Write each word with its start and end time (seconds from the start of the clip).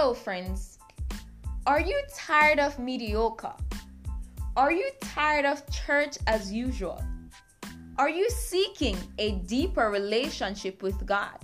Hello, 0.00 0.14
friends. 0.14 0.78
Are 1.66 1.80
you 1.80 2.00
tired 2.14 2.60
of 2.60 2.78
mediocre? 2.78 3.56
Are 4.56 4.70
you 4.70 4.88
tired 5.00 5.44
of 5.44 5.68
church 5.72 6.18
as 6.28 6.52
usual? 6.52 7.02
Are 7.98 8.08
you 8.08 8.30
seeking 8.30 8.96
a 9.18 9.32
deeper 9.48 9.90
relationship 9.90 10.84
with 10.84 11.04
God? 11.04 11.36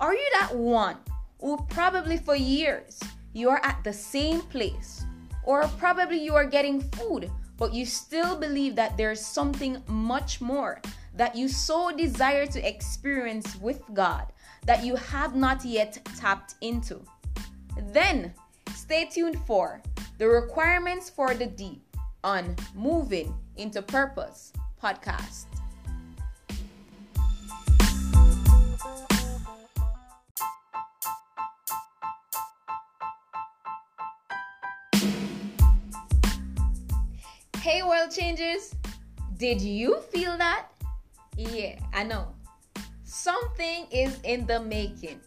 Are 0.00 0.14
you 0.14 0.28
that 0.40 0.52
one 0.56 0.96
who 1.40 1.56
probably 1.70 2.16
for 2.16 2.34
years 2.34 2.98
you 3.34 3.48
are 3.50 3.60
at 3.62 3.84
the 3.84 3.92
same 3.92 4.40
place, 4.40 5.04
or 5.44 5.62
probably 5.78 6.18
you 6.18 6.34
are 6.34 6.44
getting 6.56 6.80
food, 6.80 7.30
but 7.56 7.72
you 7.72 7.86
still 7.86 8.34
believe 8.34 8.74
that 8.74 8.96
there's 8.96 9.24
something 9.24 9.80
much 9.86 10.40
more 10.40 10.82
that 11.14 11.36
you 11.36 11.46
so 11.46 11.92
desire 11.96 12.46
to 12.46 12.68
experience 12.68 13.54
with 13.60 13.80
God 13.94 14.32
that 14.66 14.84
you 14.84 14.96
have 14.96 15.36
not 15.36 15.64
yet 15.64 16.04
tapped 16.18 16.56
into? 16.60 17.00
Then 17.76 18.32
stay 18.74 19.06
tuned 19.06 19.38
for 19.46 19.82
the 20.18 20.28
requirements 20.28 21.10
for 21.10 21.34
the 21.34 21.46
deep 21.46 21.82
on 22.22 22.56
Moving 22.74 23.34
into 23.56 23.82
Purpose 23.82 24.52
podcast. 24.82 25.46
Hey, 37.60 37.82
world 37.82 38.10
changers! 38.10 38.74
Did 39.38 39.60
you 39.60 40.00
feel 40.12 40.36
that? 40.36 40.66
Yeah, 41.36 41.78
I 41.92 42.04
know. 42.04 42.28
Something 43.04 43.86
is 43.90 44.18
in 44.22 44.46
the 44.46 44.60
making. 44.60 45.20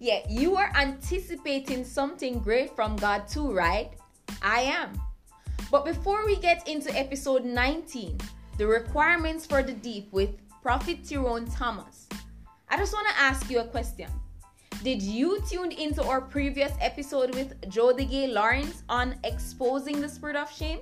Yeah, 0.00 0.20
you 0.28 0.56
are 0.56 0.72
anticipating 0.74 1.84
something 1.84 2.40
great 2.40 2.74
from 2.74 2.96
God 2.96 3.28
too, 3.28 3.52
right? 3.52 3.92
I 4.42 4.60
am. 4.62 5.00
But 5.70 5.84
before 5.84 6.26
we 6.26 6.36
get 6.36 6.68
into 6.68 6.96
episode 6.96 7.44
19, 7.44 8.18
the 8.58 8.66
requirements 8.66 9.46
for 9.46 9.62
the 9.62 9.72
deep 9.72 10.12
with 10.12 10.30
Prophet 10.62 11.02
Terone 11.02 11.48
Thomas, 11.56 12.08
I 12.68 12.76
just 12.76 12.92
want 12.92 13.06
to 13.08 13.20
ask 13.20 13.48
you 13.50 13.60
a 13.60 13.64
question. 13.66 14.10
Did 14.82 15.00
you 15.00 15.40
tune 15.48 15.72
into 15.72 16.02
our 16.02 16.20
previous 16.20 16.72
episode 16.80 17.34
with 17.34 17.54
Joe 17.70 17.94
DeGay 17.94 18.32
Lawrence 18.32 18.82
on 18.88 19.14
exposing 19.24 20.00
the 20.00 20.08
spirit 20.08 20.36
of 20.36 20.52
shame? 20.52 20.80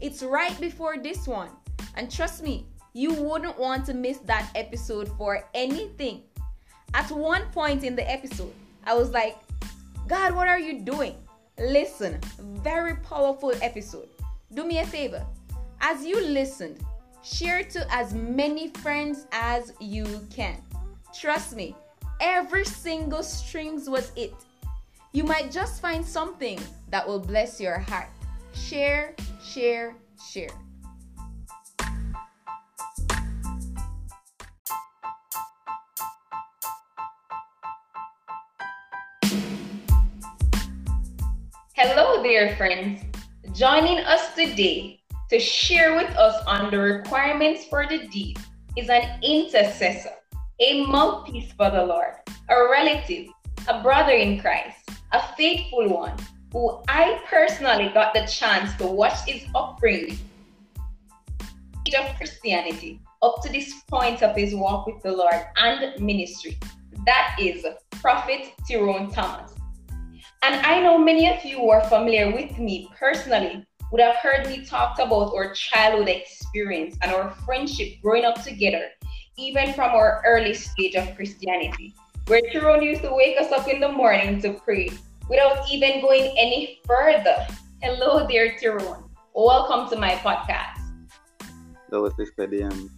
It's 0.00 0.22
right 0.22 0.58
before 0.60 0.98
this 0.98 1.26
one. 1.26 1.50
And 1.96 2.10
trust 2.10 2.42
me, 2.42 2.66
you 2.92 3.12
wouldn't 3.14 3.58
want 3.58 3.86
to 3.86 3.94
miss 3.94 4.18
that 4.18 4.50
episode 4.54 5.08
for 5.18 5.48
anything. 5.54 6.22
At 6.94 7.10
one 7.10 7.42
point 7.52 7.84
in 7.84 7.94
the 7.94 8.10
episode, 8.10 8.52
I 8.84 8.94
was 8.94 9.10
like, 9.10 9.36
God, 10.06 10.34
what 10.34 10.48
are 10.48 10.58
you 10.58 10.80
doing? 10.80 11.14
Listen, 11.58 12.18
very 12.62 12.96
powerful 12.96 13.52
episode. 13.60 14.08
Do 14.54 14.64
me 14.64 14.78
a 14.78 14.86
favor. 14.86 15.24
As 15.80 16.04
you 16.04 16.20
listened, 16.20 16.78
share 17.22 17.62
to 17.64 17.86
as 17.94 18.14
many 18.14 18.68
friends 18.68 19.26
as 19.32 19.72
you 19.80 20.06
can. 20.34 20.56
Trust 21.14 21.54
me, 21.54 21.76
every 22.20 22.64
single 22.64 23.22
strings 23.22 23.88
was 23.88 24.12
it. 24.16 24.34
You 25.12 25.24
might 25.24 25.50
just 25.50 25.82
find 25.82 26.04
something 26.04 26.58
that 26.90 27.06
will 27.06 27.20
bless 27.20 27.60
your 27.60 27.78
heart. 27.78 28.08
Share, 28.54 29.14
share, 29.42 29.94
share. 30.30 30.50
Hello 41.90 42.22
there, 42.22 42.54
friends. 42.56 43.00
Joining 43.54 43.96
us 44.00 44.34
today 44.34 45.00
to 45.30 45.40
share 45.40 45.96
with 45.96 46.10
us 46.16 46.36
on 46.46 46.70
the 46.70 46.76
requirements 46.76 47.64
for 47.64 47.86
the 47.88 48.06
deep 48.08 48.38
is 48.76 48.90
an 48.90 49.18
intercessor, 49.22 50.12
a 50.60 50.84
mouthpiece 50.84 51.50
for 51.52 51.70
the 51.70 51.82
Lord, 51.82 52.12
a 52.50 52.68
relative, 52.70 53.28
a 53.68 53.82
brother 53.82 54.12
in 54.12 54.38
Christ, 54.38 54.90
a 55.12 55.34
faithful 55.34 55.88
one 55.88 56.14
who 56.52 56.78
I 56.88 57.22
personally 57.26 57.88
got 57.94 58.12
the 58.12 58.26
chance 58.26 58.76
to 58.76 58.86
watch 58.86 59.26
his 59.26 59.46
upbringing 59.54 60.18
of 61.98 62.16
Christianity 62.18 63.00
up 63.22 63.40
to 63.44 63.50
this 63.50 63.72
point 63.88 64.22
of 64.22 64.36
his 64.36 64.54
walk 64.54 64.86
with 64.86 65.02
the 65.02 65.12
Lord 65.12 65.40
and 65.56 65.98
ministry. 66.04 66.58
That 67.06 67.34
is 67.40 67.64
Prophet 67.92 68.52
Terone 68.68 69.10
Thomas. 69.10 69.57
And 70.42 70.54
I 70.64 70.80
know 70.80 70.96
many 70.96 71.28
of 71.28 71.44
you 71.44 71.58
who 71.58 71.70
are 71.70 71.82
familiar 71.88 72.30
with 72.32 72.58
me 72.58 72.88
personally 72.96 73.66
would 73.90 74.00
have 74.00 74.16
heard 74.16 74.46
me 74.46 74.64
talk 74.64 74.98
about 75.00 75.34
our 75.34 75.52
childhood 75.52 76.08
experience 76.08 76.96
and 77.02 77.10
our 77.10 77.30
friendship 77.44 78.00
growing 78.00 78.24
up 78.24 78.40
together, 78.44 78.86
even 79.36 79.72
from 79.72 79.90
our 79.90 80.22
early 80.24 80.54
stage 80.54 80.94
of 80.94 81.14
Christianity, 81.16 81.92
where 82.28 82.40
Terone 82.54 82.84
used 82.84 83.02
to 83.02 83.12
wake 83.12 83.40
us 83.40 83.50
up 83.50 83.66
in 83.66 83.80
the 83.80 83.90
morning 83.90 84.40
to 84.42 84.52
pray 84.52 84.90
without 85.28 85.68
even 85.72 86.00
going 86.00 86.32
any 86.38 86.78
further. 86.86 87.44
Hello 87.82 88.24
there, 88.28 88.54
Terone. 88.62 89.10
Welcome 89.34 89.90
to 89.90 89.96
my 89.98 90.14
podcast. 90.22 90.78
Hello, 91.90 92.08
Sister 92.10 92.46
Diane. 92.46 92.88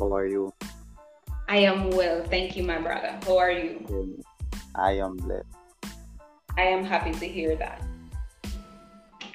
How 0.00 0.12
are 0.12 0.26
you? 0.26 0.52
I 1.48 1.58
am 1.58 1.90
well. 1.90 2.24
Thank 2.24 2.56
you, 2.56 2.64
my 2.64 2.78
brother. 2.78 3.18
How 3.22 3.38
are 3.38 3.52
you? 3.52 3.86
I 4.74 4.98
am 4.98 5.16
blessed. 5.16 5.57
I 6.58 6.62
am 6.62 6.82
happy 6.82 7.12
to 7.12 7.28
hear 7.28 7.54
that. 7.54 7.80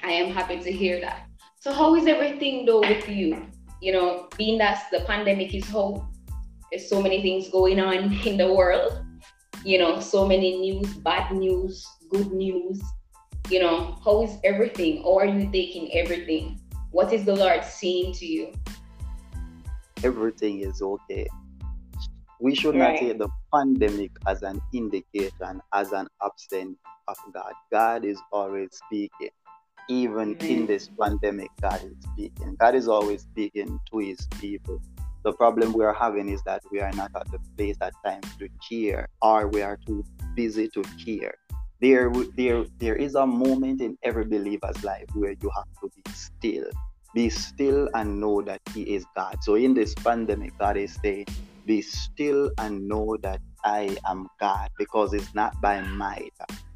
I 0.02 0.10
am 0.10 0.30
happy 0.30 0.60
to 0.60 0.70
hear 0.70 1.00
that. 1.00 1.26
So, 1.58 1.72
how 1.72 1.94
is 1.94 2.06
everything 2.06 2.66
though 2.66 2.80
with 2.80 3.08
you? 3.08 3.46
You 3.80 3.92
know, 3.94 4.28
being 4.36 4.58
that 4.58 4.88
the 4.92 5.00
pandemic 5.06 5.54
is 5.54 5.66
home, 5.66 6.12
there's 6.70 6.86
so 6.86 7.00
many 7.00 7.22
things 7.22 7.48
going 7.48 7.80
on 7.80 8.12
in 8.26 8.36
the 8.36 8.52
world. 8.52 9.02
You 9.64 9.78
know, 9.78 10.00
so 10.00 10.28
many 10.28 10.60
news, 10.60 10.92
bad 10.98 11.32
news, 11.32 11.86
good 12.10 12.30
news. 12.30 12.82
You 13.48 13.60
know, 13.60 13.98
how 14.04 14.22
is 14.22 14.36
everything? 14.44 15.02
How 15.02 15.20
are 15.20 15.26
you 15.26 15.50
taking 15.50 15.96
everything? 15.96 16.60
What 16.90 17.10
is 17.14 17.24
the 17.24 17.34
Lord 17.34 17.64
saying 17.64 18.12
to 18.20 18.26
you? 18.26 18.52
Everything 20.02 20.60
is 20.60 20.82
okay. 20.82 21.26
We 22.38 22.54
should 22.54 22.76
right. 22.76 22.92
not 22.92 23.00
take 23.00 23.18
the 23.18 23.30
pandemic 23.54 24.10
as 24.26 24.42
an 24.42 24.60
indication, 24.74 25.62
as 25.72 25.92
an 25.92 26.06
absence 26.22 26.76
of 27.08 27.16
God. 27.32 27.52
God 27.70 28.04
is 28.04 28.20
always 28.32 28.68
speaking. 28.72 29.30
Even 29.88 30.34
mm-hmm. 30.34 30.46
in 30.46 30.66
this 30.66 30.88
pandemic, 31.00 31.50
God 31.60 31.82
is 31.84 31.96
speaking. 32.12 32.56
God 32.58 32.74
is 32.74 32.88
always 32.88 33.22
speaking 33.22 33.78
to 33.90 33.98
his 33.98 34.26
people. 34.40 34.80
The 35.24 35.32
problem 35.32 35.72
we 35.72 35.84
are 35.84 35.94
having 35.94 36.28
is 36.28 36.42
that 36.42 36.62
we 36.70 36.80
are 36.80 36.92
not 36.92 37.10
at 37.16 37.30
the 37.30 37.38
place 37.56 37.76
at 37.80 37.94
times 38.04 38.26
to 38.38 38.48
cheer, 38.60 39.08
or 39.22 39.48
we 39.48 39.62
are 39.62 39.78
too 39.86 40.04
busy 40.34 40.68
to 40.68 40.82
care. 41.04 41.34
There, 41.80 42.12
there, 42.36 42.64
there 42.78 42.96
is 42.96 43.14
a 43.14 43.26
moment 43.26 43.80
in 43.80 43.98
every 44.02 44.24
believer's 44.24 44.82
life 44.84 45.06
where 45.14 45.32
you 45.32 45.50
have 45.54 45.68
to 45.80 45.90
be 45.94 46.12
still. 46.12 46.66
Be 47.14 47.30
still 47.30 47.88
and 47.94 48.20
know 48.20 48.42
that 48.42 48.60
He 48.74 48.82
is 48.82 49.04
God. 49.14 49.38
So 49.42 49.54
in 49.54 49.72
this 49.74 49.94
pandemic, 49.94 50.58
God 50.58 50.76
is 50.76 50.98
saying, 51.02 51.26
Be 51.64 51.80
still 51.80 52.50
and 52.58 52.88
know 52.88 53.16
that 53.22 53.40
I 53.64 53.96
am 54.06 54.28
God, 54.40 54.70
because 54.78 55.14
it's 55.14 55.34
not 55.34 55.58
by 55.60 55.80
might, 55.80 56.32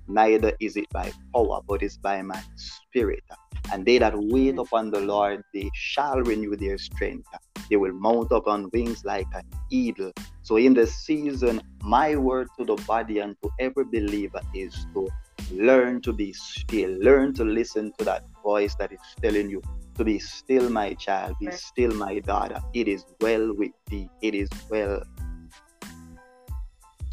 neither 0.08 0.52
is 0.60 0.76
it 0.76 0.88
by 0.90 1.12
power, 1.34 1.60
but 1.66 1.82
it's 1.82 1.96
by 1.96 2.22
my 2.22 2.42
spirit. 2.56 3.24
And 3.72 3.84
they 3.84 3.98
that 3.98 4.14
wait 4.16 4.58
upon 4.58 4.90
the 4.90 5.00
Lord, 5.00 5.42
they 5.52 5.70
shall 5.74 6.20
renew 6.22 6.56
their 6.56 6.78
strength. 6.78 7.28
They 7.68 7.76
will 7.76 7.92
mount 7.92 8.32
up 8.32 8.46
on 8.46 8.70
wings 8.72 9.04
like 9.04 9.26
an 9.34 9.44
eagle. 9.70 10.12
So, 10.42 10.56
in 10.56 10.72
the 10.72 10.86
season, 10.86 11.60
my 11.82 12.16
word 12.16 12.48
to 12.58 12.64
the 12.64 12.76
body 12.86 13.18
and 13.18 13.36
to 13.42 13.50
every 13.58 13.84
believer 13.84 14.40
is 14.54 14.74
to 14.94 15.08
learn 15.52 16.00
to 16.02 16.12
be 16.12 16.32
still, 16.32 16.90
learn 16.98 17.34
to 17.34 17.44
listen 17.44 17.92
to 17.98 18.04
that 18.04 18.24
voice 18.42 18.74
that 18.76 18.92
is 18.92 19.00
telling 19.20 19.50
you 19.50 19.62
to 19.96 20.04
be 20.04 20.18
still, 20.18 20.70
my 20.70 20.94
child, 20.94 21.36
be 21.40 21.50
still, 21.50 21.92
my 21.92 22.20
daughter. 22.20 22.60
It 22.72 22.88
is 22.88 23.04
well 23.20 23.52
with 23.54 23.72
thee, 23.88 24.08
it 24.22 24.34
is 24.34 24.48
well. 24.70 25.02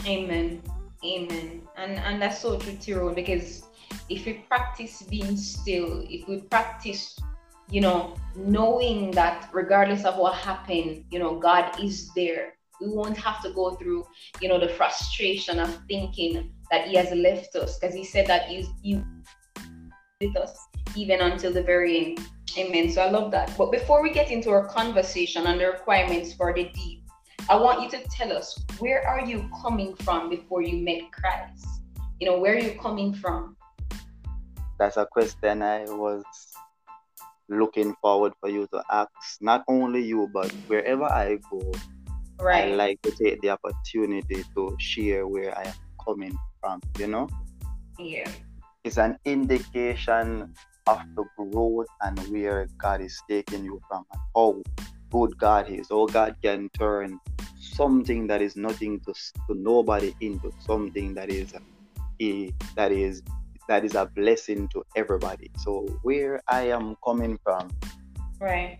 Amen. 0.05 0.61
Amen. 1.05 1.61
And 1.77 1.99
and 1.99 2.21
that's 2.21 2.39
so 2.39 2.57
true, 2.57 2.73
Terone, 2.73 3.15
because 3.15 3.63
if 4.09 4.25
we 4.25 4.45
practice 4.49 5.03
being 5.03 5.37
still, 5.37 6.03
if 6.09 6.27
we 6.27 6.41
practice, 6.41 7.15
you 7.69 7.81
know, 7.81 8.15
knowing 8.35 9.11
that 9.11 9.49
regardless 9.53 10.03
of 10.05 10.17
what 10.17 10.35
happened, 10.35 11.05
you 11.11 11.19
know, 11.19 11.39
God 11.39 11.79
is 11.81 12.11
there. 12.15 12.53
We 12.81 12.89
won't 12.89 13.17
have 13.17 13.41
to 13.43 13.51
go 13.51 13.75
through, 13.75 14.05
you 14.41 14.49
know, 14.49 14.59
the 14.59 14.67
frustration 14.67 15.59
of 15.59 15.79
thinking 15.87 16.51
that 16.71 16.87
He 16.87 16.95
has 16.97 17.11
left 17.11 17.55
us, 17.55 17.77
because 17.77 17.95
He 17.95 18.03
said 18.03 18.27
that 18.27 18.47
He's 18.49 18.67
He 18.81 19.01
with 20.21 20.35
us 20.37 20.57
even 20.95 21.21
until 21.21 21.53
the 21.53 21.63
very 21.63 22.05
end. 22.05 22.19
Amen. 22.57 22.89
So 22.89 23.01
I 23.01 23.09
love 23.09 23.31
that. 23.31 23.55
But 23.57 23.71
before 23.71 24.01
we 24.01 24.11
get 24.11 24.31
into 24.31 24.49
our 24.49 24.67
conversation 24.67 25.45
on 25.45 25.57
the 25.57 25.67
requirements 25.67 26.33
for 26.33 26.53
the 26.53 26.65
deep, 26.69 27.04
I 27.47 27.55
want 27.55 27.83
you 27.83 27.89
to 27.89 28.03
tell 28.09 28.35
us 28.35 28.57
where 28.79 29.07
are 29.07 29.23
you 29.23 29.47
coming 29.61 29.95
from 29.97 30.31
before 30.31 30.63
you 30.63 30.83
met 30.83 31.11
Christ? 31.11 31.67
You 32.19 32.27
know, 32.27 32.39
where 32.39 32.55
are 32.55 32.59
you 32.59 32.73
coming 32.81 33.13
from? 33.13 33.55
That's 34.79 34.97
a 34.97 35.05
question 35.05 35.61
I 35.61 35.83
was 35.83 36.23
looking 37.47 37.93
forward 38.01 38.33
for 38.41 38.49
you 38.49 38.65
to 38.73 38.83
ask. 38.89 39.11
Not 39.41 39.63
only 39.67 40.01
you, 40.01 40.27
but 40.33 40.51
wherever 40.65 41.03
I 41.03 41.37
go, 41.51 41.71
right. 42.39 42.73
I 42.73 42.75
like 42.75 43.01
to 43.03 43.11
take 43.11 43.41
the 43.41 43.51
opportunity 43.51 44.43
to 44.55 44.75
share 44.79 45.27
where 45.27 45.55
I 45.55 45.65
am 45.65 45.75
coming 46.03 46.35
from, 46.59 46.81
you 46.97 47.07
know? 47.07 47.29
Yeah. 47.99 48.27
It's 48.83 48.97
an 48.97 49.19
indication 49.23 50.51
of 50.87 50.99
the 51.15 51.25
growth 51.37 51.87
and 52.01 52.17
where 52.33 52.67
God 52.79 53.01
is 53.01 53.21
taking 53.29 53.65
you 53.65 53.79
from 53.87 54.03
and 54.11 54.21
how 54.35 54.63
good 55.15 55.37
God 55.37 55.69
is. 55.69 55.87
How 55.89 56.05
God 56.07 56.35
can 56.43 56.69
turn 56.77 57.19
something 57.57 58.27
that 58.27 58.41
is 58.41 58.55
nothing 58.55 58.99
to, 59.05 59.13
to 59.47 59.53
nobody 59.55 60.13
into 60.19 60.51
something 60.59 61.13
that 61.13 61.29
is 61.29 61.53
a 61.53 62.51
that 62.75 62.91
is 62.91 63.21
that 63.69 63.83
is 63.85 63.95
a 63.95 64.05
blessing 64.05 64.67
to 64.73 64.83
everybody. 64.95 65.49
So 65.63 65.87
where 66.03 66.41
I 66.47 66.61
am 66.77 66.95
coming 67.03 67.39
from, 67.43 67.71
right? 68.39 68.79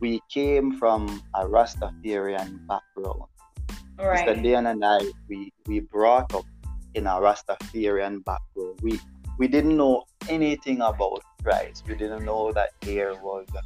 We 0.00 0.20
came 0.30 0.78
from 0.78 1.22
a 1.34 1.44
Rastafarian 1.46 2.66
background. 2.68 3.28
Right. 3.98 4.26
Mr. 4.26 4.42
Dan 4.42 4.66
and 4.66 4.84
I, 4.84 5.00
we 5.28 5.52
we 5.66 5.80
brought 5.80 6.32
up 6.34 6.44
in 6.94 7.06
a 7.06 7.16
Rastafarian 7.26 8.24
background. 8.24 8.78
We 8.82 9.00
we 9.38 9.48
didn't 9.48 9.76
know 9.76 10.04
anything 10.28 10.80
about 10.82 11.22
Christ. 11.42 11.84
We 11.88 11.94
didn't 11.96 12.24
know 12.24 12.52
that 12.52 12.70
there 12.82 13.14
was 13.14 13.46
a 13.56 13.62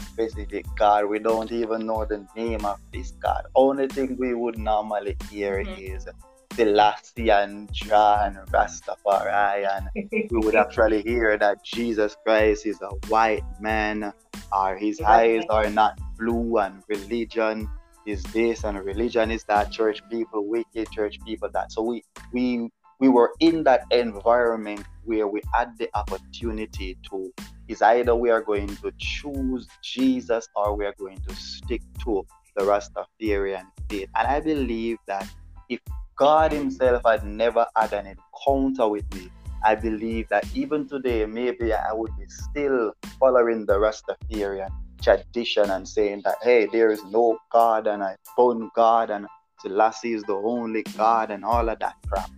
specific 0.00 0.66
God. 0.76 1.06
We 1.06 1.18
don't 1.18 1.50
even 1.52 1.86
know 1.86 2.04
the 2.04 2.26
name 2.36 2.64
of 2.64 2.80
this 2.92 3.12
God. 3.12 3.46
Only 3.54 3.88
thing 3.88 4.16
we 4.18 4.34
would 4.34 4.58
normally 4.58 5.16
hear 5.30 5.64
mm-hmm. 5.64 5.96
is 5.96 6.06
Selassie 6.54 7.26
Jah 7.26 8.32
Rastafari, 8.50 9.68
and 9.68 9.88
we 10.30 10.38
would 10.38 10.56
actually 10.56 11.02
hear 11.02 11.36
that 11.36 11.62
Jesus 11.62 12.16
Christ 12.24 12.64
is 12.64 12.80
a 12.80 12.88
white 13.08 13.44
man, 13.60 14.12
or 14.52 14.76
his 14.76 15.00
eyes 15.00 15.44
are 15.50 15.68
not 15.68 15.98
blue, 16.18 16.58
and 16.58 16.82
religion 16.88 17.68
is 18.06 18.22
this, 18.24 18.64
and 18.64 18.78
religion 18.84 19.30
is 19.30 19.44
that. 19.44 19.70
Church 19.70 20.00
people, 20.08 20.46
wicked 20.46 20.90
church 20.90 21.18
people, 21.24 21.50
that. 21.52 21.72
So 21.72 21.82
we 21.82 22.02
we 22.32 22.70
we 23.00 23.08
were 23.08 23.32
in 23.40 23.62
that 23.64 23.84
environment 23.90 24.84
where 25.04 25.28
we 25.28 25.42
had 25.52 25.76
the 25.78 25.90
opportunity 25.94 26.96
to 27.10 27.32
is 27.68 27.82
either 27.82 28.14
we 28.14 28.30
are 28.30 28.42
going 28.42 28.68
to 28.76 28.92
choose 28.98 29.66
Jesus 29.82 30.48
or 30.54 30.76
we 30.76 30.86
are 30.86 30.94
going 30.98 31.18
to 31.28 31.34
stick 31.34 31.82
to 32.04 32.26
the 32.56 32.64
Rastafarian 32.64 33.66
faith. 33.88 34.08
And 34.16 34.26
I 34.28 34.40
believe 34.40 34.98
that 35.06 35.28
if 35.68 35.80
God 36.16 36.52
Himself 36.52 37.02
had 37.04 37.24
never 37.24 37.66
had 37.76 37.92
an 37.92 38.06
encounter 38.06 38.88
with 38.88 39.12
me, 39.14 39.30
I 39.64 39.74
believe 39.74 40.28
that 40.28 40.46
even 40.54 40.88
today, 40.88 41.26
maybe 41.26 41.72
I 41.72 41.92
would 41.92 42.16
be 42.16 42.26
still 42.28 42.92
following 43.18 43.66
the 43.66 43.74
Rastafarian 43.74 44.68
tradition 45.02 45.70
and 45.70 45.86
saying 45.86 46.22
that, 46.24 46.36
hey, 46.42 46.66
there 46.66 46.90
is 46.90 47.04
no 47.04 47.38
God 47.50 47.86
and 47.86 48.02
I 48.02 48.16
found 48.36 48.70
God 48.74 49.10
and 49.10 49.26
Selassie 49.60 50.12
is 50.12 50.22
the 50.24 50.34
only 50.34 50.82
God 50.96 51.30
and 51.30 51.44
all 51.44 51.68
of 51.68 51.78
that 51.80 51.94
crap. 52.06 52.30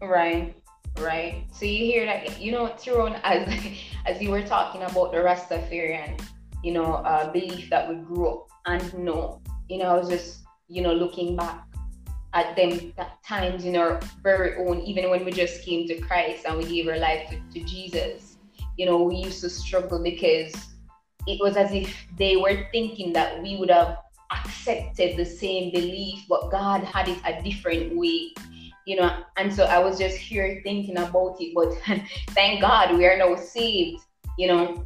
Right, 0.00 0.54
right. 0.98 1.44
So 1.52 1.64
you 1.64 1.84
hear 1.84 2.06
that, 2.06 2.40
you 2.40 2.52
know, 2.52 2.68
Terone, 2.78 3.20
as 3.22 3.48
as 4.06 4.20
you 4.20 4.30
were 4.30 4.42
talking 4.42 4.82
about 4.82 5.12
the 5.12 5.18
Rastafarian, 5.18 6.20
you 6.62 6.72
know, 6.72 6.94
uh, 6.94 7.30
belief 7.32 7.70
that 7.70 7.88
we 7.88 7.96
grew 7.96 8.28
up 8.28 8.48
and 8.66 8.94
know, 8.94 9.40
you 9.68 9.78
know, 9.78 9.86
I 9.86 9.98
was 9.98 10.08
just, 10.08 10.40
you 10.68 10.82
know, 10.82 10.92
looking 10.92 11.36
back 11.36 11.64
at 12.34 12.54
them 12.56 12.92
at 12.98 13.22
times 13.24 13.64
in 13.64 13.76
our 13.76 14.00
very 14.22 14.56
own, 14.66 14.80
even 14.82 15.10
when 15.10 15.24
we 15.24 15.32
just 15.32 15.62
came 15.62 15.86
to 15.88 16.00
Christ 16.00 16.44
and 16.46 16.58
we 16.58 16.64
gave 16.64 16.88
our 16.88 16.98
life 16.98 17.30
to, 17.30 17.40
to 17.54 17.66
Jesus, 17.66 18.36
you 18.76 18.84
know, 18.86 19.02
we 19.02 19.16
used 19.16 19.40
to 19.40 19.48
struggle 19.48 20.02
because 20.02 20.54
it 21.26 21.38
was 21.40 21.56
as 21.56 21.72
if 21.72 22.06
they 22.18 22.36
were 22.36 22.68
thinking 22.72 23.12
that 23.14 23.42
we 23.42 23.56
would 23.56 23.70
have 23.70 23.98
accepted 24.30 25.16
the 25.16 25.24
same 25.24 25.72
belief, 25.72 26.24
but 26.28 26.50
God 26.50 26.84
had 26.84 27.08
it 27.08 27.18
a 27.24 27.42
different 27.42 27.96
way 27.96 28.32
you 28.86 28.96
know 28.96 29.22
and 29.36 29.52
so 29.52 29.64
i 29.64 29.78
was 29.78 29.98
just 29.98 30.16
here 30.16 30.60
thinking 30.62 30.96
about 30.96 31.36
it 31.40 31.52
but 31.54 31.74
thank 32.30 32.60
god 32.60 32.96
we 32.96 33.04
are 33.04 33.18
now 33.18 33.34
saved 33.34 34.00
you 34.38 34.46
know 34.46 34.84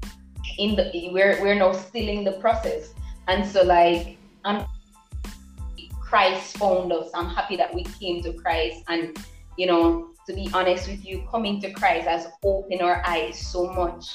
in 0.58 0.76
the 0.76 1.10
we're 1.12 1.40
we're 1.40 1.54
now 1.54 1.72
still 1.72 2.08
in 2.08 2.24
the 2.24 2.32
process. 2.32 2.92
And 3.28 3.46
so 3.46 3.62
like 3.62 4.18
i'm 4.44 4.66
christ 6.00 6.58
found 6.58 6.92
us. 6.92 7.10
I'm 7.14 7.30
happy 7.30 7.56
that 7.56 7.74
we 7.74 7.84
came 7.84 8.22
to 8.22 8.32
christ. 8.34 8.84
And 8.88 9.16
you 9.56 9.66
know 9.66 10.10
to 10.26 10.34
be 10.34 10.50
honest 10.52 10.88
with 10.88 11.04
you 11.04 11.26
coming 11.30 11.60
to 11.62 11.72
christ 11.72 12.06
has 12.06 12.28
opened 12.44 12.82
our 12.82 13.02
eyes 13.06 13.38
so 13.38 13.72
much. 13.72 14.06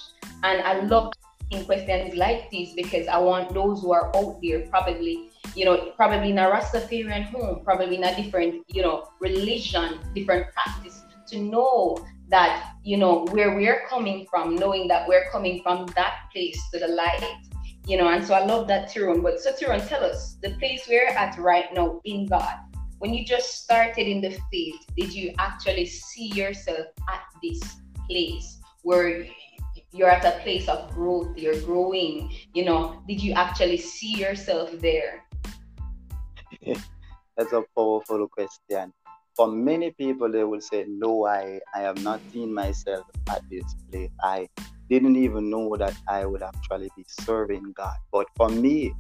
And 0.44 0.62
i 0.62 0.82
love 0.82 1.14
in 1.52 1.64
questions 1.66 2.16
like 2.16 2.50
these 2.50 2.74
because 2.74 3.08
i 3.08 3.20
want 3.20 3.54
those 3.54 3.80
who 3.82 3.94
are 3.94 4.10
out 4.18 4.40
there 4.42 4.62
probably 4.68 5.30
you 5.56 5.66
know, 5.66 5.92
probably 5.96 6.31
in 6.31 6.38
a 6.38 6.44
Rastafarian 6.44 7.24
home, 7.25 7.63
probably 7.63 7.96
in 7.96 8.04
a 8.04 8.16
different, 8.16 8.63
you 8.68 8.81
know, 8.81 9.07
religion, 9.19 10.00
different 10.13 10.54
practice, 10.54 11.02
to 11.28 11.40
know 11.40 11.98
that, 12.30 12.74
you 12.84 12.98
know, 12.98 13.25
where 13.31 13.56
we're 13.56 13.86
coming 13.88 14.28
from, 14.30 14.56
knowing 14.56 14.88
that 14.88 15.07
we're 15.07 15.30
coming 15.31 15.62
from 15.63 15.86
that 15.96 16.30
place 16.34 16.60
to 16.74 16.80
the 16.80 16.88
light, 16.88 17.24
you 17.88 17.98
know, 17.98 18.10
and 18.10 18.25
so 18.25 18.34
I 18.34 18.46
love 18.46 18.68
that, 18.68 18.90
Terone. 18.90 19.22
But 19.22 19.40
so, 19.40 19.52
Terone, 19.52 19.88
tell 19.88 20.04
us 20.04 20.38
the 20.42 20.52
place 20.56 20.86
we're 20.90 21.07
at 21.07 21.38
right 21.38 21.66
now 21.74 22.01
in 22.04 22.28
God. 22.28 22.58
When 23.00 23.13
you 23.13 23.25
just 23.25 23.63
started 23.63 24.08
in 24.08 24.22
the 24.22 24.38
faith, 24.51 24.75
did 24.98 25.13
you 25.13 25.34
actually 25.38 25.86
see 25.86 26.28
yourself 26.34 26.88
at 27.10 27.22
this 27.44 27.62
place 28.10 28.60
where 28.81 29.25
you're 29.92 30.10
at 30.10 30.25
a 30.25 30.40
place 30.42 30.68
of 30.68 30.90
growth, 30.92 31.38
you're 31.38 31.60
growing, 31.62 32.34
you 32.54 32.66
know, 32.66 33.01
did 33.08 33.22
you 33.22 33.34
actually 33.34 33.78
see 33.78 34.18
yourself 34.18 34.72
there? 34.80 35.25
That's 37.38 37.54
a 37.54 37.64
powerful 37.76 38.28
question. 38.28 38.94
For 39.36 39.48
many 39.48 39.92
people, 39.92 40.32
they 40.32 40.44
will 40.44 40.62
say, 40.62 40.86
No, 40.88 41.26
I, 41.26 41.60
I 41.74 41.80
have 41.82 42.02
not 42.02 42.22
seen 42.32 42.54
myself 42.54 43.06
at 43.30 43.42
this 43.52 43.64
place. 43.92 44.10
I 44.24 44.48
didn't 44.90 45.18
even 45.18 45.50
know 45.50 45.76
that 45.78 45.96
I 46.08 46.26
would 46.26 46.44
actually 46.44 46.90
be 46.96 47.06
serving 47.08 47.74
God. 47.76 47.96
But 48.12 48.28
for 48.38 48.50
me, 48.50 48.94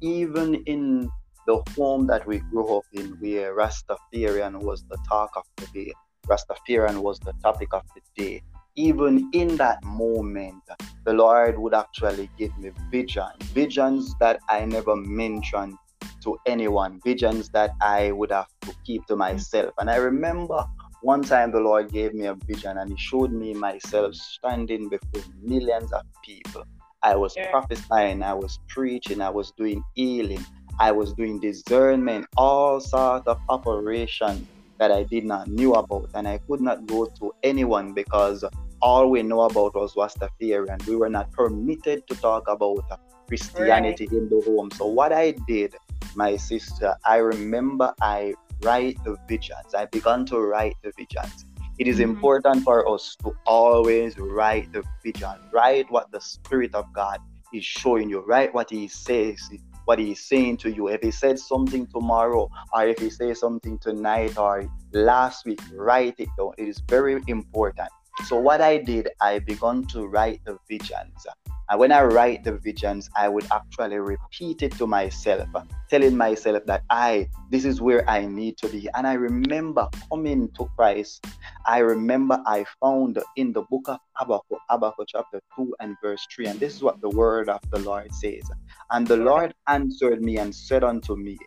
even 0.00 0.54
in 0.66 1.10
the 1.46 1.62
home 1.76 2.06
that 2.06 2.26
we 2.26 2.38
grew 2.38 2.78
up 2.78 2.84
in, 2.92 3.16
where 3.20 3.54
Rastafarian 3.54 4.62
was 4.62 4.84
the 4.88 4.98
talk 5.08 5.30
of 5.36 5.44
the 5.56 5.66
day, 5.74 5.92
Rastafarian 6.28 7.02
was 7.02 7.18
the 7.20 7.34
topic 7.42 7.68
of 7.72 7.82
the 7.94 8.22
day. 8.22 8.42
Even 8.76 9.28
in 9.34 9.56
that 9.58 9.84
moment, 9.84 10.62
the 11.04 11.12
Lord 11.12 11.58
would 11.58 11.74
actually 11.74 12.30
give 12.38 12.56
me 12.56 12.70
visions, 12.90 13.42
visions 13.52 14.14
that 14.20 14.40
I 14.48 14.64
never 14.64 14.96
mentioned 14.96 15.76
to 16.22 16.38
anyone, 16.46 17.00
visions 17.04 17.48
that 17.50 17.72
I 17.80 18.12
would 18.12 18.32
have 18.32 18.48
to 18.62 18.74
keep 18.84 19.06
to 19.06 19.16
myself. 19.16 19.72
And 19.78 19.90
I 19.90 19.96
remember 19.96 20.64
one 21.02 21.22
time 21.22 21.50
the 21.50 21.60
Lord 21.60 21.92
gave 21.92 22.14
me 22.14 22.26
a 22.26 22.34
vision 22.34 22.78
and 22.78 22.90
He 22.90 22.96
showed 22.96 23.32
me 23.32 23.54
myself 23.54 24.14
standing 24.14 24.88
before 24.88 25.22
millions 25.42 25.92
of 25.92 26.02
people. 26.24 26.64
I 27.02 27.16
was 27.16 27.36
prophesying, 27.50 28.22
I 28.22 28.34
was 28.34 28.60
preaching, 28.68 29.20
I 29.20 29.30
was 29.30 29.50
doing 29.52 29.82
healing, 29.94 30.44
I 30.78 30.92
was 30.92 31.12
doing 31.14 31.40
discernment, 31.40 32.26
all 32.36 32.80
sorts 32.80 33.26
of 33.26 33.40
operations 33.48 34.46
that 34.78 34.92
I 34.92 35.02
did 35.02 35.24
not 35.24 35.48
knew 35.48 35.74
about, 35.74 36.10
and 36.14 36.28
I 36.28 36.38
could 36.38 36.60
not 36.60 36.86
go 36.86 37.06
to 37.06 37.32
anyone 37.42 37.92
because 37.92 38.44
all 38.80 39.10
we 39.10 39.22
know 39.22 39.42
about 39.42 39.74
was 39.74 39.94
Rastafarian, 39.94 40.72
and 40.72 40.82
we 40.84 40.96
were 40.96 41.08
not 41.08 41.30
permitted 41.32 42.06
to 42.08 42.14
talk 42.16 42.48
about 42.48 42.84
Christianity 43.32 44.06
right. 44.08 44.18
in 44.18 44.28
the 44.28 44.42
home. 44.44 44.70
So 44.72 44.84
what 44.84 45.10
I 45.10 45.30
did 45.48 45.74
my 46.14 46.36
sister, 46.36 46.94
I 47.06 47.16
remember 47.16 47.94
I 48.02 48.34
write 48.62 49.02
the 49.04 49.16
visions. 49.26 49.74
I 49.74 49.86
began 49.86 50.26
to 50.26 50.38
write 50.38 50.76
the 50.82 50.92
visions. 50.98 51.46
It 51.78 51.88
is 51.88 51.96
mm-hmm. 51.96 52.10
important 52.10 52.62
for 52.62 52.86
us 52.86 53.16
to 53.24 53.34
always 53.46 54.18
write 54.18 54.70
the 54.74 54.84
vision, 55.02 55.32
write 55.50 55.90
what 55.90 56.12
the 56.12 56.20
Spirit 56.20 56.74
of 56.74 56.92
God 56.92 57.20
is 57.54 57.64
showing 57.64 58.10
you, 58.10 58.20
write 58.20 58.52
what 58.52 58.68
He 58.68 58.86
says, 58.86 59.40
what 59.86 59.98
He's 59.98 60.20
saying 60.20 60.58
to 60.58 60.70
you. 60.70 60.88
If 60.88 61.00
He 61.00 61.10
said 61.10 61.38
something 61.38 61.86
tomorrow, 61.86 62.50
or 62.74 62.86
if 62.86 62.98
He 62.98 63.08
says 63.08 63.40
something 63.40 63.78
tonight 63.78 64.36
or 64.36 64.68
last 64.92 65.46
week, 65.46 65.62
write 65.72 66.16
it 66.18 66.28
down. 66.36 66.52
It 66.58 66.68
is 66.68 66.82
very 66.86 67.18
important. 67.28 67.88
So, 68.26 68.36
what 68.36 68.60
I 68.60 68.76
did, 68.76 69.08
I 69.22 69.38
began 69.38 69.86
to 69.86 70.06
write 70.06 70.42
the 70.44 70.58
visions. 70.68 71.26
And 71.70 71.80
when 71.80 71.92
I 71.92 72.02
write 72.02 72.44
the 72.44 72.58
visions, 72.58 73.08
I 73.16 73.28
would 73.28 73.46
actually 73.52 73.98
repeat 73.98 74.62
it 74.62 74.72
to 74.78 74.86
myself, 74.86 75.48
telling 75.88 76.16
myself 76.16 76.64
that 76.66 76.82
I, 76.90 77.28
this 77.50 77.64
is 77.64 77.80
where 77.80 78.08
I 78.08 78.26
need 78.26 78.58
to 78.58 78.68
be. 78.68 78.88
And 78.94 79.06
I 79.06 79.14
remember 79.14 79.88
coming 80.10 80.50
to 80.58 80.68
Christ. 80.76 81.26
I 81.66 81.78
remember 81.78 82.42
I 82.46 82.64
found 82.80 83.18
in 83.36 83.52
the 83.52 83.62
book 83.62 83.88
of 83.88 83.98
Habakkuk, 84.14 84.58
Habakkuk 84.68 85.06
chapter 85.08 85.40
2 85.56 85.74
and 85.80 85.96
verse 86.02 86.26
3. 86.34 86.46
And 86.46 86.60
this 86.60 86.74
is 86.74 86.82
what 86.82 87.00
the 87.00 87.10
word 87.10 87.48
of 87.48 87.60
the 87.70 87.78
Lord 87.80 88.12
says. 88.14 88.42
And 88.90 89.06
the 89.06 89.16
Lord 89.16 89.54
answered 89.68 90.22
me 90.22 90.38
and 90.38 90.54
said 90.54 90.84
unto 90.84 91.16
me, 91.16 91.38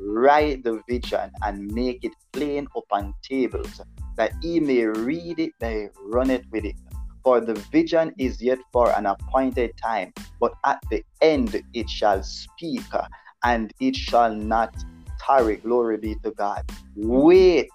Write 0.00 0.62
the 0.62 0.80
vision 0.88 1.30
and 1.42 1.72
make 1.72 2.04
it 2.04 2.12
plain 2.32 2.68
upon 2.76 3.14
tables 3.22 3.80
that 4.18 4.32
he 4.42 4.60
may 4.60 4.84
read 4.84 5.38
it, 5.38 5.52
they 5.60 5.88
run 6.04 6.28
it 6.28 6.44
with 6.50 6.64
it. 6.64 6.76
For 7.28 7.42
the 7.42 7.56
vision 7.70 8.14
is 8.16 8.40
yet 8.40 8.58
for 8.72 8.90
an 8.96 9.04
appointed 9.04 9.72
time, 9.76 10.14
but 10.40 10.54
at 10.64 10.78
the 10.90 11.04
end 11.20 11.62
it 11.74 11.90
shall 11.90 12.22
speak, 12.22 12.80
and 13.44 13.70
it 13.80 13.96
shall 13.96 14.34
not 14.34 14.74
tarry. 15.20 15.56
Glory 15.56 15.98
be 15.98 16.14
to 16.24 16.30
God. 16.30 16.62
Wait, 16.96 17.68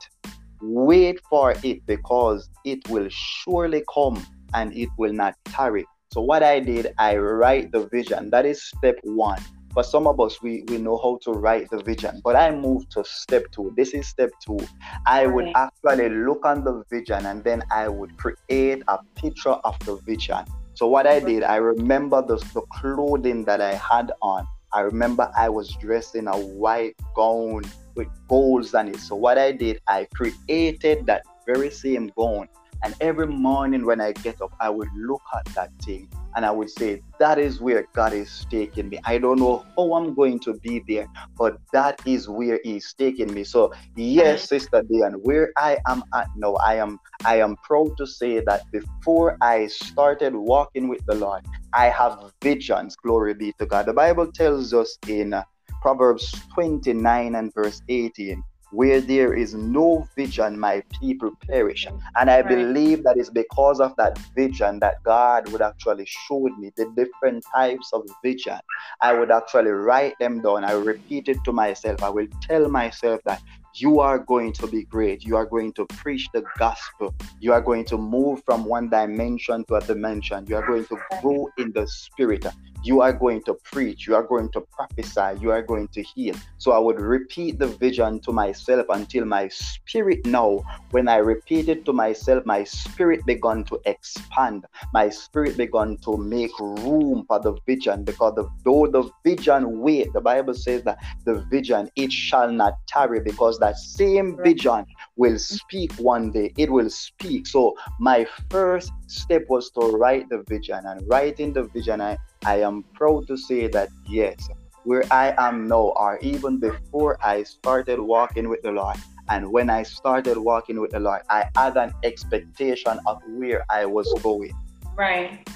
wait 0.59 1.19
for 1.29 1.53
it, 1.63 1.85
because 1.85 2.49
it 2.65 2.79
will 2.89 3.07
surely 3.09 3.83
come 3.93 4.25
and 4.55 4.75
it 4.75 4.89
will 4.97 5.13
not 5.13 5.35
tarry. 5.45 5.85
So, 6.11 6.21
what 6.21 6.41
I 6.41 6.59
did, 6.59 6.91
I 6.97 7.17
write 7.17 7.71
the 7.71 7.87
vision. 7.89 8.31
That 8.31 8.47
is 8.47 8.63
step 8.63 8.95
one. 9.03 9.37
For 9.73 9.83
some 9.83 10.05
of 10.05 10.19
us, 10.19 10.39
we, 10.41 10.63
we 10.67 10.77
know 10.77 10.97
how 10.97 11.17
to 11.23 11.31
write 11.31 11.69
the 11.71 11.81
vision, 11.81 12.21
but 12.23 12.35
I 12.35 12.51
moved 12.55 12.91
to 12.91 13.03
step 13.03 13.45
two. 13.51 13.73
This 13.75 13.95
is 13.95 14.07
step 14.07 14.29
two. 14.45 14.59
I 15.07 15.25
would 15.25 15.49
actually 15.55 16.09
look 16.09 16.45
on 16.45 16.63
the 16.63 16.83
vision 16.91 17.25
and 17.25 17.43
then 17.43 17.63
I 17.71 17.87
would 17.87 18.15
create 18.17 18.83
a 18.87 18.99
picture 19.15 19.49
of 19.49 19.79
the 19.79 19.95
vision. 19.95 20.45
So, 20.75 20.87
what 20.87 21.07
I 21.07 21.19
did, 21.19 21.41
I 21.41 21.55
remember 21.55 22.21
the, 22.21 22.37
the 22.53 22.61
clothing 22.71 23.45
that 23.45 23.61
I 23.61 23.73
had 23.73 24.11
on. 24.21 24.45
I 24.71 24.81
remember 24.81 25.31
I 25.35 25.49
was 25.49 25.75
dressed 25.81 26.15
in 26.15 26.27
a 26.27 26.37
white 26.37 26.95
gown 27.15 27.63
with 27.95 28.07
golds 28.27 28.75
on 28.75 28.89
it. 28.89 28.99
So, 28.99 29.15
what 29.15 29.39
I 29.39 29.51
did, 29.51 29.79
I 29.87 30.07
created 30.13 31.07
that 31.07 31.23
very 31.47 31.71
same 31.71 32.11
gown 32.15 32.47
and 32.83 32.95
every 33.01 33.27
morning 33.27 33.85
when 33.85 34.01
I 34.01 34.11
get 34.11 34.41
up, 34.41 34.51
I 34.59 34.69
would 34.69 34.89
look 34.95 35.21
at 35.35 35.45
that 35.55 35.71
thing 35.85 36.09
and 36.35 36.45
I 36.45 36.51
would 36.51 36.69
say, 36.69 37.01
That 37.19 37.39
is 37.39 37.61
where 37.61 37.85
God 37.95 38.13
is 38.13 38.45
taking 38.49 38.89
me. 38.89 38.99
I 39.05 39.17
don't 39.17 39.39
know 39.39 39.63
how 39.77 39.93
I'm 39.93 40.13
going 40.13 40.39
to 40.41 40.55
be 40.55 40.83
there, 40.87 41.07
but 41.37 41.57
that 41.71 42.01
is 42.05 42.27
where 42.27 42.59
He's 42.63 42.93
taking 42.97 43.33
me. 43.33 43.43
So, 43.43 43.71
yes, 43.95 44.49
Sister 44.49 44.83
Diane, 44.91 45.13
where 45.23 45.51
I 45.57 45.77
am 45.87 46.03
at 46.13 46.27
now, 46.35 46.55
I 46.55 46.75
am 46.75 46.99
I 47.25 47.39
am 47.39 47.55
proud 47.63 47.91
to 47.97 48.07
say 48.07 48.41
that 48.45 48.63
before 48.71 49.37
I 49.41 49.67
started 49.67 50.35
walking 50.35 50.89
with 50.89 51.01
the 51.07 51.15
Lord, 51.15 51.41
I 51.73 51.85
have 51.85 52.31
visions. 52.41 52.95
Glory 52.97 53.33
be 53.33 53.53
to 53.59 53.65
God. 53.65 53.85
The 53.85 53.93
Bible 53.93 54.31
tells 54.31 54.73
us 54.73 54.97
in 55.07 55.33
Proverbs 55.81 56.33
29 56.53 57.35
and 57.35 57.53
verse 57.53 57.81
18 57.89 58.43
where 58.73 58.99
there 58.99 59.33
is 59.33 59.53
no 59.53 60.07
vision, 60.15 60.59
my 60.59 60.83
people 60.99 61.31
perish. 61.47 61.87
And 62.19 62.29
I 62.29 62.41
right. 62.41 62.47
believe 62.47 63.03
that 63.03 63.17
is 63.17 63.29
because 63.29 63.79
of 63.79 63.95
that 63.97 64.17
vision 64.35 64.79
that 64.79 65.03
God 65.03 65.51
would 65.51 65.61
actually 65.61 66.05
show 66.07 66.49
me 66.57 66.71
the 66.75 66.91
different 66.95 67.45
types 67.53 67.91
of 67.93 68.01
vision. 68.23 68.59
I 69.01 69.13
would 69.13 69.31
actually 69.31 69.71
write 69.71 70.17
them 70.19 70.41
down. 70.41 70.63
I 70.63 70.73
repeat 70.73 71.29
it 71.29 71.37
to 71.45 71.51
myself. 71.51 72.01
I 72.01 72.09
will 72.09 72.27
tell 72.41 72.67
myself 72.67 73.21
that 73.25 73.41
you 73.75 73.99
are 73.99 74.19
going 74.19 74.53
to 74.53 74.67
be 74.67 74.83
great. 74.83 75.23
You 75.23 75.35
are 75.35 75.45
going 75.45 75.73
to 75.73 75.85
preach 75.85 76.29
the 76.33 76.43
gospel. 76.57 77.13
You 77.39 77.53
are 77.53 77.61
going 77.61 77.85
to 77.85 77.97
move 77.97 78.43
from 78.45 78.65
one 78.65 78.89
dimension 78.89 79.65
to 79.65 79.75
a 79.75 79.81
dimension. 79.81 80.45
You 80.47 80.57
are 80.57 80.67
going 80.67 80.85
to 80.85 80.97
grow 81.21 81.49
in 81.57 81.71
the 81.71 81.87
spirit 81.87 82.45
you 82.83 83.01
are 83.01 83.13
going 83.13 83.41
to 83.43 83.53
preach, 83.71 84.05
you 84.07 84.15
are 84.15 84.23
going 84.23 84.49
to 84.51 84.61
prophesy, 84.61 85.39
you 85.39 85.51
are 85.51 85.61
going 85.61 85.87
to 85.89 86.03
heal. 86.03 86.35
So 86.57 86.73
I 86.73 86.79
would 86.79 86.99
repeat 86.99 87.57
the 87.57 87.67
vision 87.67 88.19
to 88.21 88.33
myself 88.33 88.85
until 88.89 89.25
my 89.25 89.47
spirit 89.47 90.25
now, 90.25 90.63
when 90.91 91.07
I 91.07 91.17
repeat 91.17 91.69
it 91.69 91.85
to 91.85 91.93
myself, 91.93 92.45
my 92.45 92.65
spirit 92.65 93.25
began 93.25 93.63
to 93.65 93.79
expand. 93.85 94.65
My 94.93 95.09
spirit 95.09 95.55
began 95.55 95.97
to 95.99 96.17
make 96.17 96.51
room 96.59 97.25
for 97.27 97.39
the 97.39 97.55
vision 97.65 98.03
because 98.03 98.35
the, 98.35 98.49
though 98.65 98.87
the 98.87 99.09
vision 99.23 99.79
wait, 99.79 100.11
the 100.11 100.21
Bible 100.21 100.53
says 100.53 100.83
that 100.83 100.99
the 101.25 101.35
vision 101.49 101.89
it 101.95 102.11
shall 102.11 102.51
not 102.51 102.73
tarry 102.87 103.21
because 103.21 103.59
that 103.63 103.77
same 103.77 104.37
vision 104.43 104.85
will 105.15 105.39
speak 105.39 105.93
one 105.93 106.31
day. 106.31 106.51
It 106.57 106.69
will 106.69 106.89
speak. 106.89 107.47
So 107.47 107.75
my 107.99 108.27
first 108.49 108.91
step 109.07 109.43
was 109.47 109.71
to 109.71 109.81
write 109.95 110.27
the 110.27 110.43
vision 110.49 110.81
and 110.85 111.07
writing 111.07 111.53
the 111.53 111.63
vision 111.63 112.01
I 112.01 112.17
I 112.45 112.59
am 112.59 112.83
proud 112.93 113.27
to 113.27 113.37
say 113.37 113.67
that 113.69 113.87
yes, 114.05 114.49
where 114.83 115.05
I 115.11 115.33
am 115.37 115.67
now, 115.67 115.95
or 115.95 116.19
even 116.19 116.59
before 116.59 117.15
I 117.23 117.43
started 117.43 117.99
walking 117.99 118.49
with 118.49 118.61
the 118.63 118.71
Lord, 118.71 118.97
and 119.29 119.49
when 119.49 119.69
I 119.69 119.83
started 119.83 120.37
walking 120.37 120.81
with 120.81 120.91
the 120.91 120.99
Lord, 120.99 121.21
I 121.29 121.47
had 121.55 121.77
an 121.77 121.93
expectation 122.03 122.99
of 123.07 123.23
where 123.39 123.63
I 123.69 123.85
was 123.85 124.11
going. 124.21 124.51
Right. 124.97 125.47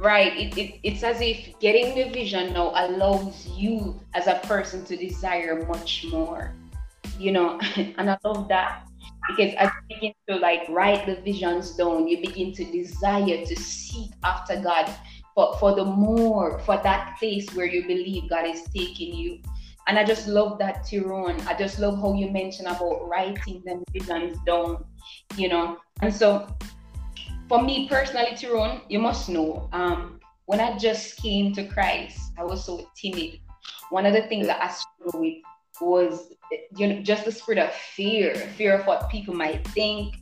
Right. 0.00 0.34
It, 0.36 0.58
it, 0.58 0.80
it's 0.82 1.02
as 1.02 1.20
if 1.20 1.58
getting 1.58 1.94
the 1.94 2.10
vision 2.10 2.52
now 2.52 2.74
allows 2.74 3.46
you 3.54 3.98
as 4.14 4.26
a 4.26 4.42
person 4.42 4.84
to 4.86 4.96
desire 4.96 5.66
much 5.66 6.06
more. 6.10 6.54
You 7.18 7.32
know, 7.32 7.60
and 7.76 8.10
I 8.10 8.16
love 8.24 8.48
that 8.48 8.88
because 9.28 9.54
as 9.56 9.70
you 9.88 9.96
begin 9.96 10.12
to 10.28 10.36
like 10.36 10.62
write 10.68 11.06
the 11.06 11.16
visions 11.16 11.72
down, 11.72 12.08
you 12.08 12.20
begin 12.20 12.52
to 12.54 12.64
desire 12.64 13.44
to 13.44 13.56
seek 13.56 14.10
after 14.24 14.60
God 14.60 14.92
for, 15.34 15.56
for 15.58 15.74
the 15.74 15.84
more, 15.84 16.58
for 16.60 16.80
that 16.82 17.16
place 17.18 17.48
where 17.54 17.66
you 17.66 17.86
believe 17.86 18.30
God 18.30 18.46
is 18.46 18.62
taking 18.74 19.14
you. 19.14 19.40
And 19.86 19.98
I 19.98 20.04
just 20.04 20.28
love 20.28 20.58
that, 20.58 20.84
Terone. 20.84 21.46
I 21.46 21.56
just 21.56 21.78
love 21.78 21.98
how 22.00 22.12
you 22.12 22.30
mentioned 22.30 22.68
about 22.68 23.08
writing 23.08 23.62
them 23.64 23.82
visions 23.92 24.36
down, 24.46 24.84
you 25.36 25.48
know. 25.48 25.78
And 26.02 26.12
so, 26.12 26.46
for 27.48 27.62
me 27.62 27.88
personally, 27.88 28.32
Terone, 28.32 28.82
you 28.88 28.98
must 28.98 29.28
know, 29.28 29.68
um, 29.72 30.20
when 30.44 30.60
I 30.60 30.76
just 30.76 31.16
came 31.16 31.54
to 31.54 31.66
Christ, 31.66 32.32
I 32.38 32.44
was 32.44 32.64
so 32.64 32.90
timid. 32.96 33.40
One 33.90 34.04
of 34.04 34.12
the 34.12 34.22
things 34.22 34.46
that 34.46 34.62
I 34.62 34.68
struggled 34.68 35.22
with 35.22 35.36
was, 35.80 36.32
you 36.76 36.86
know, 36.86 37.02
just 37.02 37.24
the 37.24 37.32
spirit 37.32 37.58
of 37.58 37.72
fear, 37.72 38.34
fear 38.56 38.78
of 38.78 38.86
what 38.86 39.10
people 39.10 39.34
might 39.34 39.66
think, 39.68 40.14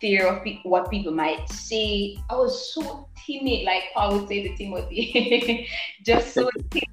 fear 0.00 0.26
of 0.26 0.44
pe- 0.44 0.60
what 0.64 0.90
people 0.90 1.12
might 1.12 1.48
say. 1.48 2.16
I 2.28 2.34
was 2.34 2.74
so 2.74 3.08
timid, 3.26 3.64
like 3.64 3.84
Paul 3.94 4.18
would 4.18 4.28
say 4.28 4.42
to 4.42 4.56
Timothy, 4.56 5.68
just 6.04 6.34
so 6.34 6.48
timid. 6.70 6.84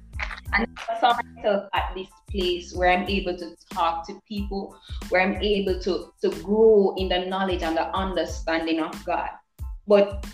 And 0.52 0.66
I 0.88 1.00
saw 1.00 1.16
myself 1.36 1.68
at 1.74 1.92
this 1.94 2.08
place 2.30 2.74
where 2.74 2.90
I'm 2.90 3.08
able 3.08 3.36
to 3.36 3.56
talk 3.70 4.06
to 4.08 4.20
people, 4.28 4.76
where 5.08 5.22
I'm 5.22 5.36
able 5.42 5.80
to, 5.80 6.12
to 6.22 6.30
grow 6.42 6.94
in 6.96 7.08
the 7.08 7.26
knowledge 7.26 7.62
and 7.62 7.76
the 7.76 7.94
understanding 7.94 8.80
of 8.80 9.04
God. 9.04 9.30
But 9.86 10.26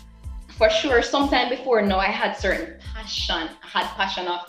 for 0.57 0.69
sure, 0.69 1.01
sometime 1.03 1.49
before 1.49 1.81
now, 1.81 1.99
I 1.99 2.07
had 2.07 2.33
certain 2.35 2.79
passion. 2.79 3.49
I 3.63 3.67
had 3.79 3.87
passion 3.95 4.27
of 4.27 4.39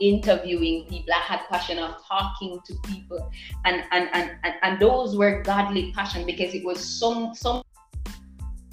interviewing 0.00 0.86
people. 0.88 1.12
I 1.12 1.20
had 1.20 1.40
passion 1.48 1.78
of 1.78 1.96
talking 2.06 2.60
to 2.64 2.74
people, 2.86 3.30
and 3.64 3.84
and 3.90 4.08
and 4.12 4.32
and, 4.44 4.54
and 4.62 4.80
those 4.80 5.16
were 5.16 5.42
godly 5.42 5.92
passion 5.92 6.26
because 6.26 6.54
it 6.54 6.64
was 6.64 6.82
some 6.82 7.34
some 7.34 7.62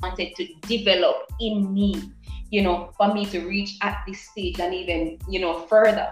wanted 0.02 0.36
to 0.36 0.48
develop 0.68 1.32
in 1.40 1.74
me, 1.74 2.12
you 2.52 2.62
know, 2.62 2.92
for 2.98 3.14
me 3.14 3.26
to 3.28 3.48
reach 3.48 3.78
at 3.82 4.04
this 4.08 4.22
stage 4.22 4.60
and 4.60 4.74
even, 4.74 5.18
you 5.30 5.40
know, 5.40 5.62
further. 5.68 6.10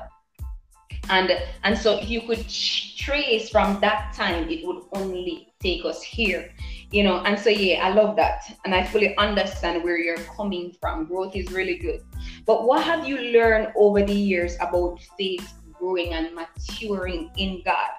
And 1.10 1.32
and 1.64 1.78
so 1.78 2.00
if 2.00 2.10
you 2.10 2.22
could 2.22 2.48
trace 2.48 3.50
from 3.50 3.80
that 3.82 4.14
time, 4.14 4.50
it 4.50 4.66
would 4.66 4.84
only 4.94 5.54
take 5.60 5.84
us 5.86 6.02
here, 6.02 6.50
you 6.94 7.04
know. 7.04 7.18
And 7.26 7.38
so 7.38 7.50
yeah, 7.50 7.86
I 7.86 7.90
love 7.90 8.16
that, 8.16 8.44
and 8.64 8.74
I 8.74 8.86
fully 8.86 9.18
understand 9.18 9.84
where 9.84 9.98
you're 9.98 10.24
coming 10.38 10.74
from. 10.80 11.06
Growth 11.06 11.36
is 11.36 11.52
really 11.52 11.78
good. 11.78 12.02
But 12.46 12.66
what 12.66 12.84
have 12.84 13.06
you 13.06 13.18
learned 13.18 13.74
over 13.76 14.04
the 14.04 14.14
years 14.14 14.56
about 14.62 15.00
faith 15.18 15.54
growing 15.74 16.14
and 16.14 16.34
maturing 16.34 17.32
in 17.36 17.62
God? 17.66 17.90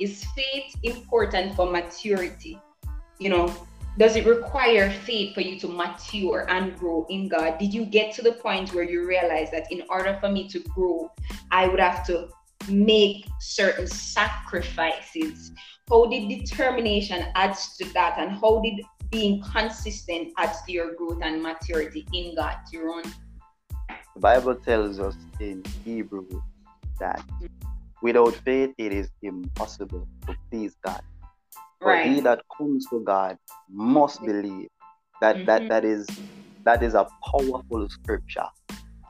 Is 0.00 0.24
faith 0.36 0.74
important 0.82 1.54
for 1.54 1.70
maturity? 1.70 2.60
You 3.18 3.30
know, 3.30 3.54
does 3.98 4.16
it 4.16 4.26
require 4.26 4.90
faith 4.90 5.34
for 5.34 5.42
you 5.42 5.58
to 5.60 5.68
mature 5.68 6.46
and 6.48 6.76
grow 6.76 7.06
in 7.08 7.28
God? 7.28 7.58
Did 7.58 7.72
you 7.72 7.84
get 7.84 8.14
to 8.14 8.22
the 8.22 8.32
point 8.32 8.74
where 8.74 8.84
you 8.84 9.06
realize 9.06 9.50
that 9.52 9.70
in 9.70 9.82
order 9.88 10.16
for 10.20 10.28
me 10.28 10.48
to 10.48 10.58
grow, 10.60 11.12
I 11.50 11.68
would 11.68 11.80
have 11.80 12.04
to 12.06 12.28
make 12.70 13.26
certain 13.40 13.86
sacrifices? 13.86 15.52
How 15.88 16.06
did 16.06 16.28
determination 16.28 17.26
adds 17.34 17.76
to 17.78 17.92
that, 17.92 18.16
and 18.18 18.32
how 18.32 18.60
did 18.60 18.80
being 19.10 19.42
consistent 19.42 20.32
adds 20.38 20.62
to 20.62 20.72
your 20.72 20.94
growth 20.94 21.20
and 21.22 21.42
maturity 21.42 22.06
in 22.12 22.34
God, 22.36 22.56
Terone? 22.72 23.12
The 24.14 24.20
Bible 24.20 24.54
tells 24.54 25.00
us 25.00 25.16
in 25.40 25.64
Hebrew 25.84 26.26
that 26.98 27.24
without 28.02 28.34
faith 28.34 28.70
it 28.78 28.92
is 28.92 29.10
impossible 29.22 30.06
to 30.26 30.36
please 30.50 30.76
God. 30.84 31.02
Right. 31.80 32.06
For 32.06 32.12
he 32.12 32.20
that 32.20 32.42
comes 32.56 32.86
to 32.90 33.00
God 33.00 33.38
must 33.70 34.22
believe 34.22 34.68
that 35.20 35.36
mm-hmm. 35.36 35.46
that 35.46 35.68
that 35.68 35.84
is 35.84 36.06
that 36.64 36.82
is 36.82 36.94
a 36.94 37.06
powerful 37.32 37.88
scripture. 37.88 38.46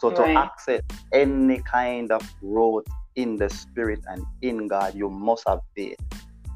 So 0.00 0.10
to 0.10 0.26
access 0.28 0.82
any 1.12 1.60
kind 1.70 2.10
of 2.10 2.22
growth 2.40 2.86
in 3.20 3.36
the 3.36 3.50
spirit 3.50 4.00
and 4.08 4.24
in 4.40 4.66
God, 4.66 4.94
you 4.94 5.10
must 5.10 5.44
have 5.46 5.60
faith. 5.76 5.98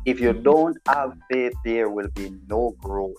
If 0.07 0.21
you 0.21 0.33
don't 0.33 0.77
have 0.89 1.13
faith, 1.31 1.53
there 1.65 1.91
will 1.91 2.09
be 2.15 2.31
no 2.49 2.75
growth. 2.83 3.17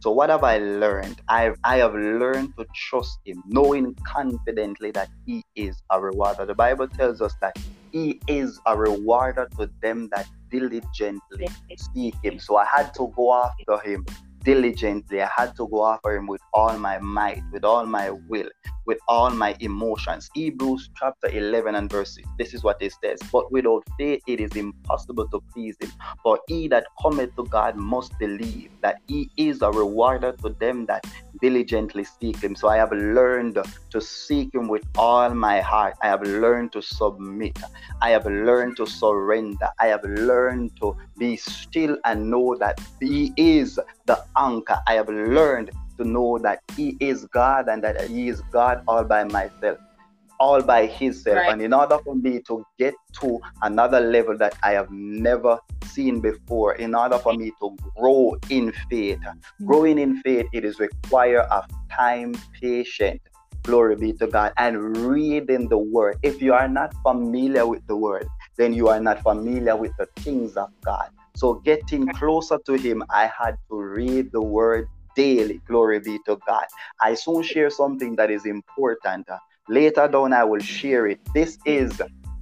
So 0.00 0.10
what 0.10 0.30
have 0.30 0.44
I 0.44 0.58
learned? 0.58 1.20
I've 1.28 1.56
I 1.62 1.76
have 1.76 1.94
learned 1.94 2.54
to 2.58 2.66
trust 2.74 3.18
him, 3.24 3.42
knowing 3.46 3.94
confidently 4.06 4.90
that 4.92 5.08
he 5.26 5.42
is 5.54 5.82
a 5.90 6.00
rewarder. 6.00 6.46
The 6.46 6.54
Bible 6.54 6.88
tells 6.88 7.20
us 7.20 7.34
that 7.42 7.54
he 7.92 8.20
is 8.26 8.58
a 8.66 8.76
rewarder 8.76 9.48
to 9.58 9.70
them 9.82 10.08
that 10.12 10.26
diligently 10.50 11.48
seek 11.94 12.14
him. 12.24 12.38
So 12.38 12.56
I 12.56 12.64
had 12.64 12.94
to 12.94 13.12
go 13.14 13.34
after 13.34 13.78
him 13.88 14.06
diligently. 14.42 15.22
I 15.22 15.28
had 15.36 15.54
to 15.56 15.68
go 15.68 15.86
after 15.86 16.14
him 16.16 16.26
with 16.26 16.40
all 16.52 16.78
my 16.78 16.98
might, 16.98 17.42
with 17.52 17.64
all 17.64 17.86
my 17.86 18.10
will, 18.10 18.48
with 18.86 18.98
all 19.08 19.30
my 19.30 19.56
emotions. 19.60 20.28
Hebrews 20.34 20.90
chapter 20.96 21.28
11 21.28 21.74
and 21.74 21.90
verse 21.90 22.14
6. 22.14 22.28
This 22.38 22.54
is 22.54 22.62
what 22.62 22.80
it 22.80 22.92
says. 23.02 23.20
But 23.32 23.50
without 23.52 23.84
faith, 23.98 24.22
it 24.26 24.40
is 24.40 24.56
impossible 24.56 25.28
to 25.28 25.40
please 25.52 25.76
him. 25.80 25.92
For 26.22 26.38
he 26.48 26.68
that 26.68 26.86
cometh 27.02 27.34
to 27.36 27.44
God 27.44 27.76
must 27.76 28.18
believe 28.18 28.70
that 28.82 29.00
he 29.06 29.30
is 29.36 29.62
a 29.62 29.70
rewarder 29.70 30.32
to 30.42 30.50
them 30.60 30.86
that 30.86 31.04
diligently 31.40 32.04
seek 32.04 32.42
him. 32.42 32.54
So 32.54 32.68
I 32.68 32.76
have 32.76 32.92
learned 32.92 33.58
to 33.90 34.00
seek 34.00 34.54
him 34.54 34.68
with 34.68 34.84
all 34.96 35.32
my 35.34 35.60
heart. 35.60 35.94
I 36.02 36.08
have 36.08 36.22
learned 36.22 36.72
to 36.72 36.82
submit. 36.82 37.58
I 38.02 38.10
have 38.10 38.26
learned 38.26 38.76
to 38.78 38.86
surrender. 38.86 39.68
I 39.80 39.86
have 39.88 40.04
learned 40.04 40.72
to 40.80 40.96
be 41.18 41.36
still 41.36 41.96
and 42.04 42.30
know 42.30 42.56
that 42.60 42.80
he 43.00 43.32
is 43.36 43.78
the 44.06 44.18
anchor. 44.36 44.78
I 44.86 44.94
have 44.94 45.08
learned 45.08 45.70
to 45.98 46.06
know 46.06 46.38
that 46.38 46.60
he 46.76 46.96
is 47.00 47.26
God 47.26 47.68
and 47.68 47.82
that 47.84 48.08
he 48.08 48.28
is 48.28 48.40
God 48.52 48.78
all 48.86 49.04
by 49.04 49.24
myself 49.24 49.78
all 50.40 50.62
by 50.62 50.86
himself. 50.86 51.36
Right. 51.36 51.52
And 51.52 51.62
in 51.62 51.72
order 51.72 51.98
for 51.98 52.16
me 52.16 52.40
to 52.48 52.64
get 52.78 52.94
to 53.20 53.38
another 53.62 54.00
level 54.00 54.36
that 54.38 54.56
I 54.62 54.72
have 54.72 54.90
never 54.90 55.58
seen 55.84 56.20
before, 56.20 56.74
in 56.74 56.94
order 56.94 57.18
for 57.18 57.34
me 57.34 57.52
to 57.60 57.76
grow 57.96 58.36
in 58.48 58.72
faith, 58.90 59.20
mm-hmm. 59.20 59.66
growing 59.66 59.98
in 59.98 60.20
faith, 60.22 60.46
it 60.52 60.64
is 60.64 60.80
require 60.80 61.42
of 61.42 61.66
time, 61.92 62.34
patience. 62.60 63.20
Glory 63.64 63.94
be 63.94 64.14
to 64.14 64.26
God, 64.26 64.54
and 64.56 64.96
reading 64.96 65.68
the 65.68 65.76
word. 65.76 66.16
If 66.22 66.40
you 66.40 66.54
are 66.54 66.66
not 66.66 66.94
familiar 67.02 67.66
with 67.66 67.86
the 67.86 67.94
word, 67.94 68.26
then 68.56 68.72
you 68.72 68.88
are 68.88 69.00
not 69.00 69.22
familiar 69.22 69.76
with 69.76 69.92
the 69.98 70.06
things 70.16 70.56
of 70.56 70.70
God. 70.82 71.10
So, 71.36 71.54
getting 71.54 72.08
closer 72.08 72.58
to 72.64 72.72
Him, 72.72 73.04
I 73.10 73.26
had 73.26 73.58
to 73.68 73.76
read 73.76 74.32
the 74.32 74.40
word 74.40 74.88
daily. 75.14 75.60
Glory 75.66 76.00
be 76.00 76.18
to 76.26 76.38
God. 76.46 76.64
I 77.02 77.14
soon 77.14 77.42
share 77.42 77.68
something 77.68 78.16
that 78.16 78.30
is 78.30 78.46
important. 78.46 79.28
Later 79.68 80.08
down, 80.08 80.32
I 80.32 80.44
will 80.44 80.60
share 80.60 81.06
it. 81.06 81.20
This 81.34 81.58
is 81.64 82.00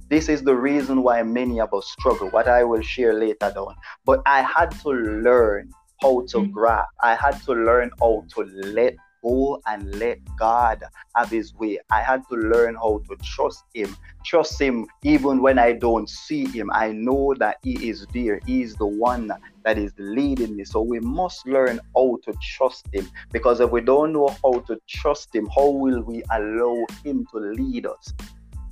this 0.09 0.27
is 0.27 0.41
the 0.41 0.55
reason 0.55 1.03
why 1.03 1.21
many 1.21 1.59
of 1.59 1.71
us 1.73 1.91
struggle. 1.91 2.29
What 2.29 2.47
I 2.47 2.63
will 2.63 2.81
share 2.81 3.13
later 3.13 3.51
down. 3.53 3.75
But 4.05 4.21
I 4.25 4.41
had 4.41 4.71
to 4.81 4.89
learn 4.89 5.71
how 6.01 6.25
to 6.29 6.37
mm-hmm. 6.37 6.51
grasp. 6.51 6.89
I 7.03 7.13
had 7.13 7.39
to 7.43 7.53
learn 7.53 7.91
how 7.99 8.25
to 8.35 8.41
let 8.41 8.95
go 9.23 9.61
and 9.67 9.95
let 9.95 10.19
God 10.37 10.83
have 11.15 11.29
His 11.29 11.53
way. 11.55 11.79
I 11.91 12.01
had 12.01 12.21
to 12.29 12.35
learn 12.35 12.75
how 12.75 13.01
to 13.09 13.15
trust 13.23 13.63
Him. 13.73 13.95
Trust 14.25 14.59
Him 14.59 14.87
even 15.03 15.41
when 15.41 15.59
I 15.59 15.73
don't 15.73 16.09
see 16.09 16.45
Him. 16.47 16.69
I 16.73 16.91
know 16.91 17.33
that 17.39 17.57
He 17.63 17.89
is 17.89 18.05
there. 18.13 18.39
He 18.45 18.61
is 18.61 18.75
the 18.75 18.87
one 18.87 19.31
that 19.63 19.77
is 19.77 19.93
leading 19.97 20.55
me. 20.55 20.63
So 20.63 20.81
we 20.81 20.99
must 20.99 21.45
learn 21.45 21.79
how 21.95 22.17
to 22.25 22.33
trust 22.57 22.87
Him. 22.93 23.09
Because 23.31 23.59
if 23.59 23.69
we 23.71 23.81
don't 23.81 24.13
know 24.13 24.35
how 24.43 24.59
to 24.67 24.77
trust 24.87 25.33
Him, 25.33 25.47
how 25.55 25.69
will 25.69 26.01
we 26.01 26.23
allow 26.31 26.85
Him 27.03 27.25
to 27.31 27.39
lead 27.39 27.85
us? 27.85 28.13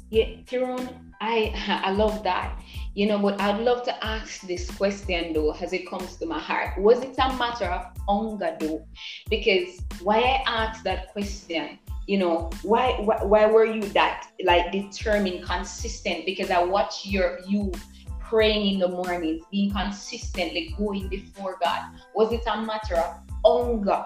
Yeah, 0.09 0.27
Terone, 0.45 0.87
I 1.19 1.51
I 1.83 1.91
love 1.91 2.23
that. 2.23 2.57
You 2.97 3.05
know, 3.05 3.19
but 3.19 3.39
I'd 3.39 3.61
love 3.61 3.83
to 3.83 4.03
ask 4.03 4.41
this 4.47 4.71
question 4.71 5.31
though, 5.31 5.51
as 5.51 5.71
it 5.71 5.87
comes 5.87 6.15
to 6.15 6.25
my 6.25 6.39
heart. 6.39 6.81
Was 6.81 7.03
it 7.03 7.13
a 7.19 7.31
matter 7.37 7.65
of 7.65 7.85
hunger 8.09 8.57
though? 8.59 8.87
Because 9.29 9.83
why 10.01 10.17
I 10.17 10.43
asked 10.47 10.83
that 10.85 11.09
question, 11.13 11.77
you 12.07 12.17
know, 12.17 12.49
why 12.63 12.93
why, 13.01 13.23
why 13.23 13.45
were 13.45 13.65
you 13.65 13.83
that 13.89 14.25
like 14.43 14.71
determined, 14.71 15.45
consistent? 15.45 16.25
Because 16.25 16.49
I 16.49 16.63
watch 16.63 17.05
your 17.05 17.37
you 17.47 17.71
praying 18.19 18.73
in 18.73 18.79
the 18.79 18.87
mornings, 18.87 19.45
being 19.51 19.69
consistently 19.69 20.73
going 20.75 21.07
before 21.07 21.59
God. 21.63 21.91
Was 22.15 22.33
it 22.33 22.41
a 22.47 22.63
matter 22.63 22.95
of 22.95 23.19
hunger 23.45 24.05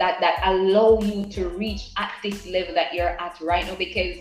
that 0.00 0.18
that 0.18 0.40
allow 0.42 1.00
you 1.00 1.26
to 1.26 1.48
reach 1.50 1.92
at 1.96 2.10
this 2.24 2.44
level 2.44 2.74
that 2.74 2.92
you're 2.92 3.16
at 3.20 3.40
right 3.40 3.64
now? 3.64 3.76
Because 3.76 4.16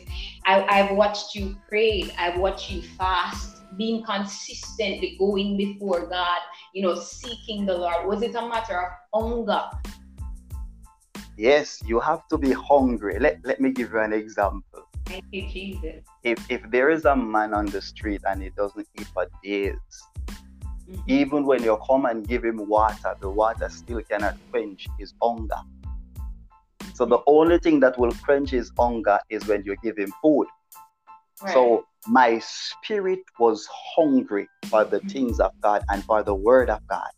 I, 0.46 0.62
I've 0.70 0.96
watched 0.96 1.34
you 1.34 1.58
pray, 1.68 2.14
I've 2.20 2.38
watched 2.38 2.70
you 2.70 2.84
fast, 2.84 3.61
being 3.78 4.04
consistently 4.04 5.16
going 5.20 5.58
before 5.58 6.08
God, 6.08 6.40
you 6.74 6.82
know, 6.82 6.96
seeking 6.96 7.66
the 7.66 7.78
Lord? 7.78 8.08
Was 8.08 8.22
it 8.22 8.36
a 8.36 8.48
matter 8.48 8.98
of 9.14 9.22
hunger? 9.22 9.64
Yes, 11.38 11.82
you 11.86 12.00
have 12.00 12.28
to 12.28 12.38
be 12.38 12.52
hungry. 12.52 13.18
Let, 13.20 13.40
let 13.44 13.60
me 13.60 13.72
give 13.72 13.94
you 13.94 14.00
an 14.00 14.14
example. 14.14 14.84
Thank 15.06 15.26
you, 15.32 15.48
Jesus. 15.50 16.06
If, 16.24 16.40
if 16.50 16.62
there 16.70 16.90
is 16.90 17.06
a 17.06 17.16
man 17.16 17.54
on 17.54 17.66
the 17.66 17.82
street 17.82 18.22
and 18.28 18.42
he 18.42 18.50
doesn't 18.50 18.88
eat 19.00 19.08
for 19.08 19.28
days, 19.44 19.76
mm-hmm. 20.28 21.02
even 21.08 21.46
when 21.46 21.64
you 21.64 21.80
come 21.88 22.06
and 22.06 22.28
give 22.28 22.46
him 22.46 22.68
water, 22.68 23.16
the 23.20 23.30
water 23.30 23.70
still 23.70 24.02
cannot 24.04 24.38
quench 24.52 24.88
his 25.00 25.14
hunger. 25.22 25.62
So 26.94 27.06
the 27.06 27.20
only 27.26 27.58
thing 27.58 27.80
that 27.80 27.98
will 27.98 28.12
quench 28.24 28.52
his 28.52 28.72
hunger 28.78 29.20
is 29.30 29.48
when 29.48 29.64
you 29.66 29.76
give 29.84 29.98
him 29.98 30.14
food. 30.22 30.48
Right. 31.44 31.54
So 31.54 31.86
my 32.08 32.40
spirit 32.40 33.20
was 33.40 33.68
hungry 33.96 34.48
for 34.66 34.84
the 34.84 35.00
mm-hmm. 35.00 35.08
things 35.08 35.40
of 35.40 35.52
God 35.62 35.84
and 35.90 36.04
for 36.04 36.24
the 36.24 36.36
word 36.36 36.70
of 36.70 36.86
God. 36.88 37.10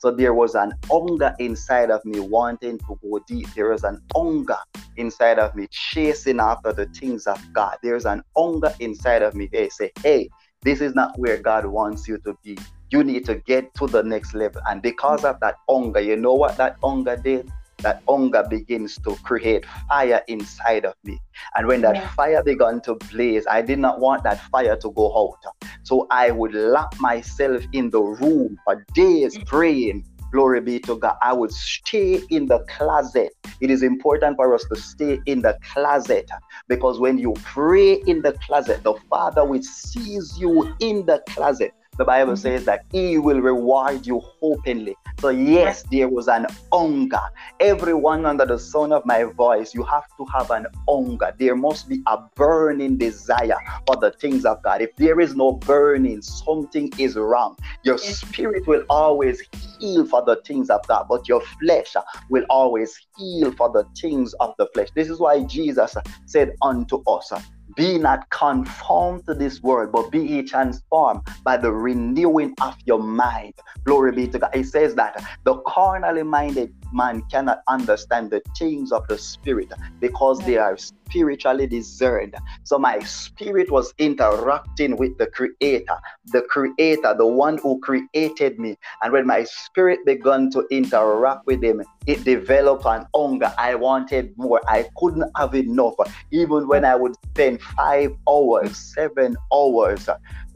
So 0.00 0.10
there 0.10 0.32
was 0.32 0.54
an 0.54 0.72
hunger 0.90 1.34
inside 1.38 1.90
of 1.90 2.02
me 2.06 2.20
wanting 2.20 2.78
to 2.78 2.98
go 3.02 3.20
deep. 3.26 3.52
There 3.54 3.68
was 3.68 3.84
an 3.84 4.00
hunger 4.14 4.56
inside 4.96 5.38
of 5.38 5.54
me 5.54 5.66
chasing 5.70 6.40
after 6.40 6.72
the 6.72 6.86
things 6.86 7.26
of 7.26 7.38
God. 7.52 7.76
There's 7.82 8.06
an 8.06 8.22
hunger 8.34 8.72
inside 8.80 9.20
of 9.20 9.34
me. 9.34 9.50
They 9.52 9.68
say, 9.68 9.92
hey, 10.02 10.30
this 10.62 10.80
is 10.80 10.94
not 10.94 11.18
where 11.18 11.36
God 11.36 11.66
wants 11.66 12.08
you 12.08 12.16
to 12.18 12.34
be. 12.42 12.56
You 12.88 13.04
need 13.04 13.26
to 13.26 13.34
get 13.34 13.74
to 13.74 13.86
the 13.86 14.02
next 14.02 14.34
level. 14.34 14.62
And 14.66 14.80
because 14.80 15.22
of 15.24 15.38
that 15.40 15.56
hunger, 15.68 16.00
you 16.00 16.16
know 16.16 16.34
what 16.34 16.56
that 16.56 16.78
hunger 16.82 17.16
did? 17.16 17.52
That 17.80 18.02
hunger 18.08 18.44
begins 18.48 18.96
to 18.98 19.16
create 19.22 19.64
fire 19.88 20.22
inside 20.28 20.84
of 20.84 20.94
me. 21.04 21.18
And 21.56 21.66
when 21.66 21.80
that 21.82 21.96
yeah. 21.96 22.10
fire 22.10 22.42
began 22.42 22.80
to 22.82 22.94
blaze, 23.10 23.46
I 23.48 23.62
did 23.62 23.78
not 23.78 24.00
want 24.00 24.24
that 24.24 24.40
fire 24.50 24.76
to 24.76 24.90
go 24.92 25.06
out. 25.16 25.70
So 25.82 26.06
I 26.10 26.30
would 26.30 26.54
lock 26.54 26.98
myself 27.00 27.62
in 27.72 27.90
the 27.90 28.00
room 28.00 28.58
for 28.64 28.84
days 28.94 29.38
praying. 29.46 30.06
Glory 30.32 30.60
be 30.60 30.78
to 30.80 30.96
God. 30.96 31.16
I 31.22 31.32
would 31.32 31.52
stay 31.52 32.20
in 32.30 32.46
the 32.46 32.60
closet. 32.68 33.32
It 33.60 33.70
is 33.70 33.82
important 33.82 34.36
for 34.36 34.54
us 34.54 34.64
to 34.72 34.76
stay 34.76 35.18
in 35.26 35.42
the 35.42 35.58
closet 35.72 36.30
because 36.68 37.00
when 37.00 37.18
you 37.18 37.34
pray 37.42 37.94
in 38.06 38.22
the 38.22 38.32
closet, 38.34 38.84
the 38.84 38.94
Father 39.08 39.44
will 39.44 39.62
sees 39.62 40.38
you 40.38 40.72
in 40.78 41.04
the 41.06 41.20
closet 41.28 41.72
the 42.00 42.04
Bible 42.06 42.34
says 42.34 42.64
that 42.64 42.86
He 42.92 43.18
will 43.18 43.42
reward 43.42 44.06
you 44.06 44.22
openly. 44.40 44.96
So, 45.20 45.28
yes, 45.28 45.82
there 45.90 46.08
was 46.08 46.28
an 46.28 46.46
hunger. 46.72 47.20
Everyone 47.60 48.24
under 48.24 48.46
the 48.46 48.58
sound 48.58 48.94
of 48.94 49.04
my 49.04 49.24
voice, 49.24 49.74
you 49.74 49.82
have 49.82 50.04
to 50.16 50.24
have 50.32 50.50
an 50.50 50.64
hunger. 50.88 51.34
There 51.38 51.54
must 51.54 51.90
be 51.90 52.00
a 52.06 52.16
burning 52.36 52.96
desire 52.96 53.58
for 53.86 53.96
the 53.96 54.12
things 54.12 54.46
of 54.46 54.62
God. 54.62 54.80
If 54.80 54.96
there 54.96 55.20
is 55.20 55.36
no 55.36 55.52
burning, 55.52 56.22
something 56.22 56.90
is 56.96 57.16
wrong. 57.16 57.58
Your 57.84 57.98
spirit 57.98 58.66
will 58.66 58.84
always 58.88 59.42
heal 59.78 60.06
for 60.06 60.24
the 60.24 60.36
things 60.46 60.70
of 60.70 60.80
God, 60.88 61.04
but 61.06 61.28
your 61.28 61.42
flesh 61.60 61.96
will 62.30 62.46
always 62.48 62.98
heal 63.18 63.52
for 63.52 63.70
the 63.70 63.84
things 64.00 64.32
of 64.40 64.54
the 64.56 64.66
flesh. 64.72 64.88
This 64.94 65.10
is 65.10 65.20
why 65.20 65.42
Jesus 65.42 65.94
said 66.24 66.52
unto 66.62 67.02
us, 67.06 67.30
be 67.76 67.98
not 67.98 68.28
conformed 68.30 69.26
to 69.26 69.34
this 69.34 69.62
world, 69.62 69.92
but 69.92 70.10
be 70.10 70.20
ye 70.20 70.42
transformed 70.42 71.20
by 71.44 71.56
the 71.56 71.70
renewing 71.72 72.54
of 72.60 72.76
your 72.84 73.02
mind. 73.02 73.54
Glory 73.84 74.12
be 74.12 74.28
to 74.28 74.38
God. 74.38 74.50
It 74.54 74.66
says 74.66 74.94
that 74.96 75.24
the 75.44 75.56
carnally 75.66 76.22
minded 76.22 76.72
man 76.92 77.22
cannot 77.30 77.60
understand 77.68 78.30
the 78.30 78.42
things 78.58 78.92
of 78.92 79.06
the 79.08 79.18
spirit 79.18 79.72
because 80.00 80.38
they 80.40 80.56
are 80.56 80.76
spiritually 80.76 81.66
discerned. 81.66 82.34
So 82.64 82.78
my 82.78 82.98
spirit 83.00 83.70
was 83.70 83.92
interacting 83.98 84.96
with 84.96 85.18
the 85.18 85.26
creator, 85.26 85.98
the 86.26 86.42
creator, 86.42 87.14
the 87.16 87.26
one 87.26 87.58
who 87.58 87.80
created 87.80 88.58
me. 88.58 88.76
And 89.02 89.12
when 89.12 89.26
my 89.26 89.44
spirit 89.44 90.00
began 90.06 90.50
to 90.50 90.66
interact 90.70 91.46
with 91.46 91.62
him, 91.62 91.82
it 92.06 92.24
developed 92.24 92.86
an 92.86 93.06
hunger. 93.14 93.52
I 93.58 93.74
wanted 93.74 94.36
more. 94.36 94.60
I 94.68 94.88
couldn't 94.96 95.30
have 95.36 95.54
enough. 95.54 95.94
Even 96.30 96.68
when 96.68 96.84
I 96.84 96.94
would 96.94 97.14
spend 97.30 97.60
five 97.62 98.12
hours, 98.28 98.76
seven 98.76 99.36
hours 99.52 100.08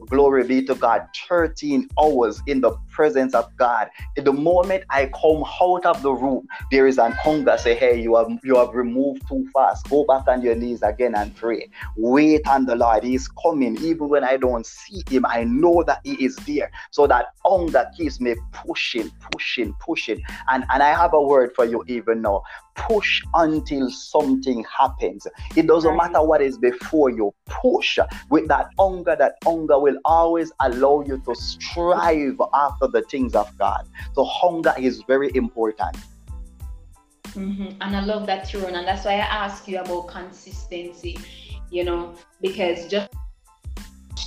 Glory 0.09 0.45
be 0.45 0.63
to 0.65 0.75
God. 0.75 1.07
13 1.27 1.89
hours 2.01 2.41
in 2.47 2.61
the 2.61 2.71
presence 2.91 3.33
of 3.33 3.45
God. 3.57 3.89
In 4.15 4.23
the 4.23 4.33
moment 4.33 4.83
I 4.89 5.07
come 5.07 5.43
out 5.61 5.85
of 5.85 6.01
the 6.01 6.11
room, 6.11 6.47
there 6.71 6.87
is 6.87 6.97
an 6.97 7.11
hunger. 7.13 7.57
Say, 7.57 7.75
hey, 7.75 7.99
you 8.01 8.15
have 8.15 8.27
you 8.43 8.55
have 8.57 8.73
removed 8.73 9.27
too 9.27 9.47
fast. 9.53 9.89
Go 9.89 10.05
back 10.05 10.27
on 10.27 10.41
your 10.41 10.55
knees 10.55 10.81
again 10.83 11.15
and 11.15 11.35
pray. 11.35 11.69
Wait 11.97 12.41
on 12.47 12.65
the 12.65 12.75
Lord. 12.75 13.03
He's 13.03 13.27
coming. 13.43 13.77
Even 13.81 14.09
when 14.09 14.23
I 14.23 14.37
don't 14.37 14.65
see 14.65 15.03
him, 15.09 15.25
I 15.25 15.43
know 15.43 15.83
that 15.87 16.01
he 16.03 16.13
is 16.23 16.35
there. 16.47 16.71
So 16.91 17.07
that 17.07 17.27
hunger 17.43 17.89
keeps 17.97 18.19
me 18.19 18.35
pushing, 18.53 19.11
pushing, 19.31 19.73
pushing. 19.79 20.21
And, 20.49 20.65
and 20.69 20.83
I 20.83 20.89
have 20.89 21.13
a 21.13 21.21
word 21.21 21.53
for 21.55 21.65
you 21.65 21.83
even 21.87 22.21
now 22.21 22.43
push 22.75 23.21
until 23.33 23.89
something 23.89 24.63
happens. 24.65 25.27
It 25.55 25.67
doesn't 25.67 25.95
matter 25.95 26.21
what 26.21 26.41
is 26.41 26.57
before 26.57 27.09
you, 27.09 27.33
push 27.45 27.97
with 28.29 28.47
that 28.47 28.69
hunger. 28.77 29.15
That 29.17 29.35
hunger 29.43 29.79
will 29.79 29.97
always 30.05 30.51
allow 30.59 31.01
you 31.01 31.21
to 31.25 31.35
strive 31.35 32.39
after 32.53 32.87
the 32.87 33.01
things 33.03 33.35
of 33.35 33.55
God. 33.57 33.87
So, 34.13 34.23
hunger 34.23 34.73
is 34.77 35.03
very 35.07 35.31
important. 35.35 35.97
Mm-hmm. 37.35 37.81
And 37.81 37.95
I 37.95 38.03
love 38.03 38.25
that, 38.27 38.45
Terone. 38.45 38.73
And 38.73 38.87
that's 38.87 39.05
why 39.05 39.13
I 39.13 39.27
ask 39.43 39.67
you 39.67 39.79
about 39.79 40.07
consistency, 40.07 41.17
you 41.69 41.83
know, 41.83 42.15
because 42.41 42.87
just 42.87 43.09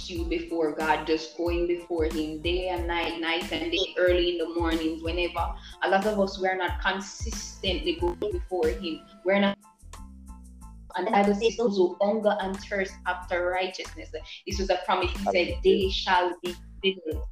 you 0.09 0.25
before 0.25 0.73
God, 0.73 1.07
just 1.07 1.37
going 1.37 1.67
before 1.67 2.05
Him 2.05 2.41
day 2.43 2.69
and 2.69 2.87
night, 2.87 3.21
night 3.21 3.51
and 3.53 3.71
day, 3.71 3.95
early 3.97 4.33
in 4.33 4.39
the 4.39 4.55
mornings, 4.55 5.03
whenever. 5.03 5.55
A 5.83 5.89
lot 5.89 6.07
of 6.07 6.19
us, 6.19 6.41
we're 6.41 6.57
not 6.57 6.81
consistently 6.81 7.99
going 8.01 8.19
before 8.33 8.69
Him. 8.69 9.01
We're 9.25 9.41
not. 9.41 9.59
And 10.97 11.07
the 11.07 11.11
Bible 11.11 11.35
says 11.35 11.57
those 11.57 11.77
who 11.77 11.97
hunger 12.01 12.37
and 12.41 12.59
thirst 12.61 12.95
after 13.07 13.51
righteousness. 13.51 14.11
This 14.47 14.59
was 14.59 14.71
a 14.71 14.79
promise. 14.85 15.11
He 15.13 15.25
said, 15.25 15.59
They 15.63 15.89
shall 15.91 16.35
be 16.43 16.57
filled 16.83 17.25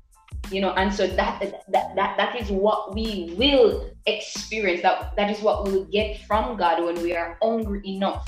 you 0.50 0.60
know 0.60 0.72
and 0.74 0.94
so 0.94 1.06
that 1.06 1.40
that 1.68 1.96
that, 1.96 2.16
that 2.16 2.40
is 2.40 2.50
what 2.50 2.94
we 2.94 3.34
will 3.36 3.90
experience 4.06 4.82
that 4.82 5.14
that 5.16 5.30
is 5.30 5.40
what 5.40 5.64
we 5.64 5.72
will 5.72 5.84
get 5.86 6.20
from 6.26 6.56
god 6.56 6.82
when 6.84 6.94
we 7.02 7.14
are 7.14 7.36
hungry 7.42 7.80
enough 7.84 8.26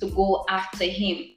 to 0.00 0.06
go 0.10 0.44
after 0.48 0.84
him 0.84 1.31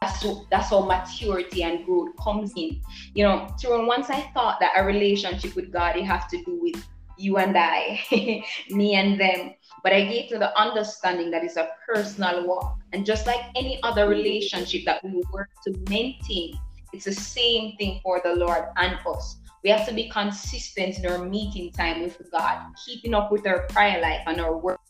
that's 0.00 0.24
that's 0.50 0.70
how 0.70 0.80
maturity 0.80 1.62
and 1.62 1.84
growth 1.84 2.16
comes 2.22 2.52
in. 2.56 2.80
You 3.14 3.24
know 3.24 3.54
so 3.58 3.84
once 3.84 4.08
i 4.08 4.22
thought 4.32 4.58
that 4.60 4.72
a 4.76 4.84
relationship 4.84 5.54
with 5.54 5.70
god 5.70 5.96
it 5.96 6.04
have 6.04 6.26
to 6.28 6.42
do 6.44 6.58
with 6.60 6.82
you 7.18 7.36
and 7.36 7.54
i 7.56 8.00
me 8.70 8.94
and 8.94 9.20
them 9.20 9.52
but 9.82 9.92
i 9.92 10.02
get 10.04 10.30
to 10.30 10.38
the 10.38 10.58
understanding 10.58 11.30
that 11.30 11.44
it's 11.44 11.56
a 11.56 11.68
personal 11.86 12.46
walk. 12.46 12.78
And 12.92 13.04
just 13.04 13.26
like 13.26 13.40
any 13.54 13.78
other 13.82 14.08
relationship 14.08 14.82
that 14.86 15.04
we 15.04 15.22
work 15.32 15.50
to 15.64 15.74
maintain 15.90 16.58
it's 16.92 17.04
the 17.04 17.12
same 17.12 17.76
thing 17.76 18.00
for 18.02 18.20
the 18.24 18.34
lord 18.34 18.64
and 18.76 18.98
us. 19.06 19.36
We 19.62 19.68
have 19.68 19.86
to 19.86 19.92
be 19.92 20.08
consistent 20.08 20.98
in 20.98 21.06
our 21.06 21.18
meeting 21.18 21.70
time 21.72 22.02
with 22.02 22.18
God, 22.32 22.72
keeping 22.86 23.12
up 23.12 23.30
with 23.30 23.46
our 23.46 23.66
prayer 23.66 24.00
life 24.00 24.22
and 24.26 24.40
our 24.40 24.56
work. 24.56 24.80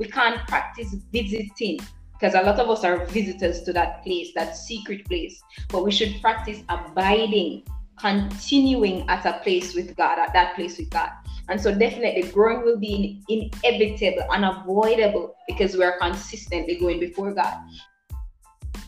We 0.00 0.06
can't 0.06 0.46
practice 0.48 0.94
visiting 1.12 1.78
because 2.18 2.34
a 2.34 2.42
lot 2.42 2.58
of 2.58 2.68
us 2.68 2.84
are 2.84 3.04
visitors 3.06 3.62
to 3.62 3.72
that 3.72 4.02
place, 4.02 4.32
that 4.34 4.56
secret 4.56 5.06
place. 5.06 5.40
But 5.68 5.84
we 5.84 5.92
should 5.92 6.20
practice 6.20 6.62
abiding, 6.68 7.64
continuing 7.98 9.08
at 9.08 9.24
a 9.24 9.40
place 9.42 9.74
with 9.74 9.96
God, 9.96 10.18
at 10.18 10.32
that 10.32 10.56
place 10.56 10.78
with 10.78 10.90
God. 10.90 11.10
And 11.48 11.60
so, 11.60 11.74
definitely, 11.74 12.30
growing 12.30 12.64
will 12.64 12.78
be 12.78 13.22
inevitable, 13.28 14.24
unavoidable, 14.30 15.34
because 15.46 15.76
we 15.76 15.84
are 15.84 15.98
consistently 15.98 16.76
going 16.76 17.00
before 17.00 17.32
God. 17.32 17.56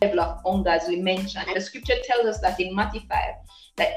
Level 0.03 0.21
of 0.21 0.41
hunger, 0.45 0.71
as 0.71 0.89
we 0.89 0.97
mentioned, 0.97 1.47
the 1.55 1.61
scripture 1.61 1.97
tells 2.05 2.27
us 2.27 2.41
that 2.41 2.59
in 2.59 2.75
Matthew 2.75 3.03
5 3.09 3.35
that 3.77 3.93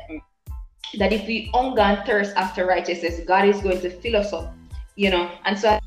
that 0.99 1.11
if 1.11 1.25
we 1.25 1.49
hunger 1.53 1.81
and 1.81 2.05
thirst 2.05 2.35
after 2.35 2.65
righteousness, 2.67 3.19
God 3.25 3.47
is 3.47 3.59
going 3.61 3.81
to 3.81 3.89
fill 3.89 4.17
us 4.17 4.31
up, 4.31 4.53
you 4.95 5.09
know. 5.09 5.31
And 5.45 5.57
so 5.57 5.79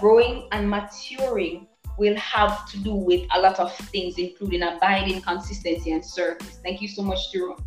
growing 0.00 0.48
and 0.52 0.68
maturing 0.68 1.66
will 1.98 2.16
have 2.16 2.68
to 2.70 2.78
do 2.78 2.94
with 2.94 3.26
a 3.34 3.40
lot 3.40 3.58
of 3.58 3.74
things, 3.92 4.18
including 4.18 4.62
abiding, 4.62 5.20
consistency, 5.22 5.92
and 5.92 6.04
service. 6.04 6.60
Thank 6.62 6.80
you 6.80 6.88
so 6.88 7.02
much, 7.02 7.18
Terone. 7.32 7.60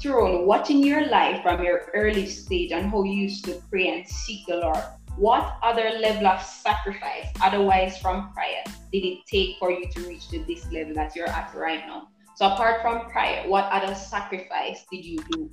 Terone, 0.00 0.44
what 0.44 0.70
in 0.70 0.82
your 0.82 1.06
life 1.06 1.42
from 1.42 1.62
your 1.62 1.90
early 1.94 2.26
stage 2.26 2.72
and 2.72 2.90
how 2.90 3.02
you 3.02 3.12
used 3.12 3.44
to 3.46 3.60
pray 3.70 3.88
and 3.88 4.06
seek 4.06 4.46
the 4.46 4.56
Lord, 4.56 4.82
what 5.16 5.58
other 5.62 5.90
level 5.98 6.26
of 6.26 6.42
sacrifice, 6.42 7.26
otherwise 7.42 7.98
from 7.98 8.32
prayer, 8.32 8.64
did 8.92 9.04
it 9.04 9.18
take 9.26 9.58
for 9.58 9.70
you 9.70 9.90
to 9.90 10.00
reach 10.08 10.28
to 10.28 10.38
this 10.44 10.70
level 10.72 10.94
that 10.94 11.14
you're 11.14 11.28
at 11.28 11.54
right 11.54 11.86
now? 11.86 12.08
So 12.36 12.46
apart 12.46 12.80
from 12.80 13.10
prayer, 13.10 13.46
what 13.48 13.64
other 13.64 13.94
sacrifice 13.94 14.86
did 14.90 15.04
you 15.04 15.18
do 15.30 15.50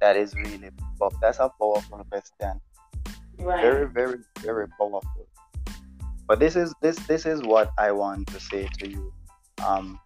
that 0.00 0.16
is 0.16 0.34
really 0.34 0.70
that's 1.20 1.38
a 1.38 1.50
powerful 1.58 2.06
question. 2.10 2.60
Right. 3.38 3.62
Very, 3.62 3.88
very, 3.88 4.18
very 4.40 4.68
powerful. 4.78 5.28
But 6.26 6.40
this 6.40 6.56
is 6.56 6.74
this 6.82 6.96
this 7.06 7.26
is 7.26 7.42
what 7.42 7.72
I 7.78 7.92
want 7.92 8.26
to 8.28 8.40
say 8.40 8.68
to 8.80 8.90
you. 8.90 9.12
Um 9.64 9.98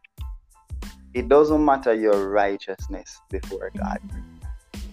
it 1.12 1.28
doesn't 1.28 1.64
matter 1.64 1.92
your 1.92 2.30
righteousness 2.30 3.20
before 3.30 3.70
God. 3.76 3.98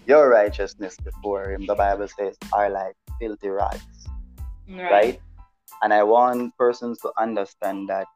Your 0.08 0.30
righteousness 0.30 0.98
before 1.04 1.52
him, 1.52 1.66
the 1.68 1.76
Bible 1.76 2.08
says, 2.08 2.38
are 2.54 2.70
like 2.70 2.96
filthy 3.20 3.50
rags. 3.50 4.08
Right. 4.68 4.92
right? 4.92 5.22
And 5.84 5.94
I 5.94 6.02
want 6.04 6.58
persons 6.58 7.00
to 7.02 7.12
understand 7.20 7.90
that 7.90 8.08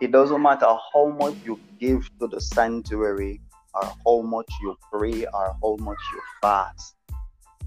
it 0.00 0.10
doesn't 0.10 0.42
matter 0.42 0.66
how 0.92 1.06
much 1.06 1.36
you 1.44 1.60
give 1.78 2.08
to 2.18 2.26
the 2.26 2.40
sanctuary 2.40 3.40
or 3.74 3.92
how 4.04 4.22
much 4.22 4.50
you 4.60 4.76
pray 4.90 5.24
or 5.26 5.56
how 5.62 5.76
much 5.78 5.98
you 6.12 6.20
fast. 6.42 6.96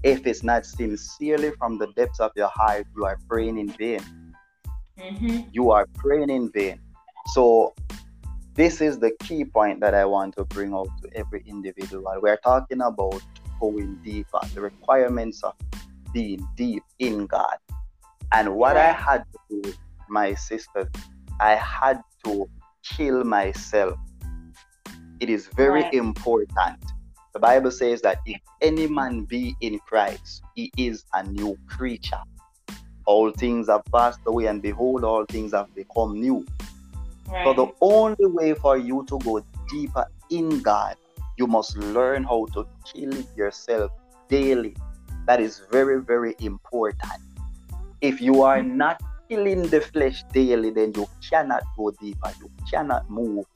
If 0.02 0.26
it's 0.26 0.42
not 0.42 0.66
sincerely 0.66 1.52
from 1.58 1.78
the 1.78 1.88
depths 1.96 2.20
of 2.20 2.32
your 2.36 2.50
heart, 2.54 2.86
you 2.96 3.04
are 3.06 3.18
praying 3.28 3.58
in 3.58 3.68
vain. 3.68 4.00
Mm-hmm. 4.98 5.48
You 5.52 5.70
are 5.70 5.86
praying 5.94 6.30
in 6.30 6.50
vain. 6.50 6.80
So, 7.34 7.74
this 8.54 8.80
is 8.80 8.98
the 8.98 9.12
key 9.20 9.44
point 9.44 9.80
that 9.80 9.94
I 9.94 10.04
want 10.04 10.36
to 10.36 10.44
bring 10.44 10.74
out 10.74 10.88
to 11.02 11.16
every 11.16 11.44
individual. 11.46 12.12
We're 12.20 12.38
talking 12.38 12.80
about 12.80 13.22
going 13.60 13.96
deeper, 14.02 14.40
the 14.52 14.60
requirements 14.60 15.44
of 15.44 15.54
being 16.12 16.46
deep 16.56 16.82
in 16.98 17.26
God. 17.26 17.56
And 18.32 18.56
what 18.56 18.76
I 18.76 18.92
had 18.92 19.24
to 19.32 19.62
do, 19.62 19.72
my 20.08 20.34
sisters, 20.34 20.88
I 21.40 21.54
had 21.54 22.02
to 22.24 22.48
kill 22.82 23.22
myself 23.22 23.96
it 25.20 25.30
is 25.30 25.48
very 25.48 25.82
right. 25.82 25.94
important. 25.94 26.78
The 27.32 27.40
Bible 27.40 27.70
says 27.70 28.00
that 28.02 28.18
if 28.24 28.40
any 28.60 28.86
man 28.86 29.24
be 29.24 29.56
in 29.60 29.78
Christ, 29.80 30.42
he 30.54 30.70
is 30.76 31.04
a 31.12 31.24
new 31.24 31.56
creature. 31.68 32.20
All 33.08 33.30
things 33.30 33.68
have 33.68 33.84
passed 33.86 34.20
away, 34.26 34.46
and 34.46 34.60
behold, 34.60 35.02
all 35.02 35.24
things 35.24 35.52
have 35.52 35.74
become 35.74 36.20
new. 36.20 36.46
Right. 37.26 37.44
So, 37.44 37.54
the 37.54 37.72
only 37.80 38.26
way 38.26 38.52
for 38.52 38.76
you 38.76 39.04
to 39.08 39.18
go 39.20 39.42
deeper 39.70 40.06
in 40.30 40.60
God, 40.60 40.96
you 41.38 41.46
must 41.46 41.78
learn 41.78 42.24
how 42.24 42.46
to 42.52 42.66
kill 42.84 43.14
yourself 43.34 43.90
daily. 44.28 44.76
That 45.26 45.40
is 45.40 45.62
very, 45.70 46.02
very 46.02 46.34
important. 46.40 47.22
If 48.02 48.20
you 48.20 48.42
are 48.42 48.58
mm-hmm. 48.58 48.76
not 48.76 49.02
killing 49.30 49.62
the 49.62 49.80
flesh 49.80 50.22
daily, 50.32 50.70
then 50.70 50.92
you 50.94 51.08
cannot 51.30 51.62
go 51.78 51.90
deeper. 51.90 52.32
You 52.40 52.50
cannot 52.70 53.08
move 53.08 53.46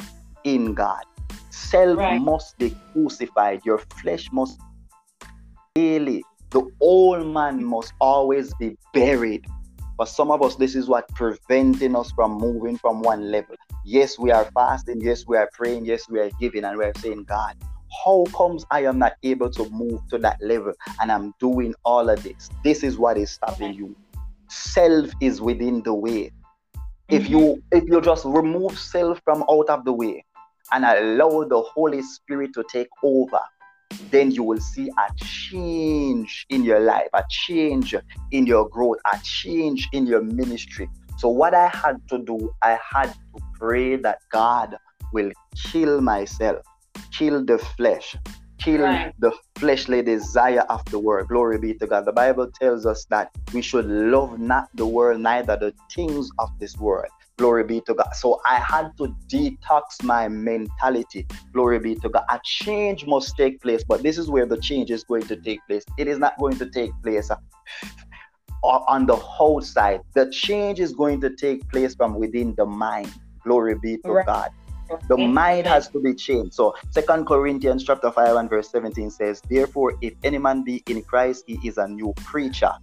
in 0.44 0.72
God. 0.72 1.04
Self 1.50 1.98
right. 1.98 2.20
must 2.20 2.56
be 2.58 2.74
crucified. 2.92 3.60
Your 3.64 3.78
flesh 4.00 4.32
must 4.32 4.58
daily. 5.74 6.24
The 6.52 6.70
old 6.80 7.26
man 7.26 7.64
must 7.64 7.94
always 7.98 8.52
be 8.54 8.76
buried. 8.92 9.46
For 9.96 10.06
some 10.06 10.30
of 10.30 10.42
us, 10.42 10.56
this 10.56 10.74
is 10.74 10.86
what 10.86 11.08
preventing 11.14 11.96
us 11.96 12.12
from 12.12 12.32
moving 12.32 12.76
from 12.76 13.00
one 13.00 13.30
level. 13.30 13.56
Yes, 13.84 14.18
we 14.18 14.30
are 14.30 14.44
fasting. 14.52 15.00
Yes, 15.00 15.24
we 15.26 15.36
are 15.38 15.48
praying. 15.54 15.86
Yes, 15.86 16.08
we 16.10 16.20
are 16.20 16.30
giving, 16.38 16.64
and 16.64 16.76
we 16.76 16.84
are 16.84 16.92
saying, 16.98 17.24
God, 17.24 17.56
how 18.04 18.24
comes 18.34 18.64
I 18.70 18.84
am 18.84 18.98
not 18.98 19.14
able 19.22 19.50
to 19.50 19.68
move 19.70 20.00
to 20.10 20.18
that 20.18 20.38
level 20.42 20.72
and 21.00 21.10
I'm 21.10 21.34
doing 21.40 21.74
all 21.84 22.08
of 22.08 22.22
this? 22.22 22.50
This 22.64 22.82
is 22.82 22.98
what 22.98 23.16
is 23.16 23.30
stopping 23.30 23.74
you. 23.74 23.96
Self 24.48 25.10
is 25.20 25.40
within 25.40 25.82
the 25.82 25.94
way. 25.94 26.32
If 27.08 27.28
you 27.28 27.62
if 27.72 27.84
you 27.86 28.00
just 28.00 28.24
remove 28.24 28.78
self 28.78 29.20
from 29.24 29.44
out 29.50 29.68
of 29.68 29.84
the 29.84 29.92
way, 29.92 30.24
and 30.72 30.84
allow 30.84 31.44
the 31.44 31.60
Holy 31.60 32.02
Spirit 32.02 32.52
to 32.54 32.64
take 32.70 32.88
over, 33.02 33.40
then 34.10 34.30
you 34.30 34.42
will 34.42 34.60
see 34.60 34.88
a 34.88 35.24
change 35.24 36.46
in 36.48 36.64
your 36.64 36.80
life, 36.80 37.08
a 37.12 37.24
change 37.28 37.94
in 38.30 38.46
your 38.46 38.68
growth, 38.68 38.98
a 39.12 39.18
change 39.22 39.88
in 39.92 40.06
your 40.06 40.22
ministry. 40.22 40.88
So, 41.18 41.28
what 41.28 41.54
I 41.54 41.68
had 41.68 41.96
to 42.08 42.18
do, 42.18 42.52
I 42.62 42.78
had 42.92 43.12
to 43.12 43.42
pray 43.54 43.96
that 43.96 44.18
God 44.30 44.76
will 45.12 45.30
kill 45.70 46.00
myself, 46.00 46.64
kill 47.12 47.44
the 47.44 47.58
flesh, 47.58 48.16
kill 48.58 48.82
right. 48.82 49.12
the 49.18 49.32
fleshly 49.56 50.02
desire 50.02 50.64
of 50.68 50.84
the 50.86 50.98
world. 50.98 51.28
Glory 51.28 51.58
be 51.58 51.74
to 51.74 51.86
God. 51.86 52.04
The 52.04 52.12
Bible 52.12 52.50
tells 52.60 52.86
us 52.86 53.04
that 53.10 53.30
we 53.52 53.62
should 53.62 53.86
love 53.86 54.38
not 54.38 54.68
the 54.74 54.86
world, 54.86 55.20
neither 55.20 55.56
the 55.56 55.74
things 55.94 56.30
of 56.38 56.48
this 56.58 56.76
world. 56.76 57.10
Glory 57.42 57.64
be 57.64 57.80
to 57.80 57.94
God. 57.94 58.14
So 58.14 58.40
I 58.46 58.54
had 58.54 58.96
to 58.98 59.16
detox 59.26 60.00
my 60.04 60.28
mentality. 60.28 61.26
Glory 61.52 61.80
be 61.80 61.96
to 61.96 62.08
God. 62.08 62.22
A 62.30 62.38
change 62.44 63.04
must 63.04 63.36
take 63.36 63.60
place, 63.60 63.82
but 63.82 64.00
this 64.00 64.16
is 64.16 64.30
where 64.30 64.46
the 64.46 64.58
change 64.58 64.92
is 64.92 65.02
going 65.02 65.24
to 65.24 65.34
take 65.34 65.58
place. 65.66 65.82
It 65.98 66.06
is 66.06 66.20
not 66.20 66.38
going 66.38 66.56
to 66.58 66.70
take 66.70 66.92
place 67.02 67.32
uh, 67.32 67.36
on 68.62 69.06
the 69.06 69.20
outside. 69.40 70.02
The 70.14 70.30
change 70.30 70.78
is 70.78 70.92
going 70.92 71.20
to 71.22 71.34
take 71.34 71.68
place 71.68 71.96
from 71.96 72.14
within 72.14 72.54
the 72.56 72.64
mind. 72.64 73.12
Glory 73.42 73.74
be 73.74 73.96
to 74.04 74.12
right. 74.12 74.26
God. 74.26 74.50
The 75.08 75.16
mind 75.16 75.66
has 75.66 75.88
to 75.88 76.00
be 76.00 76.14
changed. 76.14 76.54
So 76.54 76.76
Second 76.90 77.26
Corinthians 77.26 77.82
chapter 77.82 78.12
5 78.12 78.36
and 78.36 78.48
verse 78.48 78.70
17 78.70 79.10
says, 79.10 79.42
Therefore, 79.50 79.94
if 80.00 80.14
any 80.22 80.38
man 80.38 80.62
be 80.62 80.84
in 80.88 81.02
Christ, 81.02 81.42
he 81.48 81.58
is 81.64 81.78
a 81.78 81.88
new 81.88 82.14
creature. 82.24 82.74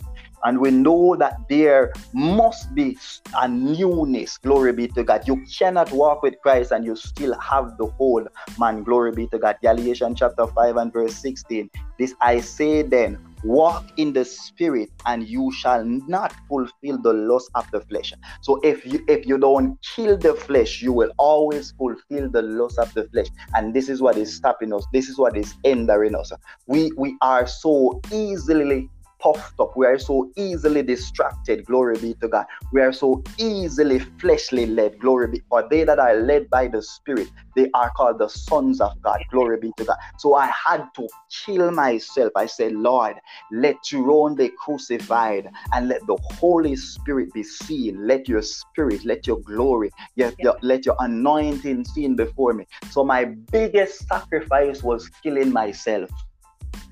And 0.44 0.60
we 0.60 0.72
know 0.72 1.16
that 1.16 1.36
there 1.50 1.92
must 2.14 2.74
be 2.74 2.98
a 3.36 3.48
newness. 3.48 4.38
Glory 4.38 4.74
be 4.74 4.88
to 4.90 5.04
God. 5.04 5.28
You 5.28 5.44
cannot 5.58 5.92
walk 5.92 6.24
with 6.24 6.36
Christ 6.42 6.72
and 6.72 6.86
you 6.86 6.96
still 6.96 7.38
have 7.40 7.78
the 7.78 7.90
old 8.00 8.28
man. 8.58 8.84
Glory 8.84 9.12
be 9.12 9.28
to 9.28 9.38
God. 9.38 9.58
Galatians 9.62 10.20
chapter 10.20 10.48
5 10.48 10.78
and 10.78 10.94
verse 10.94 11.16
16. 11.16 11.70
This 11.98 12.14
I 12.22 12.40
say 12.40 12.82
then, 12.82 13.18
walk 13.44 13.86
in 13.98 14.14
the 14.14 14.26
spirit 14.26 14.90
and 15.06 15.28
you 15.28 15.52
shall 15.52 15.84
not 15.84 16.34
fulfill 16.48 16.98
the 17.02 17.14
lust 17.14 17.50
of 17.56 17.70
the 17.72 17.80
flesh 17.82 18.14
so 18.42 18.60
if 18.64 18.86
you 18.86 19.04
if 19.08 19.26
you 19.26 19.38
don't 19.38 19.78
kill 19.96 20.18
the 20.18 20.34
flesh 20.34 20.82
you 20.82 20.92
will 20.92 21.12
always 21.18 21.72
fulfill 21.78 22.30
the 22.30 22.42
lust 22.42 22.78
of 22.80 22.94
the 22.94 23.08
flesh 23.10 23.28
and 23.56 23.74
this 23.74 23.88
is 23.88 24.02
what 24.02 24.18
is 24.18 24.36
stopping 24.36 24.74
us 24.74 24.86
this 24.92 25.08
is 25.08 25.18
what 25.18 25.38
is 25.38 25.56
hindering 25.64 26.16
us 26.16 26.32
we 26.68 26.92
we 26.98 27.16
are 27.22 27.48
so 27.48 28.00
easily 28.12 28.90
puffed 29.20 29.60
up. 29.60 29.76
We 29.76 29.86
are 29.86 30.00
so 30.00 30.32
easily 30.36 30.82
distracted. 30.82 31.66
Glory 31.66 31.98
be 31.98 32.14
to 32.16 32.28
God. 32.28 32.46
We 32.72 32.82
are 32.82 32.94
so 32.94 33.24
easily 33.38 34.00
fleshly 34.00 34.66
led. 34.66 35.00
Glory 35.00 35.28
be. 35.28 35.42
For 35.50 35.68
they 35.70 35.84
that 35.84 36.00
are 36.00 36.16
led 36.16 36.50
by 36.50 36.68
the 36.68 36.82
Spirit, 36.82 37.28
they 37.56 37.70
are 37.74 37.92
called 37.96 38.20
the 38.20 38.28
sons 38.30 38.82
of 38.82 38.92
God. 39.02 39.20
Glory 39.32 39.60
be 39.60 39.72
to 39.78 39.86
God. 39.86 39.98
So 40.18 40.36
I 40.36 40.48
had 40.48 40.88
to 40.96 41.08
kill 41.46 41.72
myself. 41.72 42.32
I 42.36 42.46
said, 42.46 42.74
Lord, 42.74 43.16
let 43.52 43.92
your 43.92 44.12
own 44.12 44.36
be 44.36 44.50
crucified 44.50 45.50
and 45.74 45.88
let 45.88 46.06
the 46.08 46.18
Holy 46.40 46.76
Spirit 46.76 47.34
be 47.34 47.44
seen. 47.44 48.08
Let 48.08 48.28
your 48.28 48.42
spirit, 48.42 49.06
let 49.06 49.28
your 49.28 49.40
glory, 49.42 49.92
let 50.18 50.40
your, 50.40 50.58
let 50.62 50.86
your 50.86 50.96
anointing 51.00 51.86
seen 51.86 52.16
before 52.16 52.54
me. 52.54 52.66
So 52.92 53.04
my 53.04 53.26
biggest 53.26 54.08
sacrifice 54.08 54.84
was 54.84 55.10
killing 55.24 55.52
myself. 55.52 56.10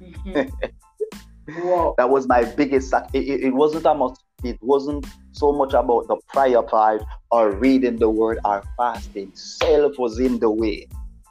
Mm-hmm. 0.01 0.49
That 1.97 2.09
was 2.09 2.27
my 2.27 2.43
biggest. 2.43 2.93
It, 3.13 3.23
it, 3.23 3.41
it 3.45 3.53
wasn't 3.53 3.85
a 3.85 3.93
much. 3.93 4.17
It 4.43 4.57
wasn't 4.61 5.05
so 5.31 5.51
much 5.51 5.73
about 5.73 6.07
the 6.07 6.17
prayer 6.27 6.61
part 6.61 7.03
or 7.31 7.51
reading 7.51 7.97
the 7.97 8.09
word 8.09 8.39
or 8.45 8.63
fasting. 8.77 9.31
Self 9.33 9.97
was 9.97 10.19
in 10.19 10.39
the 10.39 10.51
way. 10.51 10.87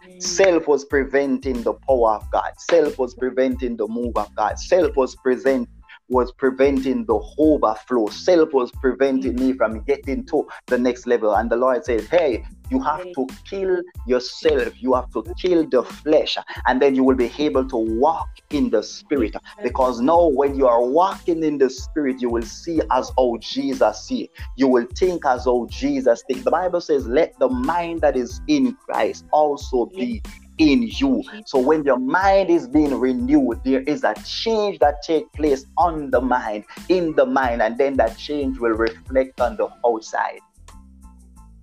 Mm. 0.08 0.22
Self 0.22 0.66
was 0.66 0.84
preventing 0.84 1.62
the 1.62 1.74
power 1.74 2.16
of 2.16 2.30
God. 2.32 2.52
Self 2.58 2.98
was 2.98 3.14
preventing 3.14 3.76
the 3.76 3.86
move 3.86 4.16
of 4.16 4.34
God. 4.34 4.58
Self 4.58 4.96
was 4.96 5.14
present 5.16 5.68
was 6.08 6.32
preventing 6.32 7.04
the 7.06 7.20
overflow. 7.38 8.06
Self 8.08 8.52
was 8.52 8.70
preventing 8.72 9.34
mm. 9.34 9.40
me 9.40 9.52
from 9.54 9.82
getting 9.84 10.24
to 10.26 10.46
the 10.66 10.78
next 10.78 11.06
level. 11.06 11.34
And 11.34 11.50
the 11.50 11.56
Lord 11.56 11.84
says, 11.84 12.06
Hey, 12.08 12.44
you 12.70 12.80
have 12.82 13.02
to 13.14 13.26
kill 13.48 13.80
yourself. 14.06 14.72
You 14.80 14.94
have 14.94 15.10
to 15.12 15.24
kill 15.40 15.66
the 15.68 15.82
flesh. 15.82 16.36
And 16.66 16.80
then 16.80 16.94
you 16.94 17.04
will 17.04 17.16
be 17.16 17.32
able 17.38 17.68
to 17.68 17.76
walk 17.76 18.28
in 18.50 18.70
the 18.70 18.82
spirit. 18.82 19.36
Because 19.62 20.00
now, 20.00 20.26
when 20.26 20.56
you 20.56 20.66
are 20.66 20.82
walking 20.82 21.42
in 21.42 21.58
the 21.58 21.70
spirit, 21.70 22.20
you 22.20 22.28
will 22.28 22.42
see 22.42 22.80
as 22.92 23.12
how 23.16 23.36
Jesus 23.40 24.04
see. 24.04 24.30
You 24.56 24.68
will 24.68 24.86
think 24.96 25.24
as 25.26 25.44
how 25.44 25.66
Jesus 25.70 26.22
think. 26.26 26.44
The 26.44 26.50
Bible 26.50 26.80
says, 26.80 27.06
Let 27.06 27.38
the 27.38 27.48
mind 27.48 28.00
that 28.00 28.16
is 28.16 28.40
in 28.48 28.74
Christ 28.74 29.24
also 29.32 29.86
be 29.86 30.22
in 30.58 30.82
you. 30.82 31.22
So 31.44 31.58
when 31.58 31.84
your 31.84 31.98
mind 31.98 32.50
is 32.50 32.66
being 32.66 32.98
renewed, 32.98 33.60
there 33.64 33.82
is 33.82 34.04
a 34.04 34.14
change 34.24 34.78
that 34.78 35.02
takes 35.02 35.28
place 35.36 35.66
on 35.76 36.10
the 36.10 36.20
mind, 36.20 36.64
in 36.88 37.14
the 37.14 37.26
mind, 37.26 37.62
and 37.62 37.76
then 37.76 37.96
that 37.96 38.16
change 38.18 38.58
will 38.58 38.72
reflect 38.72 39.40
on 39.40 39.56
the 39.56 39.68
outside. 39.84 40.40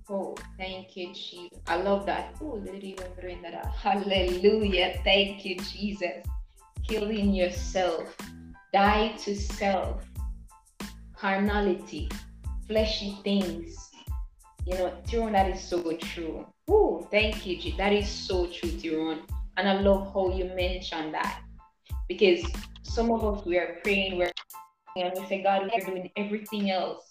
Oh, 0.08 0.36
thank 0.58 0.96
you, 0.96 1.14
Jesus. 1.14 1.58
I 1.66 1.76
love 1.76 2.04
that. 2.06 2.36
Oh, 2.42 2.60
that. 2.60 3.72
Hallelujah. 3.74 5.00
Thank 5.02 5.44
you, 5.46 5.56
Jesus. 5.56 6.24
Killing 6.86 7.32
yourself. 7.32 8.14
Die 8.72 9.08
to 9.24 9.34
self. 9.34 10.04
Carnality. 11.16 12.10
Fleshy 12.66 13.16
things. 13.24 13.90
You 14.66 14.74
know, 14.74 14.92
Terone, 15.06 15.32
that 15.32 15.50
is 15.50 15.62
so 15.62 15.96
true. 15.96 16.46
Oh, 16.68 17.06
thank 17.10 17.46
you, 17.46 17.58
G. 17.58 17.74
That 17.76 17.92
is 17.92 18.08
so 18.08 18.46
true, 18.46 18.70
Terone. 18.70 19.20
And 19.56 19.68
I 19.68 19.80
love 19.80 20.12
how 20.12 20.34
you 20.34 20.46
mentioned 20.46 21.14
that. 21.14 21.42
Because 22.08 22.44
some 22.82 23.10
of 23.10 23.24
us 23.24 23.44
we 23.44 23.58
are 23.58 23.78
praying, 23.82 24.18
we're 24.18 24.32
and 24.96 25.12
we 25.18 25.26
say, 25.26 25.42
God, 25.42 25.68
we're 25.72 25.84
doing 25.84 26.10
everything 26.16 26.70
else. 26.70 27.10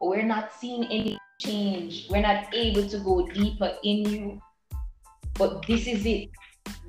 But 0.00 0.08
we're 0.08 0.22
not 0.22 0.52
seeing 0.52 0.84
any 0.84 1.18
change. 1.40 2.06
We're 2.10 2.20
not 2.20 2.54
able 2.54 2.86
to 2.86 2.98
go 2.98 3.26
deeper 3.28 3.74
in 3.82 4.04
you. 4.04 4.40
But 5.34 5.66
this 5.66 5.86
is 5.86 6.04
it. 6.04 6.28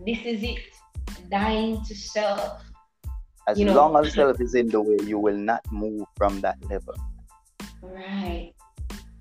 This 0.05 0.19
is 0.25 0.43
it. 0.43 0.59
Dying 1.29 1.83
to 1.85 1.95
self. 1.95 2.61
As 3.47 3.57
you 3.57 3.71
long 3.71 3.95
as 3.95 4.13
self 4.13 4.41
is 4.41 4.53
in 4.53 4.67
the 4.67 4.81
way, 4.81 4.97
you 5.03 5.17
will 5.17 5.37
not 5.37 5.61
move 5.71 6.05
from 6.17 6.41
that 6.41 6.57
level. 6.69 6.95
Right. 7.81 8.53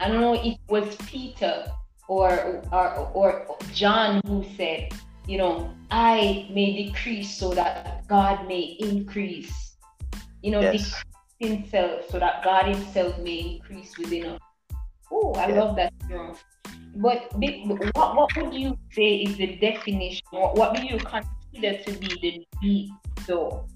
I 0.01 0.09
don't 0.09 0.21
know 0.21 0.35
if 0.35 0.55
it 0.55 0.61
was 0.69 0.97
Peter 1.07 1.67
or, 2.09 2.63
or, 2.73 3.11
or 3.15 3.57
John 3.73 4.21
who 4.27 4.45
said, 4.57 4.93
you 5.27 5.39
know, 5.39 5.73
I 5.91 6.49
may 6.51 6.85
decrease 6.85 7.31
so 7.37 7.55
that 7.55 8.07
God 8.09 8.49
may 8.49 8.77
increase. 8.81 9.77
You 10.43 10.51
know, 10.53 10.61
yes. 10.61 10.73
decrease 10.73 11.05
himself 11.39 12.11
so 12.11 12.19
that 12.19 12.43
God 12.45 12.75
himself 12.75 13.19
may 13.19 13.57
increase 13.57 13.97
within 13.99 14.27
us. 14.27 14.41
Oh, 15.11 15.33
I 15.35 15.47
love 15.47 15.77
that. 15.77 15.93
But, 16.97 17.33
what, 17.35 18.17
what 18.17 18.37
would 18.37 18.53
you 18.53 18.77
say 18.93 19.23
is 19.23 19.37
the 19.37 19.57
definition? 19.57 20.23
What, 20.31 20.57
what 20.57 20.75
do 20.75 20.85
you 20.85 20.99
consider 20.99 21.83
to 21.85 21.93
be 21.99 22.09
the 22.21 22.47
deep 22.61 22.91
though? 23.27 23.67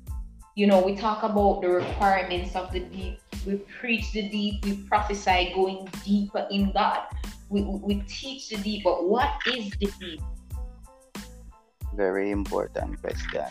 You 0.55 0.67
know, 0.67 0.81
we 0.81 0.97
talk 0.97 1.23
about 1.23 1.61
the 1.61 1.69
requirements 1.69 2.57
of 2.57 2.73
the 2.73 2.81
deep. 2.81 3.21
We 3.47 3.57
preach 3.79 4.13
the 4.13 4.29
deep. 4.29 4.65
We 4.65 4.77
prophesy 4.89 5.53
going 5.55 5.89
deeper 6.05 6.47
in 6.51 6.73
God. 6.73 7.03
We, 7.49 7.63
we 7.63 8.03
teach 8.09 8.49
the 8.49 8.57
deep, 8.57 8.85
but 8.85 9.09
what 9.09 9.31
is 9.47 9.71
the 9.79 9.93
deep? 10.01 10.21
Very 11.95 12.31
important 12.31 13.01
question. 13.01 13.47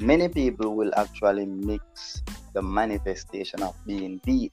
Many 0.00 0.28
people 0.28 0.76
will 0.76 0.92
actually 0.96 1.46
mix 1.46 2.22
the 2.52 2.62
manifestation 2.62 3.62
of 3.62 3.74
being 3.86 4.20
deep. 4.24 4.52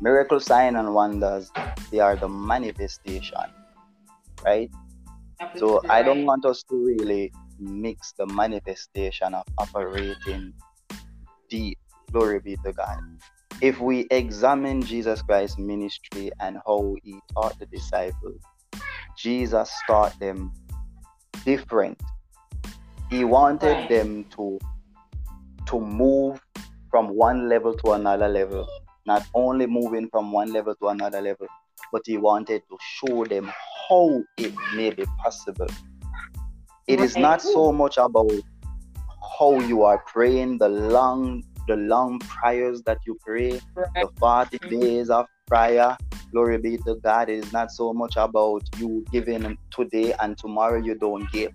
Miracle 0.00 0.40
sign 0.40 0.76
and 0.76 0.94
wonders, 0.94 1.50
they 1.90 2.00
are 2.00 2.16
the 2.16 2.28
manifestation, 2.28 3.46
right? 4.44 4.70
So 5.56 5.82
I 5.88 6.02
don't 6.02 6.24
want 6.26 6.44
us 6.44 6.62
to 6.64 6.74
really 6.74 7.32
mix 7.58 8.12
the 8.12 8.26
manifestation 8.26 9.34
of 9.34 9.44
operating 9.58 10.52
deep. 11.48 11.78
Glory 12.10 12.40
be 12.40 12.56
to 12.64 12.72
God. 12.72 12.98
If 13.60 13.80
we 13.80 14.06
examine 14.10 14.82
Jesus 14.82 15.22
Christ's 15.22 15.58
ministry 15.58 16.30
and 16.40 16.58
how 16.66 16.96
he 17.02 17.18
taught 17.32 17.58
the 17.58 17.66
disciples, 17.66 18.40
Jesus 19.16 19.72
taught 19.86 20.18
them 20.18 20.52
different. 21.44 22.00
He 23.10 23.24
wanted 23.24 23.88
them 23.88 24.24
to 24.36 24.58
to 25.66 25.80
move 25.80 26.40
from 26.90 27.08
one 27.08 27.48
level 27.48 27.74
to 27.74 27.92
another 27.92 28.28
level, 28.28 28.66
not 29.06 29.26
only 29.34 29.66
moving 29.66 30.08
from 30.10 30.30
one 30.30 30.52
level 30.52 30.74
to 30.76 30.88
another 30.88 31.20
level, 31.20 31.46
but 31.92 32.02
he 32.04 32.18
wanted 32.18 32.62
to 32.68 32.76
show 32.80 33.24
them 33.24 33.50
how 33.88 34.22
it 34.36 34.52
may 34.74 34.90
be 34.90 35.04
possible. 35.22 35.66
It 36.86 37.00
is 37.00 37.16
not 37.16 37.40
so 37.40 37.72
much 37.72 37.96
about 37.96 38.30
how 39.38 39.58
you 39.60 39.84
are 39.84 39.98
praying 40.06 40.58
the 40.58 40.68
long 40.68 41.42
the 41.66 41.76
long 41.76 42.18
prayers 42.20 42.82
that 42.82 42.98
you 43.06 43.16
pray 43.24 43.60
the 43.74 44.08
40 44.18 44.58
mm-hmm. 44.58 44.80
days 44.80 45.10
of 45.10 45.26
prayer 45.46 45.96
glory 46.30 46.58
be 46.58 46.76
to 46.78 46.96
god 47.02 47.28
it 47.28 47.38
is 47.44 47.52
not 47.52 47.70
so 47.70 47.92
much 47.92 48.14
about 48.16 48.62
you 48.78 49.04
giving 49.12 49.56
today 49.70 50.14
and 50.20 50.36
tomorrow 50.38 50.80
you 50.80 50.94
don't 50.94 51.30
give 51.32 51.52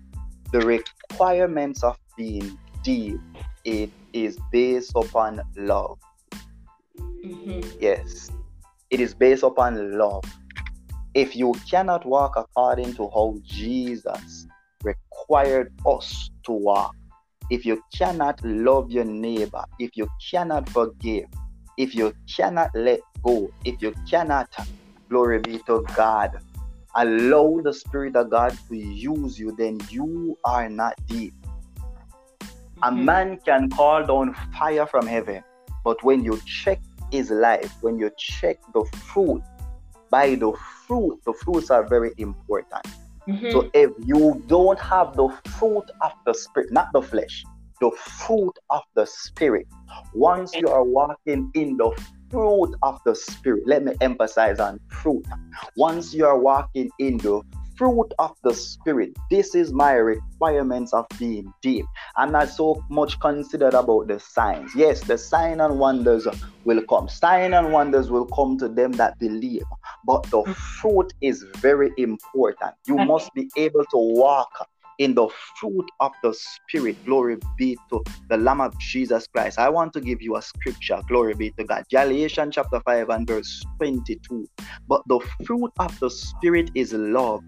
the 0.52 0.60
requirements 0.60 1.82
of 1.82 1.98
being 2.16 2.58
deep 2.82 3.20
it 3.64 3.90
is 4.12 4.38
based 4.50 4.92
upon 4.94 5.40
love 5.56 5.98
mm-hmm. 6.98 7.60
yes 7.80 8.30
it 8.90 9.00
is 9.00 9.14
based 9.14 9.42
upon 9.42 9.98
love 9.98 10.24
if 11.14 11.34
you 11.34 11.52
cannot 11.68 12.06
walk 12.06 12.34
according 12.36 12.94
to 12.94 13.08
how 13.14 13.36
jesus 13.42 14.46
required 14.82 15.72
us 15.86 16.30
to 16.44 16.52
walk. 16.52 16.94
If 17.50 17.66
you 17.66 17.82
cannot 17.92 18.40
love 18.44 18.90
your 18.90 19.04
neighbor, 19.04 19.64
if 19.78 19.96
you 19.96 20.08
cannot 20.30 20.68
forgive, 20.68 21.26
if 21.76 21.94
you 21.94 22.14
cannot 22.34 22.70
let 22.74 23.00
go, 23.22 23.50
if 23.64 23.82
you 23.82 23.92
cannot, 24.08 24.48
glory 25.08 25.40
be 25.40 25.58
to 25.66 25.84
God, 25.96 26.38
allow 26.94 27.60
the 27.62 27.72
Spirit 27.72 28.16
of 28.16 28.30
God 28.30 28.56
to 28.68 28.76
use 28.76 29.38
you, 29.38 29.50
then 29.56 29.80
you 29.88 30.38
are 30.44 30.68
not 30.68 30.94
deep. 31.06 31.34
Mm-hmm. 32.40 32.84
A 32.84 32.92
man 32.92 33.38
can 33.44 33.68
call 33.70 34.06
down 34.06 34.34
fire 34.56 34.86
from 34.86 35.06
heaven, 35.06 35.42
but 35.84 36.02
when 36.04 36.24
you 36.24 36.40
check 36.46 36.80
his 37.10 37.30
life, 37.30 37.72
when 37.80 37.98
you 37.98 38.10
check 38.16 38.58
the 38.72 38.84
fruit, 39.06 39.42
by 40.10 40.34
the 40.34 40.52
fruit, 40.86 41.20
the 41.24 41.32
fruits 41.32 41.70
are 41.70 41.86
very 41.86 42.12
important. 42.18 42.86
Mm-hmm. 43.30 43.50
So 43.52 43.70
if 43.74 43.90
you 44.04 44.42
don't 44.46 44.78
have 44.80 45.16
the 45.16 45.28
fruit 45.58 45.84
of 46.02 46.12
the 46.26 46.34
spirit, 46.34 46.72
not 46.72 46.88
the 46.92 47.02
flesh, 47.02 47.44
the 47.80 47.90
fruit 47.90 48.52
of 48.68 48.82
the 48.94 49.06
Spirit. 49.06 49.66
Once 50.14 50.54
you 50.54 50.68
are 50.68 50.84
walking 50.84 51.50
in 51.54 51.76
the 51.76 51.90
fruit 52.30 52.74
of 52.82 53.00
the 53.04 53.14
Spirit, 53.14 53.62
let 53.66 53.84
me 53.84 53.92
emphasize 54.00 54.60
on 54.60 54.78
fruit. 54.88 55.24
Once 55.76 56.14
you 56.14 56.26
are 56.26 56.38
walking 56.38 56.90
in 56.98 57.16
the 57.18 57.40
fruit 57.80 58.12
of 58.18 58.32
the 58.44 58.52
Spirit. 58.52 59.16
This 59.30 59.54
is 59.54 59.72
my 59.72 59.94
requirements 59.94 60.92
of 60.92 61.06
being 61.18 61.50
deep. 61.62 61.86
I'm 62.14 62.30
not 62.30 62.50
so 62.50 62.84
much 62.90 63.18
considered 63.20 63.72
about 63.72 64.08
the 64.08 64.20
signs. 64.20 64.72
Yes, 64.76 65.00
the 65.00 65.16
sign 65.16 65.62
and 65.62 65.78
wonders 65.78 66.28
will 66.66 66.82
come. 66.90 67.08
Sign 67.08 67.54
and 67.54 67.72
wonders 67.72 68.10
will 68.10 68.26
come 68.26 68.58
to 68.58 68.68
them 68.68 68.92
that 68.92 69.18
believe. 69.18 69.62
But 70.04 70.24
the 70.24 70.42
fruit 70.82 71.10
is 71.22 71.42
very 71.62 71.90
important. 71.96 72.74
You 72.86 72.98
must 72.98 73.32
be 73.32 73.48
able 73.56 73.86
to 73.86 73.96
walk 73.96 74.50
in 74.98 75.14
the 75.14 75.28
fruit 75.56 75.90
of 76.00 76.12
the 76.22 76.34
Spirit. 76.34 77.02
Glory 77.06 77.38
be 77.56 77.78
to 77.88 78.04
the 78.28 78.36
Lamb 78.36 78.60
of 78.60 78.78
Jesus 78.78 79.26
Christ. 79.34 79.58
I 79.58 79.70
want 79.70 79.94
to 79.94 80.02
give 80.02 80.20
you 80.20 80.36
a 80.36 80.42
scripture. 80.42 81.00
Glory 81.08 81.32
be 81.32 81.50
to 81.52 81.64
God. 81.64 81.84
Galatians 81.90 82.54
chapter 82.54 82.82
5 82.84 83.08
and 83.08 83.26
verse 83.26 83.62
22. 83.78 84.46
But 84.86 85.00
the 85.06 85.20
fruit 85.46 85.72
of 85.78 85.98
the 86.00 86.10
Spirit 86.10 86.70
is 86.74 86.92
love, 86.92 87.40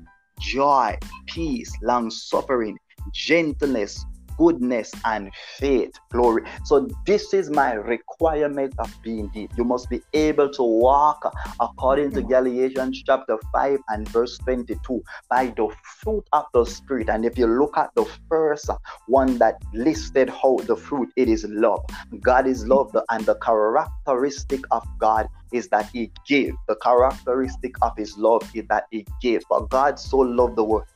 joy, 0.43 0.99
peace, 1.27 1.73
long 1.83 2.11
suffering, 2.11 2.79
gentleness, 3.13 4.05
goodness, 4.43 4.93
and 5.05 5.31
faith. 5.59 5.93
Glory. 6.11 6.43
So, 6.65 6.89
this 7.07 7.33
is 7.33 7.51
my 7.51 7.73
requirement 7.73 8.75
of 8.79 8.91
being 9.03 9.29
deep. 9.29 9.53
You 9.57 9.65
must 9.65 9.89
be 9.89 10.03
able 10.13 10.51
to 10.51 10.63
walk 10.63 11.21
according 11.61 12.11
to 12.13 12.23
mm. 12.23 12.29
Galatians 12.29 13.03
chapter 13.07 13.39
5 13.53 13.79
and 13.89 14.09
verse 14.09 14.39
22 14.39 15.03
by 15.31 15.47
the 15.57 15.69
fruit 16.01 16.25
of 16.33 16.45
the 16.53 16.65
Spirit. 16.65 17.09
And 17.09 17.25
if 17.25 17.39
you 17.39 17.47
look 17.47 17.77
at 17.79 17.91
the 17.95 18.05
first 18.29 18.71
one 19.07 19.39
that 19.39 19.57
listed 19.73 20.29
how 20.29 20.59
the 20.67 20.77
fruit, 20.77 21.11
it 21.17 21.29
is 21.29 21.45
love. 21.49 21.85
God 22.21 22.47
is 22.47 22.67
love, 22.67 22.97
and 23.11 23.25
the 23.25 23.37
characteristic 23.37 24.63
of 24.71 24.85
God 24.99 25.29
is 25.53 25.69
that 25.69 25.89
he 25.93 26.11
gave. 26.27 26.55
The 26.67 26.77
characteristic 26.77 27.75
of 27.83 27.93
his 27.97 28.17
love 28.17 28.43
is 28.55 28.65
that 28.69 28.87
he 28.91 29.07
gave. 29.21 29.43
For 29.49 29.67
God 29.69 29.99
so 29.99 30.19
loved 30.19 30.57
the 30.57 30.65
world 30.65 30.87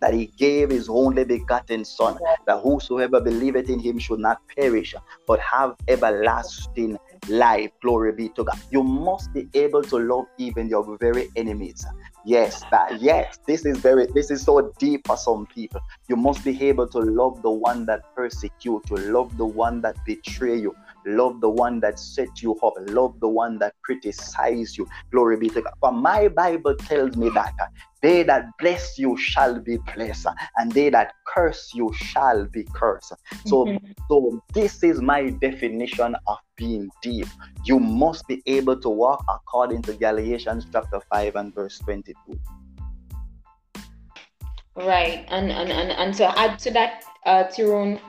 that 0.00 0.14
he 0.14 0.26
gave 0.36 0.70
his 0.70 0.88
only 0.88 1.24
begotten 1.24 1.84
son, 1.84 2.18
that 2.46 2.60
whosoever 2.60 3.20
believeth 3.20 3.68
in 3.68 3.78
him 3.78 3.98
should 3.98 4.20
not 4.20 4.40
perish, 4.56 4.94
but 5.26 5.40
have 5.40 5.74
everlasting 5.88 6.98
life. 7.28 7.70
Glory 7.82 8.12
be 8.12 8.28
to 8.30 8.44
God. 8.44 8.58
You 8.70 8.82
must 8.82 9.32
be 9.32 9.48
able 9.54 9.82
to 9.82 9.98
love 9.98 10.24
even 10.38 10.68
your 10.68 10.96
very 10.98 11.28
enemies. 11.36 11.84
Yes, 12.24 12.62
that 12.70 13.00
yes, 13.00 13.38
this 13.46 13.64
is 13.64 13.78
very 13.78 14.06
this 14.14 14.30
is 14.30 14.42
so 14.42 14.72
deep 14.78 15.06
for 15.06 15.16
some 15.16 15.46
people. 15.46 15.80
You 16.08 16.16
must 16.16 16.44
be 16.44 16.62
able 16.68 16.86
to 16.88 16.98
love 16.98 17.40
the 17.42 17.50
one 17.50 17.86
that 17.86 18.02
persecute 18.14 18.82
you, 18.90 18.96
love 18.96 19.36
the 19.38 19.46
one 19.46 19.80
that 19.82 19.96
betray 20.04 20.58
you, 20.58 20.74
love 21.06 21.40
the 21.40 21.48
one 21.48 21.80
that 21.80 21.98
set 21.98 22.42
you 22.42 22.56
up, 22.62 22.74
love 22.88 23.18
the 23.20 23.28
one 23.28 23.58
that 23.58 23.74
criticize 23.82 24.76
you. 24.76 24.86
Glory 25.10 25.36
be 25.36 25.48
to 25.50 25.62
God. 25.62 25.74
For 25.80 25.92
my 25.92 26.28
Bible 26.28 26.74
tells 26.74 27.16
me 27.16 27.30
that 27.30 27.54
uh, 27.60 27.66
they 28.02 28.22
that 28.24 28.46
bless 28.58 28.98
you 28.98 29.16
shall 29.16 29.60
be 29.60 29.78
blessed, 29.94 30.28
and 30.56 30.72
they 30.72 30.90
that 30.90 31.12
curse 31.26 31.72
you 31.74 31.92
shall 31.94 32.46
be 32.46 32.66
cursed. 32.72 33.12
So, 33.46 33.66
mm-hmm. 33.66 33.86
so 34.08 34.42
this 34.54 34.82
is 34.82 35.00
my 35.00 35.30
definition 35.30 36.16
of 36.26 36.38
being 36.56 36.90
deep. 37.02 37.26
You 37.64 37.78
must 37.78 38.26
be 38.26 38.42
able 38.46 38.80
to 38.80 38.88
walk 38.88 39.24
according 39.28 39.82
to 39.82 39.94
Galatians 39.94 40.66
chapter 40.72 41.00
5 41.12 41.36
and 41.36 41.54
verse 41.54 41.78
22. 41.80 42.14
Right. 44.76 45.26
And 45.28 45.50
and 45.50 45.70
and, 45.70 45.90
and 45.90 46.14
to 46.14 46.38
add 46.38 46.58
to 46.60 46.70
that, 46.70 47.04
uh 47.26 47.44
Terone, 47.44 48.00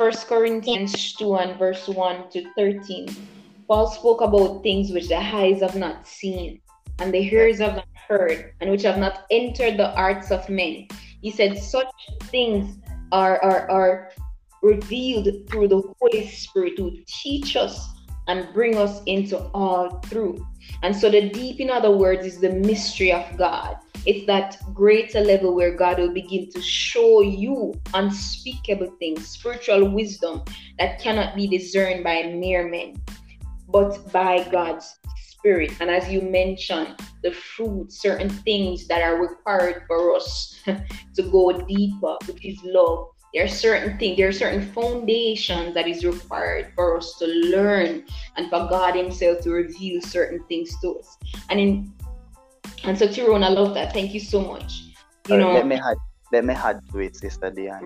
First 0.00 0.28
Corinthians 0.28 1.12
2 1.12 1.36
and 1.36 1.58
verse 1.58 1.86
1 1.86 2.30
to 2.30 2.50
13. 2.56 3.14
Paul 3.68 3.86
spoke 3.86 4.22
about 4.22 4.62
things 4.62 4.92
which 4.92 5.08
the 5.08 5.18
eyes 5.18 5.60
have 5.60 5.76
not 5.76 6.08
seen, 6.08 6.62
and 7.00 7.12
the 7.12 7.18
ears 7.18 7.58
have 7.58 7.76
not 7.76 7.88
heard, 8.08 8.54
and 8.62 8.70
which 8.70 8.80
have 8.84 8.96
not 8.96 9.26
entered 9.30 9.76
the 9.76 9.88
hearts 9.88 10.30
of 10.30 10.48
men. 10.48 10.88
He 11.20 11.30
said, 11.30 11.58
Such 11.58 11.92
things 12.32 12.78
are, 13.12 13.44
are, 13.44 13.70
are 13.70 14.10
revealed 14.62 15.28
through 15.50 15.68
the 15.68 15.82
Holy 16.00 16.26
Spirit 16.28 16.78
to 16.78 16.96
teach 17.06 17.54
us 17.54 17.86
and 18.26 18.48
bring 18.54 18.78
us 18.78 19.02
into 19.04 19.36
all 19.52 20.00
truth. 20.08 20.40
And 20.82 20.96
so, 20.96 21.10
the 21.10 21.28
deep, 21.28 21.60
in 21.60 21.70
other 21.70 21.90
words, 21.90 22.24
is 22.24 22.40
the 22.40 22.50
mystery 22.50 23.12
of 23.12 23.36
God. 23.36 23.76
It's 24.06 24.26
that 24.26 24.56
greater 24.72 25.20
level 25.20 25.54
where 25.54 25.74
God 25.76 25.98
will 25.98 26.12
begin 26.12 26.50
to 26.52 26.62
show 26.62 27.20
you 27.20 27.74
unspeakable 27.92 28.96
things, 28.98 29.28
spiritual 29.28 29.90
wisdom 29.90 30.42
that 30.78 31.00
cannot 31.00 31.36
be 31.36 31.46
discerned 31.46 32.02
by 32.02 32.22
mere 32.22 32.66
men, 32.68 33.02
but 33.68 34.10
by 34.10 34.48
God's 34.50 34.96
Spirit. 35.18 35.72
And 35.80 35.90
as 35.90 36.08
you 36.10 36.22
mentioned, 36.22 36.98
the 37.22 37.32
fruit, 37.32 37.92
certain 37.92 38.30
things 38.30 38.86
that 38.88 39.02
are 39.02 39.20
required 39.20 39.84
for 39.86 40.14
us 40.16 40.58
to 40.66 41.22
go 41.30 41.52
deeper, 41.66 42.16
which 42.26 42.44
is 42.44 42.58
love. 42.64 43.08
There 43.32 43.44
are 43.44 43.48
certain 43.48 43.96
things, 43.98 44.16
there 44.16 44.28
are 44.28 44.32
certain 44.32 44.62
foundations 44.72 45.74
that 45.74 45.86
is 45.86 46.04
required 46.04 46.72
for 46.74 46.96
us 46.96 47.16
to 47.18 47.26
learn 47.26 48.04
and 48.36 48.50
for 48.50 48.66
God 48.68 48.96
Himself 48.96 49.42
to 49.42 49.50
reveal 49.50 50.00
certain 50.00 50.42
things 50.48 50.74
to 50.80 50.98
us. 50.98 51.16
And 51.48 51.60
in 51.60 51.92
and 52.84 52.98
so 52.98 53.06
Terone, 53.06 53.44
I 53.44 53.48
love 53.48 53.74
that. 53.74 53.92
Thank 53.92 54.14
you 54.14 54.20
so 54.20 54.40
much. 54.40 54.96
You 55.28 55.36
know, 55.36 55.52
let 55.52 55.66
me 55.66 55.76
add 55.76 55.96
let 56.32 56.44
me 56.44 56.54
add 56.54 56.80
to 56.92 56.98
it, 57.00 57.16
Sister 57.16 57.50
Diane. 57.50 57.84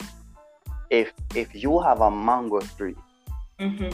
If 0.91 1.13
if 1.35 1.55
you 1.55 1.81
have 1.81 2.01
a 2.01 2.11
mango 2.11 2.61
tree 2.79 2.97
mm-hmm. 3.59 3.91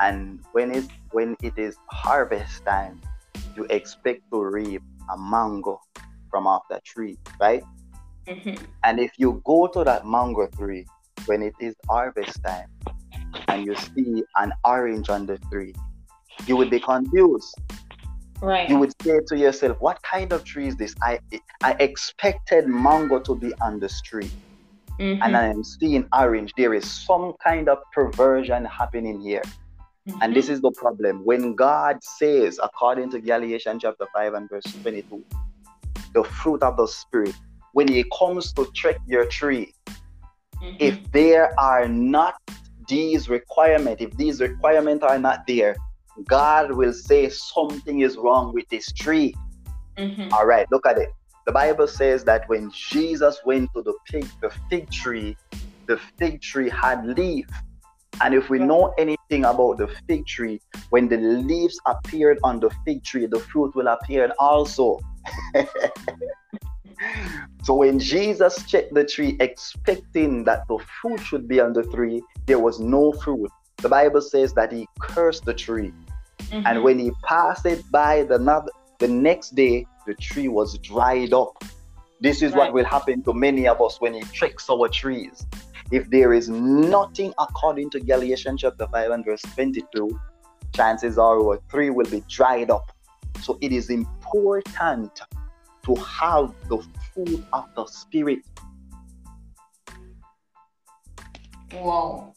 and 0.00 0.40
when 0.52 0.70
it 0.70 0.84
when 1.10 1.36
it 1.42 1.58
is 1.58 1.76
harvest 1.90 2.64
time, 2.64 3.00
you 3.56 3.66
expect 3.70 4.22
to 4.30 4.44
reap 4.44 4.82
a 5.12 5.18
mango 5.18 5.80
from 6.30 6.46
off 6.46 6.62
that 6.70 6.84
tree, 6.84 7.18
right? 7.40 7.64
Mm-hmm. 8.26 8.64
And 8.84 9.00
if 9.00 9.12
you 9.18 9.42
go 9.44 9.66
to 9.68 9.84
that 9.84 10.06
mango 10.06 10.46
tree 10.48 10.86
when 11.26 11.42
it 11.42 11.54
is 11.60 11.74
harvest 11.88 12.42
time 12.44 12.68
and 13.48 13.64
you 13.64 13.74
see 13.76 14.24
an 14.36 14.52
orange 14.64 15.08
on 15.08 15.26
the 15.26 15.38
tree, 15.50 15.74
you 16.46 16.56
would 16.56 16.70
be 16.70 16.80
confused 16.80 17.54
Right. 18.42 18.68
You 18.68 18.78
would 18.78 18.92
say 19.02 19.20
to 19.28 19.36
yourself, 19.36 19.80
what 19.80 20.02
kind 20.02 20.32
of 20.32 20.44
tree 20.44 20.66
is 20.66 20.76
this? 20.76 20.94
I 21.02 21.18
I 21.62 21.72
expected 21.80 22.68
mango 22.68 23.18
to 23.20 23.34
be 23.34 23.52
on 23.60 23.80
the 23.80 23.88
tree. 24.04 24.30
Mm-hmm. 25.00 25.22
And 25.22 25.36
I 25.36 25.46
am 25.46 25.62
seeing 25.62 26.06
orange. 26.12 26.52
There 26.56 26.74
is 26.74 26.90
some 26.90 27.34
kind 27.42 27.68
of 27.68 27.78
perversion 27.92 28.64
happening 28.64 29.20
here. 29.20 29.42
Mm-hmm. 30.08 30.22
And 30.22 30.34
this 30.34 30.48
is 30.48 30.60
the 30.60 30.70
problem. 30.70 31.24
When 31.24 31.54
God 31.54 32.02
says, 32.02 32.58
according 32.62 33.10
to 33.10 33.20
Galatians 33.20 33.82
chapter 33.82 34.06
5 34.14 34.34
and 34.34 34.48
verse 34.48 34.64
22, 34.82 35.22
the 36.14 36.24
fruit 36.24 36.62
of 36.62 36.78
the 36.78 36.86
Spirit, 36.86 37.34
when 37.76 37.92
it 37.92 38.06
comes 38.10 38.54
to 38.54 38.66
check 38.72 38.96
your 39.06 39.26
tree, 39.26 39.74
mm-hmm. 39.86 40.76
if 40.80 40.96
there 41.12 41.52
are 41.60 41.86
not 41.86 42.36
these 42.88 43.28
requirements, 43.28 44.02
if 44.02 44.16
these 44.16 44.40
requirements 44.40 45.04
are 45.04 45.18
not 45.18 45.46
there, 45.46 45.76
God 46.24 46.72
will 46.72 46.94
say 46.94 47.28
something 47.28 48.00
is 48.00 48.16
wrong 48.16 48.54
with 48.54 48.66
this 48.70 48.90
tree. 48.92 49.34
Mm-hmm. 49.98 50.32
All 50.32 50.46
right, 50.46 50.66
look 50.72 50.86
at 50.86 50.96
it. 50.96 51.10
The 51.44 51.52
Bible 51.52 51.86
says 51.86 52.24
that 52.24 52.48
when 52.48 52.70
Jesus 52.70 53.40
went 53.44 53.68
to 53.74 53.82
the 53.82 53.92
fig, 54.08 54.26
the 54.40 54.50
fig 54.70 54.90
tree, 54.90 55.36
the 55.86 56.00
fig 56.18 56.40
tree 56.40 56.70
had 56.70 57.04
leaf. 57.04 57.46
And 58.22 58.32
if 58.32 58.48
we 58.48 58.58
know 58.58 58.94
anything 58.96 59.44
about 59.44 59.76
the 59.76 59.88
fig 60.08 60.26
tree, 60.26 60.62
when 60.88 61.08
the 61.08 61.18
leaves 61.18 61.78
appeared 61.84 62.38
on 62.42 62.58
the 62.58 62.70
fig 62.86 63.04
tree, 63.04 63.26
the 63.26 63.40
fruit 63.40 63.74
will 63.74 63.88
appear 63.88 64.32
also. 64.38 64.98
so 67.62 67.74
when 67.74 67.98
Jesus 67.98 68.62
checked 68.66 68.94
the 68.94 69.04
tree, 69.04 69.36
expecting 69.40 70.44
that 70.44 70.66
the 70.68 70.78
fruit 71.00 71.20
should 71.20 71.48
be 71.48 71.60
on 71.60 71.72
the 71.72 71.82
tree, 71.82 72.22
there 72.46 72.58
was 72.58 72.80
no 72.80 73.12
fruit. 73.12 73.50
The 73.78 73.88
Bible 73.88 74.20
says 74.20 74.54
that 74.54 74.72
he 74.72 74.86
cursed 74.98 75.44
the 75.44 75.54
tree. 75.54 75.92
Mm-hmm. 76.38 76.66
And 76.66 76.82
when 76.82 76.98
he 76.98 77.10
passed 77.24 77.66
it 77.66 77.82
by 77.90 78.22
the, 78.22 78.38
the 78.98 79.08
next 79.08 79.54
day, 79.54 79.86
the 80.06 80.14
tree 80.14 80.48
was 80.48 80.78
dried 80.78 81.32
up. 81.32 81.62
This 82.20 82.40
is 82.40 82.52
right. 82.52 82.58
what 82.58 82.72
will 82.72 82.84
happen 82.84 83.22
to 83.24 83.34
many 83.34 83.68
of 83.68 83.82
us 83.82 84.00
when 84.00 84.14
he 84.14 84.22
tricks 84.32 84.70
our 84.70 84.88
trees. 84.88 85.46
If 85.90 86.08
there 86.10 86.32
is 86.32 86.48
nothing 86.48 87.34
according 87.38 87.90
to 87.90 88.00
Galatians 88.00 88.62
chapter 88.62 88.86
5 88.86 89.10
and 89.10 89.24
verse 89.24 89.42
22, 89.54 90.18
chances 90.74 91.18
are 91.18 91.38
our 91.38 91.58
tree 91.70 91.90
will 91.90 92.10
be 92.10 92.22
dried 92.28 92.70
up. 92.70 92.90
So 93.42 93.58
it 93.60 93.72
is 93.72 93.90
important 93.90 95.20
to 95.86 95.94
have 95.94 96.52
the 96.68 96.84
fruit 97.14 97.44
of 97.52 97.64
the 97.76 97.86
Spirit. 97.86 98.40
Wow. 101.72 102.34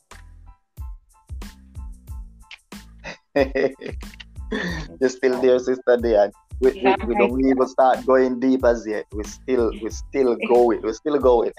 You're 3.36 5.10
still 5.10 5.42
there, 5.42 5.60
sister 5.60 5.98
there. 5.98 6.32
We, 6.62 6.72
we, 6.72 6.96
we, 7.08 7.16
don't 7.16 7.46
even 7.46 7.68
start 7.68 8.06
going 8.06 8.40
deep 8.40 8.66
as 8.66 8.86
yet. 8.86 9.06
We 9.14 9.24
still 9.24 9.72
we 9.82 9.90
still 9.90 10.36
going. 10.48 10.82
We're 10.84 10.94
still 10.94 11.18
going. 11.18 11.54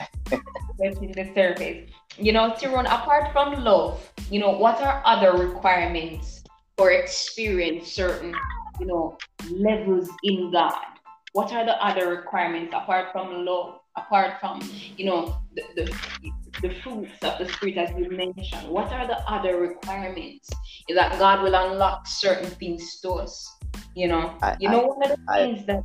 the 0.78 1.30
surface. 1.34 1.90
you 2.18 2.32
know, 2.32 2.50
Terone, 2.50 2.84
apart 2.84 3.32
from 3.32 3.64
love, 3.64 4.12
you 4.30 4.40
know, 4.40 4.50
what 4.50 4.80
are 4.82 5.02
other 5.06 5.32
requirements 5.32 6.44
for 6.76 6.90
experience 6.90 7.90
certain, 7.90 8.34
you 8.78 8.86
know, 8.86 9.16
levels 9.50 10.10
in 10.22 10.50
God? 10.52 10.99
What 11.32 11.52
are 11.52 11.64
the 11.64 11.82
other 11.84 12.08
requirements 12.08 12.74
apart 12.74 13.12
from 13.12 13.44
law, 13.44 13.80
apart 13.96 14.40
from, 14.40 14.60
you 14.96 15.06
know, 15.06 15.36
the, 15.54 15.62
the, 15.76 16.30
the 16.62 16.74
fruits 16.82 17.22
of 17.22 17.38
the 17.38 17.48
Spirit 17.48 17.78
as 17.78 17.90
you 17.96 18.10
mentioned? 18.10 18.68
What 18.68 18.92
are 18.92 19.06
the 19.06 19.18
other 19.30 19.60
requirements? 19.60 20.50
Is 20.88 20.96
that 20.96 21.18
God 21.18 21.42
will 21.42 21.54
unlock 21.54 22.06
certain 22.06 22.50
things 22.50 23.00
to 23.00 23.10
us? 23.10 23.48
You 23.94 24.08
know, 24.08 24.36
I, 24.42 24.56
you 24.58 24.68
know, 24.68 24.82
I, 24.82 24.86
one 24.86 25.02
of 25.02 25.10
the 25.10 25.32
I, 25.32 25.38
things 25.38 25.66
that 25.66 25.84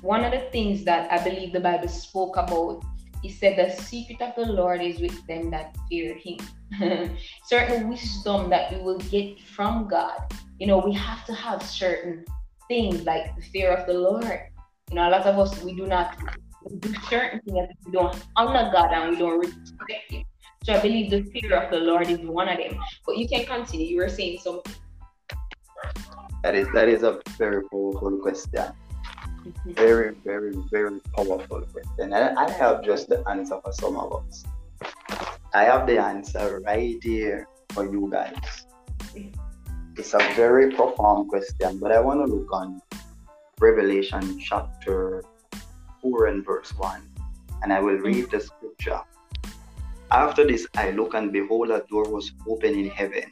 one 0.00 0.24
of 0.24 0.32
the 0.32 0.50
things 0.50 0.84
that 0.84 1.10
I 1.12 1.22
believe 1.22 1.52
the 1.52 1.60
Bible 1.60 1.88
spoke 1.88 2.36
about 2.36 2.82
he 3.22 3.30
said 3.30 3.56
the 3.56 3.70
secret 3.80 4.20
of 4.20 4.34
the 4.34 4.52
Lord 4.52 4.82
is 4.82 5.00
with 5.00 5.24
them 5.28 5.50
that 5.52 5.76
fear 5.88 6.18
him. 6.18 6.38
certain 7.46 7.88
wisdom 7.88 8.50
that 8.50 8.72
we 8.72 8.82
will 8.82 8.98
get 8.98 9.40
from 9.40 9.86
God. 9.86 10.18
You 10.58 10.66
know, 10.66 10.78
we 10.78 10.92
have 10.94 11.24
to 11.26 11.34
have 11.34 11.62
certain 11.62 12.24
things 12.66 13.04
like 13.04 13.36
the 13.36 13.42
fear 13.42 13.72
of 13.72 13.86
the 13.86 13.94
Lord. 13.94 14.40
You 14.92 14.96
know, 14.96 15.08
a 15.08 15.12
lot 15.16 15.24
of 15.24 15.38
us 15.38 15.64
we 15.64 15.72
do 15.72 15.86
not 15.86 16.18
we 16.68 16.76
do 16.76 16.92
certain 17.08 17.40
things 17.40 17.68
we 17.86 17.92
don't 17.92 18.14
honor 18.36 18.70
God 18.74 18.92
and 18.92 19.12
we 19.12 19.16
don't 19.16 19.38
respect 19.38 20.12
him. 20.12 20.24
So 20.64 20.74
I 20.74 20.80
believe 20.80 21.10
the 21.10 21.22
fear 21.32 21.56
of 21.56 21.70
the 21.70 21.78
Lord 21.78 22.10
is 22.10 22.18
one 22.18 22.46
of 22.46 22.58
them. 22.58 22.78
But 23.06 23.16
you 23.16 23.26
can 23.26 23.46
continue. 23.46 23.86
You 23.86 23.96
were 23.96 24.10
saying 24.10 24.40
something. 24.40 24.74
That 26.42 26.54
is 26.54 26.68
that 26.74 26.90
is 26.90 27.04
a 27.04 27.22
very 27.38 27.62
powerful 27.70 28.18
question. 28.18 28.52
Mm-hmm. 28.52 29.72
Very, 29.72 30.14
very, 30.26 30.52
very 30.70 31.00
powerful 31.16 31.62
question. 31.72 32.12
And 32.12 32.38
I 32.38 32.50
have 32.50 32.84
just 32.84 33.08
the 33.08 33.26
answer 33.30 33.58
for 33.64 33.72
some 33.72 33.96
of 33.96 34.12
us. 34.12 34.44
I 35.54 35.64
have 35.64 35.86
the 35.86 35.96
answer 35.96 36.60
right 36.66 37.02
here 37.02 37.48
for 37.70 37.90
you 37.90 38.10
guys. 38.12 38.36
Mm-hmm. 39.16 39.40
It's 39.96 40.12
a 40.12 40.20
very 40.36 40.70
profound 40.72 41.30
question, 41.30 41.78
but 41.78 41.92
I 41.92 42.00
want 42.00 42.20
to 42.20 42.30
look 42.30 42.52
on 42.52 42.82
Revelation 43.62 44.40
chapter 44.40 45.22
4 46.00 46.26
and 46.26 46.44
verse 46.44 46.74
1. 46.76 47.00
And 47.62 47.72
I 47.72 47.78
will 47.78 47.94
read 47.98 48.28
the 48.28 48.40
scripture. 48.40 49.00
After 50.10 50.44
this, 50.44 50.66
I 50.76 50.90
look 50.90 51.14
and 51.14 51.32
behold, 51.32 51.70
a 51.70 51.84
door 51.88 52.10
was 52.10 52.32
open 52.48 52.74
in 52.74 52.90
heaven. 52.90 53.30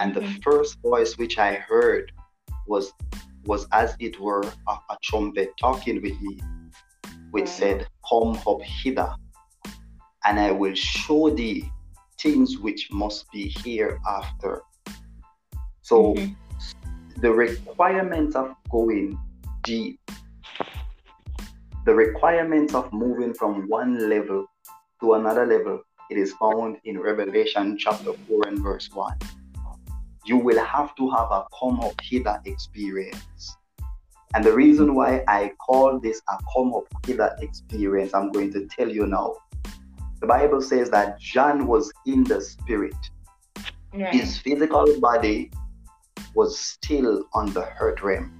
And 0.00 0.12
the 0.12 0.20
mm. 0.20 0.44
first 0.44 0.76
voice 0.82 1.16
which 1.16 1.38
I 1.38 1.54
heard 1.54 2.12
was 2.66 2.92
was 3.46 3.66
as 3.72 3.96
it 4.00 4.20
were 4.20 4.42
a, 4.42 4.72
a 4.72 4.98
trumpet 5.02 5.54
talking 5.58 6.02
with 6.02 6.20
me, 6.20 6.38
which 7.30 7.48
said, 7.48 7.86
Come 8.06 8.38
up 8.46 8.60
hither, 8.60 9.14
and 10.26 10.38
I 10.38 10.50
will 10.50 10.74
show 10.74 11.30
thee 11.30 11.72
things 12.20 12.58
which 12.58 12.92
must 12.92 13.30
be 13.32 13.50
hereafter. 13.64 14.60
So 15.80 16.12
mm-hmm. 16.12 17.20
the 17.22 17.32
requirement 17.32 18.36
of 18.36 18.54
going 18.70 19.18
deep, 19.62 20.00
the 21.84 21.94
requirements 21.94 22.74
of 22.74 22.92
moving 22.92 23.34
from 23.34 23.68
one 23.68 24.08
level 24.08 24.46
to 25.00 25.14
another 25.14 25.46
level, 25.46 25.80
it 26.10 26.18
is 26.18 26.32
found 26.34 26.78
in 26.84 26.98
Revelation 26.98 27.76
chapter 27.78 28.12
4 28.12 28.48
and 28.48 28.58
verse 28.58 28.88
1 28.92 29.16
you 30.28 30.36
will 30.36 30.62
have 30.62 30.94
to 30.96 31.08
have 31.10 31.30
a 31.30 31.44
come 31.58 31.80
up 31.80 31.98
hither 32.02 32.40
experience. 32.44 33.56
And 34.34 34.44
the 34.44 34.52
reason 34.52 34.94
why 34.94 35.24
I 35.26 35.52
call 35.58 35.98
this 35.98 36.20
a 36.28 36.36
come 36.54 36.74
up 36.74 36.84
hither 37.06 37.34
experience, 37.40 38.12
I'm 38.12 38.30
going 38.30 38.52
to 38.52 38.66
tell 38.66 38.90
you 38.90 39.06
now. 39.06 39.36
The 40.20 40.26
Bible 40.26 40.60
says 40.60 40.90
that 40.90 41.18
John 41.18 41.66
was 41.66 41.90
in 42.04 42.24
the 42.24 42.40
spirit. 42.42 42.94
Right. 43.94 44.12
His 44.12 44.36
physical 44.36 45.00
body 45.00 45.50
was 46.34 46.58
still 46.58 47.24
on 47.32 47.52
the 47.54 47.72
earth 47.80 48.02
realm. 48.02 48.37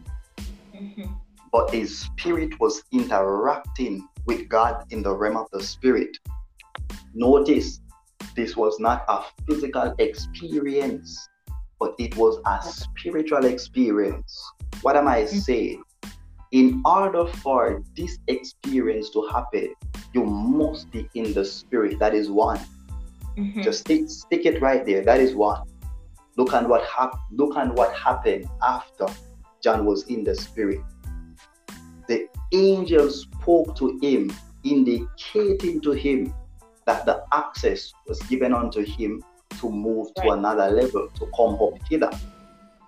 Mm-hmm. 0.81 1.13
But 1.53 1.71
his 1.71 1.99
spirit 1.99 2.59
was 2.61 2.83
interacting 2.93 4.07
with 4.27 4.49
God 4.49 4.85
in 4.91 5.03
the 5.03 5.15
realm 5.15 5.37
of 5.37 5.47
the 5.53 5.63
spirit. 5.63 6.17
Notice 7.15 7.81
this 8.37 8.57
was 8.57 8.79
not 8.79 9.05
a 9.09 9.23
physical 9.47 9.95
experience 9.99 11.29
but 11.79 11.95
it 11.99 12.17
was 12.17 12.39
a 12.47 12.63
spiritual 12.63 13.45
experience. 13.45 14.53
What 14.83 14.97
am 14.97 15.09
I 15.09 15.23
mm-hmm. 15.23 15.39
saying? 15.39 15.83
In 16.51 16.83
order 16.85 17.27
for 17.27 17.83
this 17.97 18.19
experience 18.27 19.11
to 19.11 19.29
happen, 19.29 19.75
you 20.15 20.25
must 20.25 20.91
be 20.91 21.09
in 21.15 21.35
the 21.35 21.45
spirit. 21.45 21.99
That 21.99 22.15
is 22.15 22.31
one. 22.31 22.59
Mm-hmm. 23.37 23.63
Just 23.63 23.81
stick, 23.81 24.09
stick 24.09 24.47
it 24.47 24.61
right 24.61 24.85
there. 24.85 25.05
That 25.05 25.21
is 25.21 25.35
one. 25.35 25.63
Look 26.37 26.53
at 26.55 26.69
what 26.69 26.85
happened. 26.85 27.21
Look 27.33 27.57
at 27.57 27.73
what 27.75 27.95
happened 27.95 28.49
after 28.63 29.07
John 29.63 29.85
was 29.85 30.05
in 30.05 30.25
the 30.25 30.35
spirit. 30.35 30.81
The 32.07 32.29
angel 32.53 33.11
spoke 33.11 33.77
to 33.77 33.99
him, 34.01 34.33
indicating 34.65 35.81
to 35.83 35.93
him 35.93 36.35
that 36.87 37.05
the 37.05 37.25
access 37.33 37.93
was 38.07 38.19
given 38.23 38.55
unto 38.55 38.85
him 38.85 39.23
to 39.61 39.71
move 39.71 40.09
right. 40.17 40.27
to 40.27 40.33
another 40.33 40.71
level, 40.71 41.09
to 41.19 41.27
come 41.37 41.55
up 41.61 41.75
hither. 41.89 42.11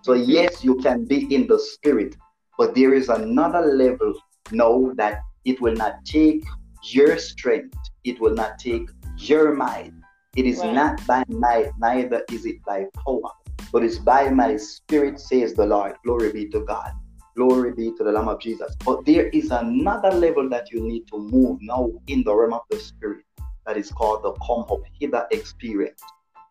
So, 0.02 0.12
mm-hmm. 0.12 0.30
yes, 0.30 0.64
you 0.64 0.76
can 0.76 1.04
be 1.04 1.32
in 1.34 1.46
the 1.46 1.58
spirit, 1.58 2.16
but 2.56 2.74
there 2.74 2.94
is 2.94 3.08
another 3.08 3.60
level 3.60 4.14
now 4.52 4.92
that 4.94 5.20
it 5.44 5.60
will 5.60 5.74
not 5.74 6.04
take 6.04 6.44
your 6.84 7.18
strength, 7.18 7.76
it 8.04 8.20
will 8.20 8.34
not 8.34 8.58
take 8.58 8.88
your 9.18 9.54
might. 9.54 9.92
It 10.36 10.46
is 10.46 10.60
right. 10.60 10.72
not 10.72 11.06
by 11.06 11.24
might, 11.28 11.72
neither 11.78 12.22
is 12.30 12.46
it 12.46 12.62
by 12.64 12.86
power, 13.04 13.30
but 13.72 13.84
it's 13.84 13.98
by 13.98 14.30
my 14.30 14.56
spirit, 14.56 15.20
says 15.20 15.54
the 15.54 15.66
Lord. 15.66 15.94
Glory 16.04 16.32
be 16.32 16.48
to 16.50 16.60
God. 16.60 16.92
Glory 17.36 17.72
be 17.72 17.92
to 17.96 18.04
the 18.04 18.12
Lamb 18.12 18.28
of 18.28 18.40
Jesus. 18.40 18.74
But 18.84 19.04
there 19.04 19.28
is 19.28 19.50
another 19.50 20.10
level 20.10 20.48
that 20.50 20.70
you 20.70 20.80
need 20.80 21.06
to 21.08 21.18
move 21.18 21.58
now 21.62 21.90
in 22.06 22.22
the 22.24 22.34
realm 22.34 22.52
of 22.52 22.62
the 22.70 22.78
spirit 22.78 23.24
that 23.66 23.76
is 23.76 23.90
called 23.90 24.22
the 24.24 24.32
come 24.44 24.64
up 24.70 24.82
hither 24.98 25.26
experience 25.30 26.02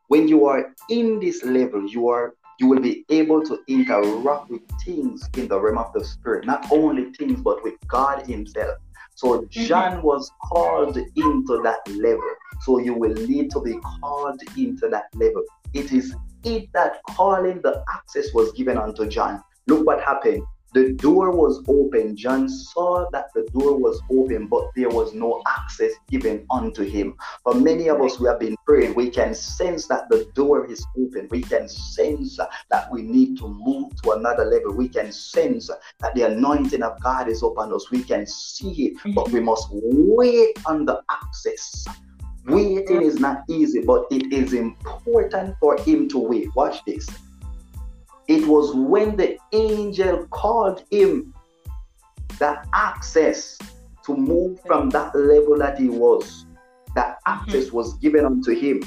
when 0.10 0.28
you 0.28 0.46
are 0.46 0.74
in 0.90 1.20
this 1.20 1.44
level, 1.44 1.88
you 1.88 2.10
are 2.10 2.36
you 2.60 2.68
will 2.68 2.82
be 2.82 3.06
able 3.10 3.42
to 3.42 3.60
interact 3.70 4.50
with 4.50 4.62
things 4.84 5.30
in 5.38 5.48
the 5.48 5.58
realm 5.58 5.78
of 5.78 5.94
the 5.94 6.04
spirit, 6.04 6.46
not 6.46 6.70
only 6.74 7.06
things, 7.14 7.40
but 7.42 7.64
with 7.64 7.76
God 7.88 8.28
Himself. 8.28 8.78
So 9.16 9.42
mm-hmm. 9.42 9.66
John 9.66 10.02
was 10.02 10.30
called 10.44 10.98
into 10.98 11.62
that 11.64 11.80
level. 11.88 12.30
So 12.62 12.80
you 12.80 12.96
will 12.96 13.14
need 13.14 13.50
to 13.52 13.62
be 13.62 13.78
called 14.02 14.42
into 14.58 14.90
that 14.90 15.06
level. 15.14 15.44
It 15.74 15.94
is 15.94 16.14
it 16.44 16.70
that 16.74 17.02
calling 17.10 17.62
the 17.62 17.84
access 17.94 18.34
was 18.34 18.52
given 18.54 18.78
unto 18.78 19.08
John. 19.08 19.42
Look 19.68 19.86
what 19.86 20.02
happened. 20.02 20.44
The 20.74 20.94
door 20.94 21.32
was 21.32 21.64
open. 21.68 22.16
John 22.16 22.48
saw 22.48 23.10
that 23.12 23.34
the 23.34 23.42
door 23.58 23.80
was 23.80 24.00
open, 24.12 24.46
but 24.46 24.70
there 24.76 24.90
was 24.90 25.16
no 25.16 25.42
access 25.48 25.92
given 26.10 26.46
unto 26.52 26.84
him. 26.84 27.16
For 27.44 27.56
many 27.56 27.90
of 27.90 28.00
us, 28.02 28.20
we 28.20 28.28
have 28.28 28.40
been 28.40 28.56
praying. 28.68 28.94
We 28.94 29.10
can 29.10 29.34
sense 29.34 29.88
that 29.88 30.10
the 30.10 30.30
door 30.36 30.68
is 30.68 30.86
open. 30.96 31.28
We 31.32 31.42
can 31.42 31.68
sense 31.68 32.40
that 32.70 32.92
we 32.92 33.02
need 33.02 33.40
to 33.40 33.48
move 33.48 34.00
to 34.04 34.12
another 34.12 34.46
level. 34.46 34.76
We 34.76 34.90
can 34.90 35.12
sense 35.12 35.72
that 36.02 36.14
the 36.14 36.24
anointing 36.32 36.84
of 36.84 37.02
God 37.02 37.30
is 37.30 37.42
upon 37.42 37.74
us. 37.74 37.90
We 37.90 38.04
can 38.04 38.28
see 38.28 38.94
it, 38.94 39.16
but 39.16 39.32
we 39.32 39.40
must 39.40 39.70
wait 39.72 40.60
on 40.68 40.86
the 40.86 41.02
access. 41.10 41.88
Waiting 42.50 43.02
is 43.02 43.20
not 43.20 43.44
easy, 43.48 43.82
but 43.82 44.06
it 44.12 44.32
is 44.34 44.54
important 44.54 45.56
for 45.60 45.78
him 45.82 46.08
to 46.10 46.18
wait. 46.18 46.54
Watch 46.56 46.84
this 46.86 47.08
it 48.30 48.48
was 48.48 48.76
when 48.76 49.18
the 49.18 49.38
angel 49.54 50.28
called 50.28 50.84
him 50.92 51.34
that 52.38 52.68
access 52.74 53.58
to 54.06 54.16
move 54.16 54.62
from 54.66 54.92
that 54.92 55.14
level 55.16 55.58
that 55.58 55.80
he 55.80 55.90
was, 55.90 56.46
that 56.94 57.18
mm-hmm. 57.18 57.42
access 57.42 57.66
mm-hmm. 57.66 57.78
was 57.78 57.96
given 57.96 58.26
unto 58.26 58.54
him. 58.54 58.84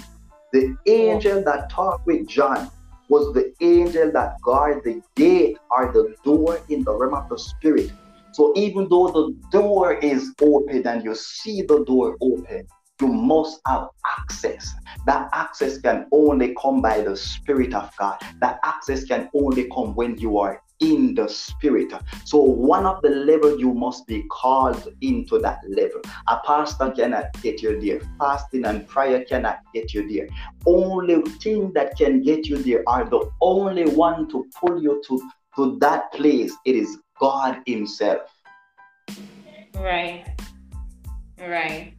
The 0.53 0.77
angel 0.87 1.43
that 1.43 1.71
talked 1.71 2.07
with 2.07 2.29
John 2.29 2.71
was 3.09 3.35
the 3.35 3.53
angel 3.61 4.13
that 4.13 4.41
guard 4.43 4.85
the 4.85 5.03
gate 5.17 5.59
or 5.73 5.93
the 5.93 6.15
door 6.23 6.61
in 6.69 6.85
the 6.85 6.95
realm 6.95 7.15
of 7.15 7.29
the 7.29 7.37
spirit. 7.37 7.91
So 8.31 8.53
even 8.55 8.89
though 8.89 9.09
the 9.09 9.37
door 9.51 9.95
is 9.95 10.33
open 10.41 10.87
and 10.87 11.03
you 11.03 11.17
see 11.17 11.63
the 11.63 11.85
door 11.85 12.17
open, 12.21 12.69
you 13.03 13.09
must 13.09 13.61
have 13.67 13.89
access. 14.21 14.73
That 15.07 15.29
access 15.33 15.79
can 15.79 16.07
only 16.13 16.55
come 16.63 16.81
by 16.81 17.01
the 17.01 17.17
Spirit 17.17 17.75
of 17.75 17.91
God. 17.99 18.17
That 18.41 18.61
access 18.63 19.05
can 19.05 19.29
only 19.35 19.69
come 19.75 19.97
when 19.97 20.17
you 20.19 20.39
are 20.39 20.63
in 20.79 21.15
the 21.15 21.29
spirit. 21.29 21.93
So 22.25 22.39
one 22.39 22.87
of 22.87 23.03
the 23.03 23.11
level 23.11 23.59
you 23.59 23.73
must 23.73 24.07
be 24.07 24.25
called 24.31 24.89
into 25.01 25.39
that 25.39 25.61
level. 25.69 26.01
A 26.29 26.39
pastor 26.45 26.91
cannot 26.91 27.27
get 27.43 27.63
you 27.63 27.81
there. 27.81 28.01
Fasting 28.19 28.65
and 28.65 28.87
prayer 28.87 29.25
cannot 29.25 29.59
get 29.75 29.95
you 29.95 30.09
there. 30.13 30.29
Only 30.67 31.23
thing 31.43 31.73
that 31.75 31.97
can 31.97 32.23
get 32.23 32.47
you 32.47 32.57
there 32.57 32.83
are 32.89 33.05
the 33.05 33.31
only 33.41 33.87
one 33.95 34.29
to 34.31 34.47
pull 34.61 34.83
you 34.83 35.03
to, 35.09 35.31
to 35.57 35.79
that 35.81 36.13
place. 36.13 36.53
It 36.65 36.77
is 36.77 36.99
God 37.21 37.63
Himself. 37.67 38.23
Right. 39.75 40.25
Right. 41.39 41.95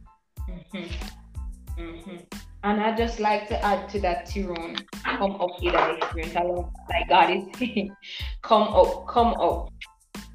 Mm-hmm. 0.48 1.80
Mm-hmm. 1.80 2.16
And 2.64 2.80
I 2.80 2.96
just 2.96 3.20
like 3.20 3.46
to 3.48 3.62
add 3.62 3.88
to 3.90 4.00
that, 4.00 4.26
Terone, 4.26 4.82
come 5.02 5.32
up 5.32 5.62
with 5.62 5.74
that 5.74 5.98
experience. 5.98 6.34
I 6.34 6.42
love 6.42 6.70
like 6.88 7.08
God 7.08 7.30
is 7.30 7.90
come 8.42 8.62
up, 8.62 9.06
come 9.06 9.34
up. 9.34 9.68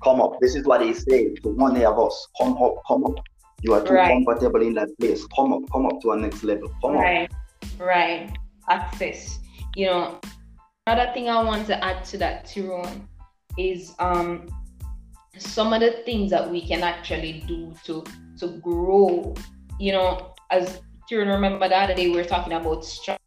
Come 0.03 0.21
up. 0.21 0.39
This 0.39 0.55
is 0.55 0.65
what 0.65 0.81
he 0.81 0.93
said 0.93 1.41
to 1.43 1.49
one 1.49 1.75
of 1.81 1.99
us. 1.99 2.27
Come 2.39 2.55
up, 2.61 2.75
come 2.87 3.03
up. 3.05 3.15
You 3.61 3.73
are 3.73 3.83
too 3.83 3.93
right. 3.93 4.23
comfortable 4.25 4.61
in 4.61 4.75
that 4.75 4.89
place. 4.99 5.25
Come 5.35 5.53
up, 5.53 5.63
come 5.71 5.87
up 5.87 5.99
to 6.01 6.11
a 6.11 6.17
next 6.17 6.43
level. 6.43 6.71
Come 6.81 6.93
right. 6.93 7.29
up. 7.31 7.79
Right. 7.79 8.37
Access. 8.69 9.39
You 9.75 9.87
know, 9.87 10.21
another 10.87 11.11
thing 11.13 11.29
I 11.29 11.43
want 11.43 11.65
to 11.67 11.83
add 11.83 12.05
to 12.05 12.17
that, 12.19 12.45
Terone, 12.45 13.07
is 13.57 13.93
um 13.97 14.47
some 15.37 15.73
of 15.73 15.81
the 15.81 16.03
things 16.05 16.29
that 16.31 16.49
we 16.49 16.65
can 16.65 16.83
actually 16.83 17.43
do 17.47 17.73
to 17.85 18.03
to 18.39 18.59
grow. 18.59 19.33
You 19.79 19.93
know, 19.93 20.35
as 20.51 20.81
Terone 21.09 21.33
remember 21.33 21.67
the 21.67 21.77
other 21.77 21.95
day 21.95 22.09
we 22.09 22.15
were 22.15 22.23
talking 22.23 22.53
about 22.53 22.85
strategy. 22.85 23.23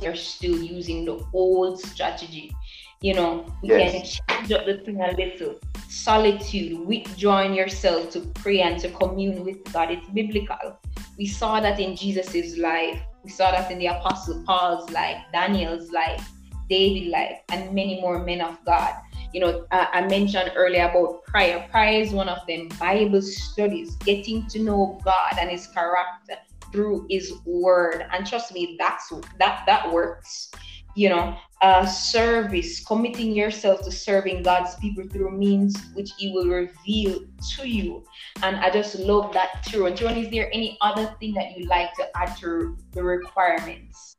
They're 0.00 0.16
still 0.16 0.58
using 0.58 1.04
the 1.04 1.24
old 1.32 1.80
strategy. 1.80 2.54
You 3.00 3.14
know, 3.14 3.46
we 3.62 3.68
yes. 3.68 3.92
can 3.92 4.38
change 4.38 4.52
up 4.52 4.66
the 4.66 4.78
thing 4.78 5.00
a 5.00 5.10
little 5.12 5.60
solitude, 5.88 6.86
withdrawing 6.86 7.54
yourself 7.54 8.10
to 8.12 8.20
pray 8.34 8.60
and 8.60 8.80
to 8.80 8.88
commune 8.90 9.44
with 9.44 9.62
God. 9.72 9.90
It's 9.90 10.08
biblical. 10.08 10.78
We 11.18 11.26
saw 11.26 11.60
that 11.60 11.78
in 11.78 11.96
Jesus's 11.96 12.56
life. 12.56 13.00
We 13.22 13.30
saw 13.30 13.50
that 13.50 13.70
in 13.70 13.78
the 13.78 13.86
Apostle 13.86 14.42
Paul's 14.46 14.90
life, 14.90 15.18
Daniel's 15.32 15.90
life, 15.90 16.28
David's 16.68 17.10
life, 17.10 17.40
and 17.50 17.74
many 17.74 18.00
more 18.00 18.24
men 18.24 18.40
of 18.40 18.56
God. 18.64 18.94
You 19.34 19.40
know, 19.40 19.66
uh, 19.72 19.86
I 19.92 20.06
mentioned 20.06 20.52
earlier 20.54 20.88
about 20.88 21.24
prayer. 21.24 21.66
Prayer 21.70 22.00
is 22.00 22.12
one 22.12 22.28
of 22.28 22.38
them 22.46 22.68
Bible 22.78 23.20
studies, 23.20 23.96
getting 23.96 24.46
to 24.46 24.60
know 24.60 25.00
God 25.04 25.34
and 25.40 25.50
His 25.50 25.66
character 25.66 26.36
through 26.72 27.06
His 27.10 27.32
Word. 27.44 28.06
And 28.12 28.26
trust 28.26 28.54
me, 28.54 28.76
that's 28.78 29.12
that 29.38 29.64
that 29.66 29.92
works 29.92 30.50
you 30.94 31.08
know, 31.08 31.36
uh, 31.60 31.84
service, 31.84 32.84
committing 32.84 33.34
yourself 33.34 33.82
to 33.82 33.90
serving 33.90 34.42
God's 34.42 34.76
people 34.76 35.04
through 35.08 35.36
means 35.36 35.76
which 35.94 36.12
He 36.16 36.32
will 36.32 36.46
reveal 36.46 37.20
to 37.56 37.68
you. 37.68 38.04
And 38.42 38.56
I 38.56 38.70
just 38.70 38.98
love 39.00 39.32
that 39.32 39.64
too. 39.66 39.86
And 39.86 39.96
John, 39.96 40.16
is 40.16 40.30
there 40.30 40.48
any 40.52 40.78
other 40.80 41.14
thing 41.18 41.34
that 41.34 41.56
you 41.56 41.66
like 41.66 41.92
to 41.94 42.06
add 42.16 42.36
to 42.38 42.76
the 42.92 43.02
requirements? 43.02 44.16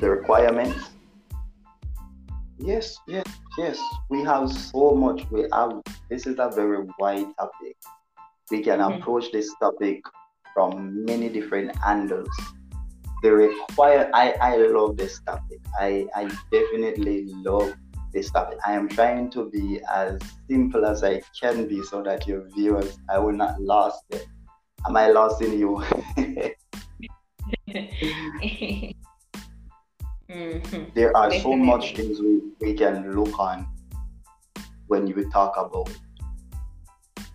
The 0.00 0.10
requirements? 0.10 0.90
Yes, 2.58 2.98
yes, 3.06 3.24
yes. 3.58 3.78
We 4.08 4.22
have 4.24 4.50
so 4.50 4.92
much. 4.92 5.28
We 5.30 5.46
have. 5.52 5.82
This 6.08 6.26
is 6.26 6.38
a 6.38 6.50
very 6.50 6.86
wide 6.98 7.26
topic. 7.38 7.76
We 8.50 8.62
can 8.62 8.80
mm-hmm. 8.80 9.00
approach 9.00 9.30
this 9.32 9.52
topic 9.60 10.02
from 10.54 11.04
many 11.04 11.28
different 11.28 11.76
angles 11.84 12.28
the 13.22 13.32
require 13.32 14.10
I, 14.14 14.32
I 14.40 14.56
love 14.56 14.96
this 14.96 15.20
topic. 15.20 15.60
I, 15.78 16.06
I 16.14 16.24
definitely 16.50 17.26
love 17.26 17.74
this 18.12 18.30
topic. 18.30 18.58
I 18.66 18.72
am 18.72 18.88
trying 18.88 19.30
to 19.30 19.50
be 19.50 19.80
as 19.90 20.18
simple 20.48 20.84
as 20.84 21.04
I 21.04 21.22
can 21.38 21.68
be 21.68 21.82
so 21.82 22.02
that 22.02 22.26
your 22.26 22.48
viewers 22.54 22.98
I 23.08 23.18
will 23.18 23.32
not 23.32 23.60
lost 23.60 24.04
it. 24.10 24.26
Am 24.86 24.96
I 24.96 25.10
lost 25.10 25.42
in 25.42 25.58
you? 25.58 25.84
mm-hmm. 30.30 30.84
There 30.94 31.16
are 31.16 31.32
so 31.32 31.56
much 31.56 31.96
things 31.96 32.20
we, 32.20 32.40
we 32.60 32.74
can 32.74 33.14
look 33.14 33.38
on 33.38 33.66
when 34.86 35.06
you 35.06 35.30
talk 35.30 35.56
about 35.56 35.90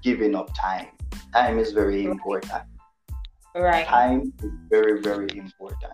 giving 0.02 0.36
up 0.36 0.50
time. 0.56 0.88
Time 1.34 1.60
is 1.60 1.72
very 1.72 2.06
important 2.06 2.64
Right. 3.56 3.88
Time 3.88 4.34
is 4.44 4.52
very, 4.70 5.02
very 5.02 5.30
important. 5.38 5.94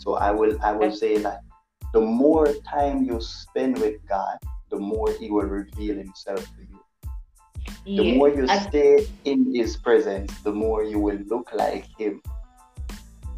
So 0.00 0.14
I 0.14 0.32
will 0.32 0.58
I 0.62 0.72
will 0.72 0.90
say 0.90 1.18
that 1.18 1.40
the 1.92 2.00
more 2.00 2.52
time 2.68 3.04
you 3.04 3.20
spend 3.20 3.78
with 3.78 4.04
God, 4.08 4.38
the 4.70 4.78
more 4.78 5.12
He 5.12 5.30
will 5.30 5.46
reveal 5.46 5.96
Himself 5.96 6.42
to 6.56 6.62
you. 6.62 6.80
Yeah. 7.84 8.02
The 8.02 8.18
more 8.18 8.28
you 8.28 8.46
I... 8.48 8.58
stay 8.58 9.06
in 9.24 9.54
His 9.54 9.76
presence, 9.76 10.36
the 10.40 10.52
more 10.52 10.82
you 10.82 10.98
will 10.98 11.20
look 11.30 11.50
like 11.54 11.86
Him. 11.96 12.20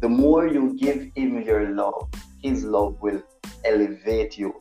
The 0.01 0.09
more 0.09 0.47
you 0.47 0.75
give 0.75 1.11
Him 1.15 1.43
your 1.43 1.69
love, 1.69 2.09
His 2.41 2.63
love 2.63 3.01
will 3.01 3.21
elevate 3.65 4.37
you. 4.37 4.59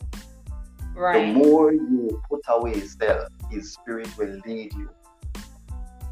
Right. 0.95 1.27
The 1.27 1.33
more 1.33 1.73
you 1.73 2.21
put 2.29 2.41
away 2.49 2.81
self, 2.81 3.29
His 3.51 3.73
Spirit 3.73 4.09
will 4.19 4.41
lead 4.45 4.73
you. 4.75 4.91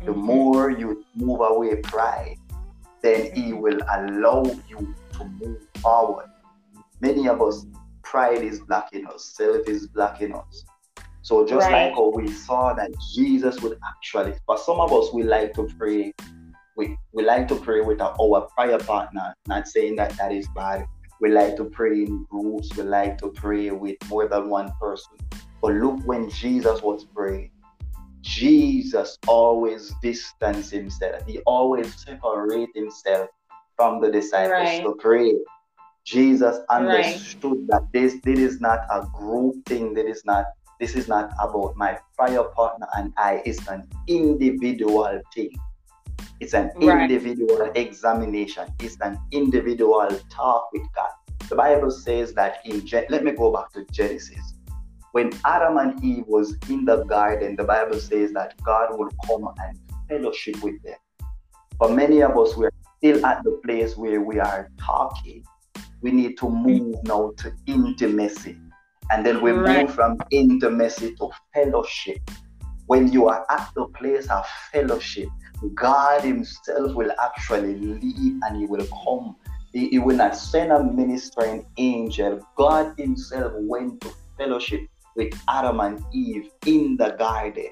The 0.05 0.12
mm-hmm. 0.12 0.21
more 0.21 0.71
you 0.71 1.05
move 1.14 1.41
away 1.41 1.77
pride, 1.77 2.37
then 3.03 3.35
He 3.35 3.53
will 3.53 3.81
allow 3.91 4.45
you 4.69 4.95
to 5.12 5.25
move 5.25 5.67
forward. 5.81 6.27
Many 7.01 7.29
of 7.29 7.43
us, 7.43 7.67
pride 8.03 8.43
is 8.43 8.61
blocking 8.61 9.07
us, 9.07 9.25
self 9.37 9.69
is 9.69 9.89
blocking 9.89 10.35
us. 10.35 10.64
So 11.23 11.45
just 11.45 11.67
right. 11.67 11.87
like 11.87 11.95
how 11.95 12.11
we 12.11 12.31
saw 12.31 12.73
that 12.75 12.93
Jesus 13.12 13.61
would 13.61 13.77
actually, 13.85 14.35
for 14.47 14.57
some 14.57 14.79
of 14.79 14.93
us, 14.93 15.12
we 15.12 15.25
like 15.25 15.55
to 15.55 15.64
pray. 15.77 16.14
We, 16.77 16.97
we 17.12 17.25
like 17.25 17.49
to 17.49 17.57
pray 17.57 17.81
with 17.81 18.01
our, 18.01 18.14
our 18.21 18.43
prayer 18.57 18.79
partner. 18.79 19.35
Not 19.49 19.67
saying 19.67 19.97
that 19.97 20.17
that 20.19 20.31
is 20.31 20.47
bad. 20.55 20.87
We 21.21 21.31
like 21.31 21.57
to 21.57 21.64
pray 21.64 22.05
in 22.05 22.25
groups. 22.25 22.77
We 22.77 22.83
like 22.83 23.19
to 23.19 23.29
pray 23.29 23.71
with 23.71 23.97
more 24.09 24.29
than 24.29 24.49
one 24.49 24.73
person. 24.81 25.12
But 25.62 25.75
look 25.75 26.01
when 26.07 26.29
Jesus 26.31 26.83
was 26.83 27.05
praying, 27.05 27.51
Jesus 28.21 29.19
always 29.27 29.95
distanced 30.03 30.73
himself. 30.73 31.27
He 31.27 31.39
always 31.47 31.95
separated 31.95 32.69
himself 32.75 33.31
from 33.77 34.01
the 34.01 34.11
disciples 34.11 34.53
right. 34.53 34.83
to 34.83 34.95
pray. 34.99 35.35
Jesus 36.05 36.59
understood 36.71 37.53
right. 37.53 37.67
that 37.69 37.93
this, 37.93 38.17
this 38.23 38.39
is 38.39 38.61
not 38.61 38.81
a 38.91 39.07
group 39.14 39.64
thing. 39.67 39.95
This 39.95 40.19
is 40.19 40.25
not 40.25 40.47
this 40.79 40.95
is 40.95 41.09
not 41.09 41.31
about 41.41 41.75
my 41.77 41.99
prayer 42.19 42.45
partner 42.45 42.87
and 42.97 43.12
I. 43.17 43.43
It's 43.47 43.67
an 43.69 43.89
individual 44.09 45.21
thing. 45.35 45.57
It's 46.41 46.55
an 46.55 46.70
right. 46.76 47.11
individual 47.11 47.70
examination. 47.74 48.68
It's 48.80 48.97
an 49.01 49.18
individual 49.32 50.09
talk 50.30 50.70
with 50.72 50.82
God. 50.95 51.11
The 51.49 51.57
Bible 51.57 51.91
says 51.91 52.34
that 52.34 52.59
in 52.64 52.87
Gen- 52.87 53.07
let 53.09 53.24
me 53.24 53.32
go 53.32 53.53
back 53.53 53.72
to 53.72 53.84
Genesis 53.93 54.57
when 55.16 55.30
Adam 55.47 55.78
and 55.78 56.05
Eve 56.05 56.24
was 56.26 56.59
in 56.68 56.84
the 56.84 57.03
garden, 57.05 57.57
the 57.57 57.64
Bible 57.64 57.99
says 57.99 58.34
that 58.34 58.53
God 58.62 58.99
will 58.99 59.09
come 59.24 59.49
and 59.64 59.78
fellowship 60.11 60.62
with 60.62 60.74
them. 60.82 60.99
But 61.78 61.93
many 61.93 62.22
of 62.22 62.37
us, 62.37 62.55
we're 62.55 62.70
still 62.99 63.24
at 63.24 63.43
the 63.43 63.53
place 63.64 63.97
where 63.97 64.20
we 64.20 64.39
are 64.41 64.70
talking. 64.78 65.43
We 66.03 66.11
need 66.11 66.37
to 66.37 66.51
move 66.51 66.97
now 67.05 67.32
to 67.39 67.51
intimacy. 67.66 68.59
And 69.11 69.24
then 69.24 69.41
we 69.41 69.53
right. 69.53 69.87
move 69.87 69.95
from 69.95 70.18
intimacy 70.30 71.14
to 71.14 71.30
fellowship. 71.55 72.18
When 72.84 73.11
you 73.11 73.26
are 73.30 73.47
at 73.49 73.70
the 73.74 73.87
place 73.99 74.28
of 74.28 74.45
fellowship, 74.70 75.30
God 75.75 76.23
Himself 76.23 76.95
will 76.95 77.13
actually 77.23 77.75
lead 77.77 78.41
and 78.43 78.57
He 78.57 78.67
will 78.67 78.87
come. 79.05 79.37
He, 79.73 79.89
he 79.89 79.99
will 79.99 80.17
not 80.17 80.37
send 80.37 80.73
a 80.73 80.83
ministering 80.83 81.67
angel. 81.77 82.47
God 82.57 82.95
Himself 82.99 83.53
went 83.57 84.01
to 84.03 84.13
fellowship 84.39 84.87
with 85.17 85.33
Adam 85.49 85.81
and 85.81 86.05
Eve 86.13 86.51
in 86.67 86.97
the 86.97 87.17
garden. 87.19 87.71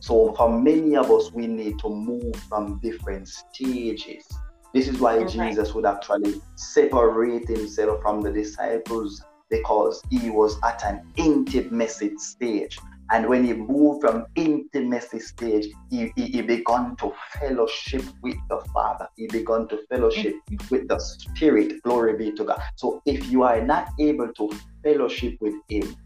So, 0.00 0.34
for 0.34 0.50
many 0.58 0.96
of 0.96 1.10
us, 1.10 1.32
we 1.32 1.46
need 1.46 1.78
to 1.80 1.88
move 1.88 2.34
from 2.48 2.78
different 2.80 3.28
stages. 3.28 4.26
This 4.72 4.88
is 4.88 4.98
why 4.98 5.16
okay. 5.18 5.32
Jesus 5.32 5.74
would 5.74 5.86
actually 5.86 6.40
separate 6.54 7.48
himself 7.48 8.02
from 8.02 8.20
the 8.20 8.30
disciples 8.30 9.22
because 9.48 10.02
he 10.10 10.30
was 10.30 10.58
at 10.64 10.84
an 10.84 11.12
intimacy 11.16 12.16
stage. 12.18 12.78
And 13.10 13.28
when 13.28 13.44
he 13.44 13.52
moved 13.52 14.02
from 14.02 14.26
intimacy 14.34 15.20
stage, 15.20 15.66
he, 15.90 16.12
he, 16.16 16.26
he, 16.26 16.42
began 16.42 16.96
to 16.96 17.12
fellowship 17.38 18.02
with 18.22 18.36
the 18.48 18.60
Father. 18.74 19.08
He 19.16 19.28
began 19.28 19.68
to 19.68 19.78
fellowship 19.88 20.34
with 20.70 20.88
the 20.88 20.98
Spirit. 20.98 21.82
Glory 21.82 22.16
be 22.16 22.32
to 22.32 22.44
God. 22.44 22.60
So 22.74 23.00
if 23.06 23.30
you 23.30 23.42
are 23.42 23.62
not 23.62 23.90
able 24.00 24.32
to 24.32 24.50
fellowship 24.82 25.36
with 25.40 25.54
him, 25.68 25.96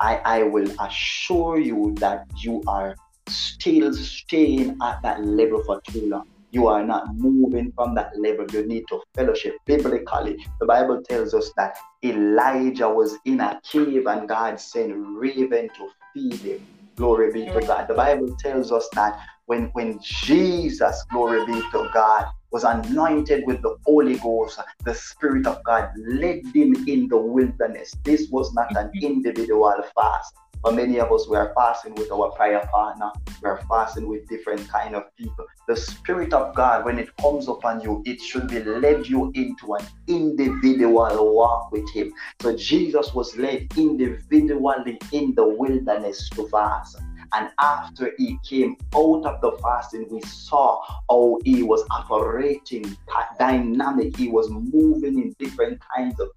I, 0.00 0.16
I 0.24 0.42
will 0.42 0.70
assure 0.80 1.58
you 1.58 1.94
that 1.98 2.26
you 2.38 2.62
are 2.66 2.94
still 3.28 3.92
staying 3.94 4.76
at 4.82 5.02
that 5.02 5.24
level 5.24 5.62
for 5.64 5.80
too 5.88 6.08
long. 6.08 6.26
You 6.52 6.66
are 6.66 6.84
not 6.84 7.14
moving 7.14 7.72
from 7.72 7.94
that 7.94 8.18
level. 8.18 8.44
You 8.50 8.66
need 8.66 8.84
to 8.88 9.00
fellowship. 9.14 9.56
Biblically, 9.66 10.36
the 10.58 10.66
Bible 10.66 11.00
tells 11.08 11.32
us 11.32 11.52
that 11.56 11.76
Elijah 12.02 12.88
was 12.88 13.16
in 13.24 13.40
a 13.40 13.60
cave 13.62 14.06
and 14.06 14.28
God 14.28 14.58
sent 14.58 14.92
raven 14.96 15.68
to 15.68 15.88
feed 16.14 16.34
him. 16.34 16.66
Glory 16.96 17.32
be 17.32 17.46
to 17.46 17.60
God. 17.60 17.88
The 17.88 17.94
Bible 17.94 18.36
tells 18.38 18.72
us 18.72 18.88
that 18.94 19.18
when, 19.46 19.70
when 19.72 19.98
Jesus, 20.02 21.02
glory 21.10 21.46
be 21.46 21.60
to 21.72 21.90
God, 21.94 22.26
was 22.50 22.64
anointed 22.64 23.44
with 23.46 23.62
the 23.62 23.76
Holy 23.86 24.16
Ghost, 24.18 24.60
the 24.84 24.94
Spirit 24.94 25.46
of 25.46 25.62
God 25.64 25.90
led 25.96 26.42
him 26.54 26.74
in 26.88 27.08
the 27.08 27.16
wilderness. 27.16 27.94
This 28.04 28.28
was 28.30 28.52
not 28.54 28.74
an 28.76 28.88
mm-hmm. 28.88 29.06
individual 29.06 29.74
fast. 29.94 30.34
But 30.62 30.74
many 30.74 31.00
of 31.00 31.10
us, 31.10 31.26
we 31.28 31.36
are 31.36 31.52
fasting 31.54 31.94
with 31.94 32.12
our 32.12 32.30
prayer 32.32 32.68
partner. 32.70 33.10
We 33.42 33.48
are 33.48 33.60
fasting 33.68 34.08
with 34.08 34.28
different 34.28 34.68
kind 34.68 34.94
of 34.94 35.04
people. 35.16 35.46
The 35.66 35.76
Spirit 35.76 36.32
of 36.32 36.54
God, 36.54 36.84
when 36.84 36.98
it 36.98 37.16
comes 37.16 37.48
upon 37.48 37.80
you, 37.80 38.02
it 38.04 38.20
should 38.20 38.48
be 38.48 38.62
led 38.62 39.06
you 39.06 39.32
into 39.34 39.74
an 39.74 39.86
individual 40.06 41.34
walk 41.34 41.72
with 41.72 41.88
Him. 41.90 42.12
So 42.42 42.56
Jesus 42.56 43.14
was 43.14 43.36
led 43.36 43.68
individually 43.76 44.98
in 45.12 45.34
the 45.34 45.46
wilderness 45.46 46.28
to 46.30 46.46
fast. 46.48 47.00
And 47.32 47.48
after 47.60 48.12
he 48.18 48.38
came 48.44 48.76
out 48.94 49.24
of 49.24 49.40
the 49.40 49.56
fasting, 49.62 50.08
we 50.10 50.20
saw 50.22 50.82
how 51.08 51.38
he 51.44 51.62
was 51.62 51.84
operating 51.90 52.96
dynamic. 53.38 54.16
He 54.16 54.28
was 54.28 54.50
moving 54.50 55.22
in 55.22 55.36
different 55.38 55.80
kinds 55.94 56.18
of 56.18 56.30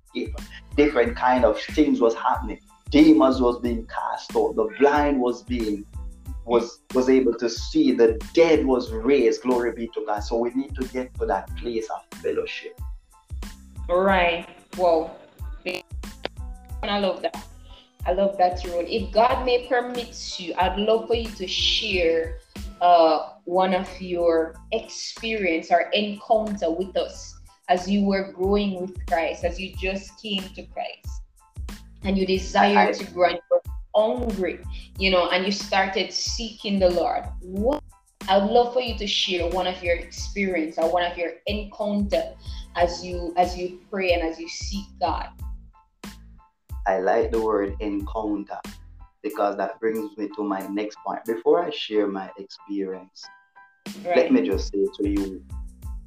different 0.76 1.18
kind 1.18 1.46
of 1.46 1.60
things 1.60 2.00
was 2.00 2.14
happening. 2.14 2.60
Demons 2.94 3.42
was 3.42 3.60
being 3.60 3.88
cast 3.88 4.36
out. 4.36 4.56
The 4.56 4.70
blind 4.80 5.20
was 5.20 5.42
being 5.42 5.84
was 6.46 6.82
was 6.94 7.10
able 7.10 7.34
to 7.34 7.50
see. 7.50 7.92
The 7.92 8.22
dead 8.36 8.68
was 8.68 8.92
raised. 8.92 9.42
Glory 9.42 9.72
be 9.72 9.88
to 9.96 10.06
God. 10.06 10.20
So 10.20 10.38
we 10.38 10.52
need 10.54 10.76
to 10.76 10.88
get 10.90 11.12
to 11.16 11.26
that 11.26 11.50
place 11.58 11.88
of 11.90 12.20
fellowship. 12.20 12.80
Right. 13.90 14.48
Well, 14.78 15.18
I 16.84 17.00
love 17.00 17.24
that. 17.24 17.48
I 18.06 18.12
love 18.12 18.38
that 18.38 18.64
role. 18.66 18.86
If 18.88 19.12
God 19.12 19.44
may 19.44 19.68
permit 19.68 20.40
you, 20.40 20.54
I'd 20.60 20.78
love 20.78 21.08
for 21.08 21.16
you 21.16 21.32
to 21.32 21.48
share 21.48 22.38
uh, 22.80 23.30
one 23.46 23.74
of 23.74 23.90
your 24.00 24.54
experience 24.72 25.72
or 25.72 25.90
encounter 25.94 26.70
with 26.70 26.96
us 26.96 27.40
as 27.70 27.90
you 27.90 28.06
were 28.06 28.32
growing 28.34 28.80
with 28.80 29.04
Christ, 29.08 29.44
as 29.46 29.60
you 29.60 29.74
just 29.78 30.22
came 30.22 30.44
to 30.54 30.62
Christ, 30.68 31.23
and 32.04 32.18
you 32.18 32.26
desire 32.26 32.94
to 32.94 33.04
grow 33.12 33.30
and 33.30 33.36
you 33.36 33.42
were 33.52 33.62
hungry, 33.96 34.60
you 34.98 35.10
know, 35.12 35.30
and 35.30 35.46
you 35.46 35.52
started 35.52 36.12
seeking 36.12 36.80
the 36.80 36.90
Lord. 36.90 37.24
What 37.42 37.84
I'd 38.30 38.44
love 38.44 38.74
for 38.74 38.82
you 38.82 38.98
to 38.98 39.08
share 39.08 39.50
one 39.50 39.68
of 39.68 39.84
your 39.84 39.96
experience 39.96 40.78
or 40.78 40.92
one 40.92 41.04
of 41.04 41.18
your 41.18 41.34
encounter 41.46 42.34
as 42.76 43.04
you 43.04 43.34
as 43.36 43.58
you 43.58 43.80
pray 43.92 44.14
and 44.14 44.24
as 44.24 44.40
you 44.40 44.48
seek 44.48 44.86
God. 45.00 45.28
I 46.88 47.00
like 47.00 47.32
the 47.32 47.42
word 47.42 47.76
encounter 47.80 48.60
because 49.22 49.58
that 49.58 49.80
brings 49.80 50.18
me 50.18 50.30
to 50.36 50.44
my 50.44 50.66
next 50.68 50.98
point. 51.06 51.24
Before 51.26 51.64
I 51.64 51.70
share 51.70 52.08
my 52.08 52.30
experience, 52.38 53.26
right. 54.06 54.18
let 54.18 54.32
me 54.32 54.42
just 54.42 54.72
say 54.72 54.86
to 54.98 55.10
you 55.10 55.44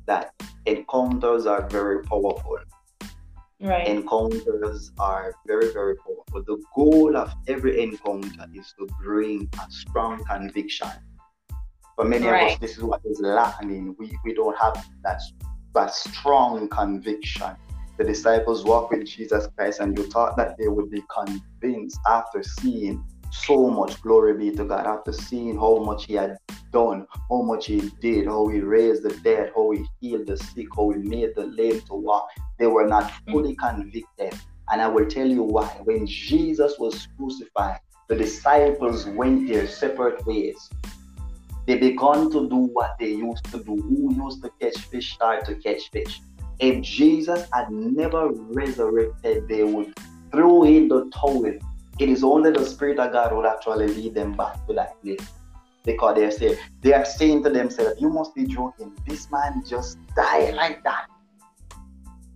that 0.07 0.33
encounters 0.67 1.47
are 1.47 1.69
very 1.69 2.03
powerful. 2.05 2.59
Right. 3.61 3.89
Encounters 3.89 4.93
are 4.99 5.35
very, 5.47 5.73
very 5.73 5.97
powerful. 5.97 6.43
The 6.43 6.63
goal 6.75 7.17
of 7.17 7.33
every 7.49 7.83
encounter 7.83 8.47
is 8.55 8.75
to 8.79 8.87
bring 9.03 9.49
a 9.55 9.71
strong 9.71 10.23
conviction. 10.25 10.89
For 11.95 12.05
many 12.05 12.27
right. 12.27 12.49
of 12.49 12.53
us, 12.53 12.59
this 12.59 12.77
is 12.77 12.83
what 12.83 13.01
is 13.07 13.19
lacking. 13.21 13.97
We, 13.99 14.17
we 14.25 14.35
don't 14.35 14.57
have 14.59 14.87
that, 15.05 15.23
that 15.75 15.95
strong 15.95 16.69
conviction 16.69 17.57
the 17.97 18.05
disciples 18.05 18.65
walked 18.65 18.93
with 18.93 19.07
Jesus 19.07 19.49
Christ, 19.57 19.81
and 19.81 19.97
you 19.97 20.05
thought 20.05 20.37
that 20.37 20.59
they 20.59 20.69
would 20.69 20.91
be 20.91 21.03
convinced 21.09 21.99
after 22.07 22.43
seeing 22.43 23.03
so 23.31 23.71
much 23.71 24.01
glory 24.03 24.37
be 24.37 24.55
to 24.57 24.65
God, 24.65 24.87
after 24.87 25.13
seeing 25.13 25.57
how 25.57 25.79
much 25.79 26.05
He 26.05 26.15
had 26.15 26.37
done, 26.77 27.07
how 27.31 27.41
much 27.41 27.66
He 27.66 27.81
did, 28.03 28.27
how 28.27 28.49
He 28.49 28.61
raised 28.61 29.03
the 29.03 29.14
dead, 29.29 29.53
how 29.57 29.70
He 29.70 29.85
healed 30.01 30.27
the 30.27 30.37
sick, 30.37 30.66
how 30.77 30.91
He 30.91 30.99
made 30.99 31.35
the 31.35 31.47
lame 31.47 31.81
to 31.89 31.95
walk. 31.95 32.29
They 32.59 32.66
were 32.66 32.87
not 32.87 33.05
mm. 33.05 33.33
fully 33.33 33.55
convicted. 33.57 34.35
And 34.70 34.83
I 34.83 34.89
will 34.89 35.07
tell 35.07 35.27
you 35.27 35.43
why. 35.43 35.68
When 35.85 36.07
Jesus 36.07 36.74
was 36.79 37.09
crucified, 37.16 37.81
the 38.09 38.16
disciples 38.16 39.07
went 39.07 39.49
their 39.49 39.66
separate 39.66 40.27
ways. 40.27 40.59
They 41.66 41.79
began 41.79 42.31
to 42.35 42.49
do 42.49 42.61
what 42.79 42.97
they 43.01 43.12
used 43.29 43.45
to 43.53 43.59
do. 43.68 43.74
Who 43.89 44.14
used 44.24 44.43
to 44.43 44.51
catch 44.61 44.79
fish 44.91 45.14
started 45.14 45.47
to 45.47 45.55
catch 45.55 45.91
fish. 45.91 46.20
If 46.59 46.83
Jesus 46.83 47.49
had 47.55 47.70
never 47.70 48.29
resurrected, 48.61 49.49
they 49.49 49.64
would 49.64 49.95
throw 50.31 50.64
in 50.64 50.89
the 50.89 51.11
towel. 51.14 51.47
It 51.47 52.09
is 52.14 52.22
only 52.22 52.51
the 52.51 52.66
Spirit 52.66 52.99
of 52.99 53.12
God 53.12 53.35
would 53.35 53.47
actually 53.47 53.89
lead 53.89 54.14
them 54.14 54.33
back 54.37 54.55
to 54.66 54.74
that 54.74 55.01
place. 55.03 55.27
Because 55.87 56.16
they 56.16 56.30
say 56.30 56.59
they 56.82 56.93
are 56.93 57.05
saying 57.05 57.45
to 57.45 57.51
themselves, 57.51 58.01
You 58.01 58.11
must 58.11 58.34
be 58.34 58.45
joking. 58.45 58.93
This 59.07 59.30
man 59.30 59.62
just 59.66 59.99
died 60.14 60.55
like 60.55 60.82
that. 60.84 61.07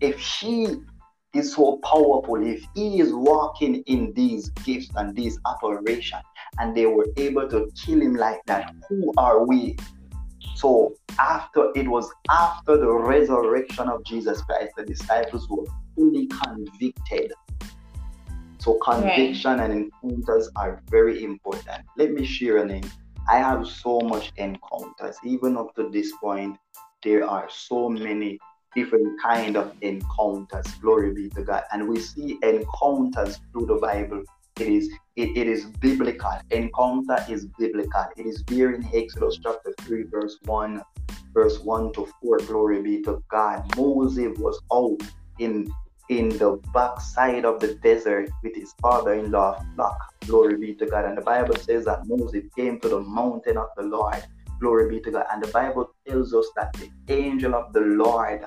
If 0.01 0.18
he 0.18 0.76
is 1.34 1.55
so 1.55 1.78
powerful, 1.82 2.36
if 2.42 2.64
he 2.74 3.01
is 3.01 3.12
walking 3.12 3.82
in 3.86 4.12
these 4.14 4.48
gifts 4.64 4.88
and 4.96 5.14
these 5.14 5.38
operations, 5.44 6.22
and 6.59 6.74
they 6.74 6.86
were 6.86 7.07
able 7.18 7.48
to 7.51 7.70
kill 7.76 8.01
him 8.01 8.14
like 8.14 8.40
that, 8.46 8.72
who 8.88 9.12
are 9.18 9.44
we 9.44 9.76
so 10.61 10.94
after 11.18 11.72
it 11.74 11.88
was 11.88 12.11
after 12.28 12.76
the 12.76 12.92
resurrection 12.92 13.88
of 13.88 14.05
Jesus 14.05 14.42
Christ, 14.42 14.72
the 14.76 14.84
disciples 14.84 15.48
were 15.48 15.64
fully 15.96 16.26
convicted. 16.26 17.32
So 18.59 18.74
conviction 18.74 19.59
right. 19.59 19.70
and 19.70 19.90
encounters 20.03 20.51
are 20.57 20.82
very 20.90 21.24
important. 21.24 21.80
Let 21.96 22.12
me 22.12 22.26
share 22.26 22.59
a 22.59 22.66
name. 22.66 22.90
I 23.31 23.39
have 23.39 23.66
so 23.66 24.01
much 24.01 24.33
encounters. 24.37 25.16
Even 25.24 25.57
up 25.57 25.74
to 25.76 25.89
this 25.89 26.12
point, 26.20 26.59
there 27.05 27.24
are 27.24 27.49
so 27.49 27.89
many 27.89 28.39
different 28.74 29.20
kind 29.22 29.57
of 29.57 29.72
encounters. 29.83 30.66
Glory 30.83 31.14
be 31.14 31.28
to 31.31 31.43
God. 31.45 31.62
And 31.72 31.89
we 31.89 32.01
see 32.01 32.39
encounters 32.43 33.39
through 33.53 33.66
the 33.66 33.76
Bible 33.76 34.24
it 34.61 34.68
is 34.68 34.91
it, 35.16 35.37
it 35.37 35.47
is 35.47 35.64
biblical. 35.81 36.33
Encounter 36.51 37.24
is 37.28 37.47
biblical. 37.59 38.05
It 38.16 38.26
is 38.26 38.43
there 38.47 38.72
in 38.72 38.87
Exodus 38.93 39.39
chapter 39.43 39.72
3, 39.81 40.05
verse 40.11 40.37
1, 40.45 40.83
verse 41.33 41.61
1 41.61 41.93
to 41.95 42.09
4. 42.20 42.39
Glory 42.39 42.83
be 42.83 43.03
to 43.03 43.22
God. 43.31 43.64
Moses 43.76 44.39
was 44.39 44.61
out 44.72 45.01
in 45.39 45.72
in 46.11 46.29
the 46.29 46.61
backside 46.75 47.45
of 47.45 47.61
the 47.61 47.75
desert 47.75 48.29
with 48.43 48.57
his 48.57 48.75
father-in-law 48.83 49.65
flock. 49.77 49.97
Glory 50.27 50.57
be 50.57 50.75
to 50.75 50.85
God. 50.85 51.05
And 51.05 51.17
the 51.17 51.23
Bible 51.23 51.55
says 51.55 51.85
that 51.85 52.05
Moses 52.07 52.45
came 52.57 52.81
to 52.81 52.89
the 52.89 52.99
mountain 52.99 53.57
of 53.57 53.69
the 53.77 53.85
Lord. 53.85 54.21
Glory 54.61 54.91
be 54.91 55.01
to 55.03 55.13
God. 55.13 55.27
And 55.33 55.41
the 55.41 55.53
Bible 55.53 55.95
tells 56.07 56.35
us 56.35 56.47
that 56.57 56.73
the 56.73 56.91
angel 57.15 57.55
of 57.55 57.73
the 57.73 57.83
Lord 57.83 58.45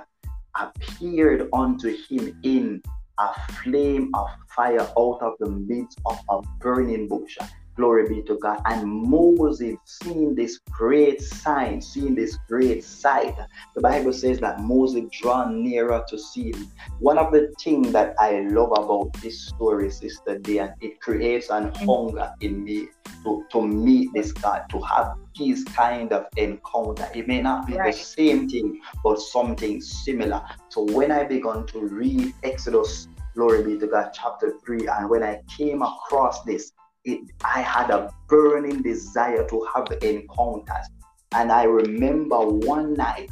appeared 0.60 1.48
unto 1.54 1.96
him 2.10 2.38
in 2.44 2.84
a 3.18 3.34
flame 3.64 4.12
of 4.14 4.28
fire 4.54 4.86
out 5.00 5.20
of 5.22 5.34
the 5.40 5.50
midst 5.50 6.02
of 6.06 6.20
a 6.30 6.42
burning 6.60 7.08
bush. 7.08 7.38
Glory 7.76 8.08
be 8.08 8.22
to 8.24 8.38
God. 8.38 8.62
And 8.66 8.88
Moses, 8.88 9.76
seeing 9.86 10.36
this 10.36 10.60
great 10.72 11.22
sign, 11.22 11.82
seeing 11.82 12.14
this 12.14 12.38
great 12.48 12.84
sight, 12.84 13.36
the 13.76 13.82
Bible 13.82 14.14
says 14.14 14.40
that 14.40 14.60
Moses 14.60 15.06
draw 15.12 15.50
nearer 15.50 16.04
to 16.08 16.18
see 16.18 16.52
him. 16.52 16.72
One 17.00 17.18
of 17.18 17.32
the 17.32 17.54
things 17.60 17.92
that 17.94 18.16
I 18.20 18.42
love 18.42 18.72
about 18.72 19.14
this 19.22 19.48
story, 19.48 19.90
Sister 19.90 20.38
Dean, 20.40 20.74
it 20.82 21.02
creates 21.02 21.50
an 21.50 21.74
hunger 21.74 22.32
in 22.42 22.64
me 22.64 22.90
to, 23.24 23.44
to 23.52 23.62
meet 23.62 24.10
this 24.14 24.32
God, 24.32 24.66
to 24.70 24.80
have 24.82 25.14
this 25.38 25.64
kind 25.64 26.14
of 26.14 26.26
encounter. 26.38 27.10
It 27.16 27.28
may 27.28 27.42
not 27.42 27.66
be 27.66 27.76
right. 27.76 27.92
the 27.92 27.98
same 27.98 28.48
thing, 28.48 28.82
but 29.04 29.20
something 29.20 29.82
similar. 29.82 30.44
So 30.70 30.84
when 30.84 31.12
I 31.12 31.24
began 31.24 31.66
to 31.68 31.80
read 31.80 32.34
Exodus 32.44 33.08
glory 33.34 33.64
be 33.64 33.80
to 33.80 33.88
God, 33.88 34.12
chapter 34.14 34.58
3. 34.66 34.88
And 34.88 35.10
when 35.10 35.24
I 35.24 35.42
came 35.58 35.82
across 35.82 36.44
this, 36.44 36.72
it, 37.06 37.32
I 37.44 37.62
had 37.62 37.90
a 37.90 38.14
burning 38.28 38.82
desire 38.82 39.48
to 39.48 39.68
have 39.74 39.88
encounters. 40.02 40.88
And 41.34 41.52
I 41.52 41.64
remember 41.64 42.38
one 42.40 42.94
night, 42.94 43.30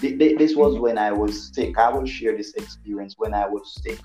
this 0.00 0.54
was 0.54 0.78
when 0.78 0.98
I 0.98 1.12
was 1.12 1.54
sick. 1.54 1.78
I 1.78 1.88
will 1.90 2.06
share 2.06 2.36
this 2.36 2.54
experience 2.54 3.14
when 3.16 3.34
I 3.34 3.46
was 3.46 3.78
sick 3.82 3.98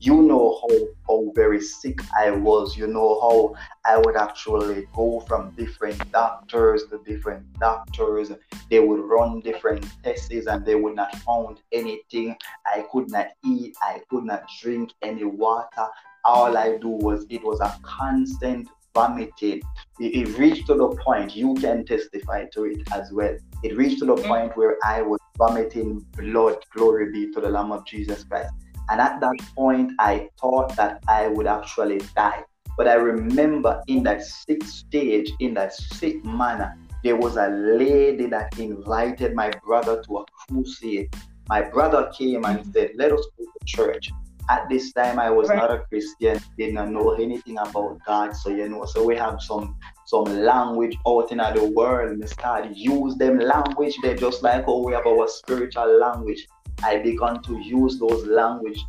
you 0.00 0.22
know 0.22 0.60
how, 0.60 0.78
how 1.08 1.32
very 1.34 1.60
sick 1.60 2.00
I 2.16 2.30
was. 2.30 2.76
You 2.76 2.86
know 2.86 3.20
how 3.20 3.54
I 3.84 3.98
would 3.98 4.16
actually 4.16 4.86
go 4.94 5.20
from 5.26 5.50
different 5.56 6.10
doctors 6.12 6.84
to 6.90 7.00
different 7.04 7.52
doctors. 7.58 8.30
They 8.70 8.80
would 8.80 9.00
run 9.00 9.40
different 9.40 9.86
tests 10.04 10.30
and 10.30 10.64
they 10.64 10.76
would 10.76 10.94
not 10.94 11.14
find 11.16 11.60
anything. 11.72 12.36
I 12.66 12.84
could 12.92 13.10
not 13.10 13.28
eat. 13.44 13.76
I 13.82 14.00
could 14.08 14.24
not 14.24 14.44
drink 14.60 14.92
any 15.02 15.24
water. 15.24 15.88
All 16.28 16.56
I 16.56 16.76
do 16.76 16.90
was 16.90 17.26
it 17.30 17.42
was 17.42 17.60
a 17.60 17.74
constant 17.82 18.68
vomiting. 18.94 19.60
It, 19.98 20.10
it 20.20 20.38
reached 20.38 20.66
to 20.66 20.74
the 20.74 20.88
point 21.04 21.34
you 21.34 21.54
can 21.54 21.84
testify 21.84 22.46
to 22.54 22.64
it 22.64 22.80
as 22.92 23.10
well. 23.12 23.36
It 23.62 23.76
reached 23.76 24.00
to 24.00 24.06
the 24.06 24.14
mm-hmm. 24.14 24.28
point 24.28 24.56
where 24.56 24.76
I 24.84 25.02
was 25.02 25.20
vomiting 25.36 26.04
blood. 26.16 26.58
Glory 26.74 27.10
be 27.12 27.32
to 27.32 27.40
the 27.40 27.48
Lamb 27.48 27.72
of 27.72 27.86
Jesus 27.86 28.24
Christ 28.24 28.52
and 28.90 29.00
at 29.00 29.20
that 29.20 29.36
point, 29.54 29.92
I 29.98 30.30
thought 30.40 30.74
that 30.76 31.02
I 31.08 31.28
would 31.28 31.46
actually 31.46 32.00
die. 32.16 32.44
But 32.76 32.88
I 32.88 32.94
remember 32.94 33.82
in 33.86 34.02
that 34.04 34.22
sick 34.22 34.64
stage, 34.64 35.30
in 35.40 35.54
that 35.54 35.74
sick 35.74 36.24
manner, 36.24 36.74
there 37.04 37.16
was 37.16 37.36
a 37.36 37.48
lady 37.48 38.26
that 38.26 38.58
invited 38.58 39.34
my 39.34 39.50
brother 39.64 40.02
to 40.06 40.18
a 40.18 40.24
crusade. 40.48 41.14
My 41.48 41.62
brother 41.62 42.10
came 42.16 42.44
and 42.44 42.64
said, 42.72 42.92
Let 42.96 43.12
us 43.12 43.26
go 43.36 43.44
to 43.44 43.66
church. 43.66 44.10
At 44.50 44.68
this 44.68 44.92
time, 44.92 45.18
I 45.18 45.30
was 45.30 45.48
right. 45.48 45.56
not 45.56 45.70
a 45.70 45.80
Christian, 45.80 46.40
did 46.56 46.74
not 46.74 46.90
know 46.90 47.12
anything 47.12 47.58
about 47.58 47.98
God. 48.06 48.34
So 48.34 48.48
you 48.50 48.68
know, 48.68 48.84
so 48.86 49.04
we 49.04 49.16
have 49.16 49.42
some 49.42 49.76
some 50.06 50.24
language 50.24 50.96
out 51.06 51.30
in 51.30 51.38
the 51.38 51.72
world. 51.74 52.18
We 52.18 52.26
start 52.26 52.70
use 52.74 53.16
them 53.16 53.38
language. 53.38 53.94
They 54.02 54.14
just 54.14 54.42
like 54.42 54.64
how 54.64 54.78
we 54.78 54.94
have 54.94 55.06
our 55.06 55.28
spiritual 55.28 55.98
language. 56.00 56.46
I 56.82 56.98
began 56.98 57.42
to 57.42 57.58
use 57.58 57.98
those 57.98 58.24
language 58.26 58.80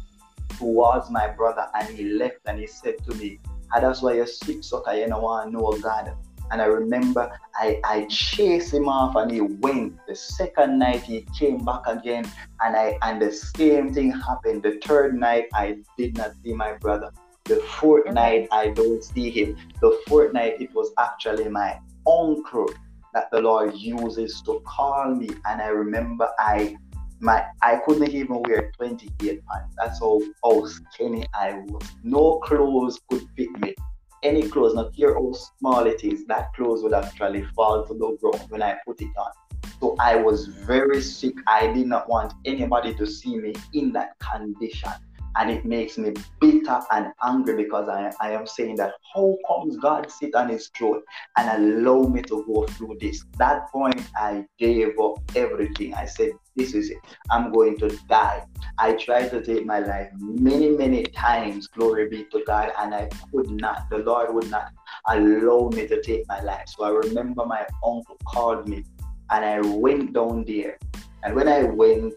towards 0.58 1.10
my 1.10 1.28
brother, 1.28 1.68
and 1.74 1.88
he 1.90 2.06
left 2.06 2.40
and 2.46 2.60
he 2.60 2.68
said 2.68 2.96
to 3.06 3.16
me, 3.16 3.40
ah, 3.74 3.80
"That's 3.80 4.02
why 4.02 4.14
you're 4.14 4.28
sick, 4.28 4.64
so 4.64 4.84
you 4.92 5.08
don't 5.08 5.22
want 5.22 5.52
to 5.52 5.58
know 5.58 5.78
God." 5.82 6.16
And 6.52 6.62
I 6.62 6.66
remember 6.66 7.32
I, 7.56 7.80
I 7.84 8.06
chased 8.10 8.74
him 8.74 8.88
off 8.88 9.16
and 9.16 9.32
he 9.32 9.42
went. 9.42 9.98
The 10.08 10.16
second 10.16 10.80
night 10.80 11.04
he 11.04 11.26
came 11.38 11.64
back 11.64 11.82
again 11.88 12.26
and 12.62 12.76
I 12.76 12.98
and 13.02 13.22
the 13.22 13.32
same 13.32 13.94
thing 13.94 14.12
happened. 14.12 14.64
The 14.64 14.80
third 14.84 15.16
night 15.16 15.46
I 15.54 15.78
did 15.98 16.18
not 16.18 16.32
see 16.44 16.54
my 16.54 16.74
brother. 16.74 17.12
The 17.46 17.58
fourth 17.80 18.06
mm-hmm. 18.06 18.16
night 18.16 18.48
I 18.52 18.70
don't 18.70 19.04
see 19.04 19.30
him. 19.30 19.58
The 19.82 20.00
fourth 20.08 20.34
night 20.34 20.60
it 20.60 20.74
was 20.74 20.92
actually 20.98 21.50
my 21.50 21.80
uncle 22.08 22.70
that 23.14 23.30
the 23.32 23.42
Lord 23.42 23.76
uses 23.76 24.42
to 24.44 24.62
call 24.66 25.16
me. 25.16 25.30
And 25.46 25.62
I 25.62 25.68
remember 25.68 26.30
I 26.40 26.78
my 27.20 27.46
I 27.62 27.82
couldn't 27.86 28.10
even 28.10 28.42
wear 28.44 28.72
28 28.78 29.44
pants. 29.46 29.76
That's 29.78 30.00
how, 30.00 30.22
how 30.44 30.66
skinny 30.66 31.26
I 31.34 31.60
was. 31.68 31.84
No 32.04 32.40
clothes 32.40 33.00
could 33.10 33.28
fit 33.36 33.52
me 33.60 33.76
any 34.24 34.44
clothes, 34.44 34.76
not 34.76 34.96
care 34.96 35.14
how 35.14 35.32
small 35.32 35.86
it 35.86 36.04
is, 36.04 36.26
that 36.26 36.54
clothes 36.54 36.84
would 36.84 36.94
actually 36.94 37.44
fall 37.56 37.86
to 37.86 37.94
the 37.94 38.18
ground 38.22 38.50
when 38.50 38.62
I 38.62 38.78
put 38.86 39.02
it 39.02 39.10
on. 39.18 39.32
So 39.80 39.96
I 40.00 40.16
was 40.16 40.48
very 40.48 41.02
sick. 41.02 41.36
I 41.48 41.68
did 41.68 41.88
not 41.88 42.10
want 42.10 42.34
anybody 42.46 42.94
to 42.96 43.06
see 43.08 43.38
me 43.38 43.54
in 43.74 43.92
that 43.94 44.18
condition 44.20 44.92
and 45.38 45.50
it 45.50 45.64
makes 45.64 45.98
me 45.98 46.14
bitter 46.42 46.80
and 46.92 47.08
angry 47.24 47.56
because 47.56 47.88
I, 47.88 48.12
I 48.20 48.32
am 48.32 48.46
saying 48.46 48.76
that 48.78 48.94
how 49.14 49.38
comes 49.48 49.78
God 49.78 50.12
sit 50.12 50.36
on 50.36 50.50
his 50.50 50.70
throne 50.76 51.02
and 51.38 51.64
allow 51.64 52.04
me 52.04 52.22
to 52.24 52.44
go 52.46 52.66
through 52.66 52.98
this? 53.00 53.24
That 53.38 53.70
point 53.72 54.02
I 54.16 54.46
gave 54.58 55.00
up 55.00 55.20
everything. 55.36 55.94
I 55.94 56.06
said, 56.06 56.32
This 56.60 56.74
is 56.74 56.90
it. 56.90 56.98
I'm 57.32 57.54
going 57.54 57.78
to 57.78 57.88
die. 58.10 58.44
I 58.78 58.94
tried 58.94 59.30
to 59.30 59.42
take 59.42 59.66
my 59.66 59.80
life 59.80 60.10
many, 60.20 60.72
many 60.72 61.04
times, 61.04 61.68
glory 61.68 62.10
be 62.10 62.26
to 62.32 62.44
God, 62.46 62.72
and 62.78 62.94
I 62.94 63.08
could 63.32 63.50
not. 63.50 63.90
The 63.90 64.00
Lord 64.00 64.34
would 64.34 64.50
not 64.52 64.72
allow 65.08 65.70
me 65.70 65.88
to 65.88 66.02
take 66.02 66.28
my 66.28 66.42
life. 66.42 66.68
So 66.68 66.84
I 66.84 66.90
remember 66.90 67.46
my 67.46 67.66
uncle 67.86 68.18
called 68.28 68.68
me 68.68 68.84
and 69.32 69.46
I 69.46 69.62
went 69.62 70.12
down 70.14 70.44
there. 70.46 70.78
And 71.24 71.34
when 71.34 71.48
I 71.48 71.64
went, 71.64 72.14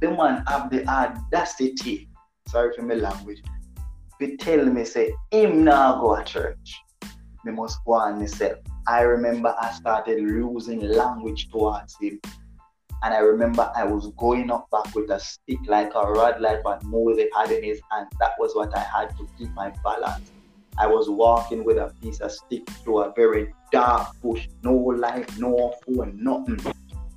the 0.00 0.10
man 0.10 0.42
have 0.48 0.70
the 0.70 0.84
audacity 0.88 2.08
sorry 2.48 2.72
for 2.74 2.82
my 2.82 2.94
language, 2.94 3.42
He 4.18 4.36
tell 4.36 4.64
me 4.64 4.84
say 4.84 5.12
him 5.30 5.64
now 5.64 6.00
go 6.00 6.16
to 6.16 6.24
church. 6.24 6.76
Me 7.44 7.52
must 7.52 7.78
go 7.84 7.94
on 7.94 8.18
myself. 8.18 8.58
I 8.86 9.02
remember 9.02 9.54
I 9.60 9.72
started 9.72 10.18
losing 10.20 10.80
language 10.80 11.50
towards 11.50 11.96
him. 12.00 12.20
And 13.04 13.12
I 13.12 13.18
remember 13.18 13.70
I 13.76 13.84
was 13.84 14.10
going 14.16 14.50
up 14.50 14.70
back 14.70 14.94
with 14.94 15.10
a 15.10 15.20
stick 15.20 15.58
like 15.66 15.92
a 15.94 16.10
rod 16.10 16.40
like 16.40 16.64
what 16.64 16.82
Moses 16.84 17.26
had 17.36 17.52
in 17.52 17.62
his 17.62 17.78
hand. 17.92 18.06
That 18.18 18.32
was 18.38 18.54
what 18.54 18.74
I 18.74 18.80
had 18.80 19.14
to 19.18 19.28
keep 19.36 19.50
my 19.50 19.74
balance. 19.84 20.32
I 20.78 20.86
was 20.86 21.10
walking 21.10 21.64
with 21.64 21.76
a 21.76 21.92
piece 22.00 22.20
of 22.20 22.32
stick 22.32 22.66
through 22.82 23.02
a 23.02 23.12
very 23.14 23.52
dark 23.70 24.18
bush, 24.22 24.48
no 24.62 24.72
light, 24.72 25.30
no 25.38 25.74
phone, 25.84 26.18
nothing. 26.18 26.58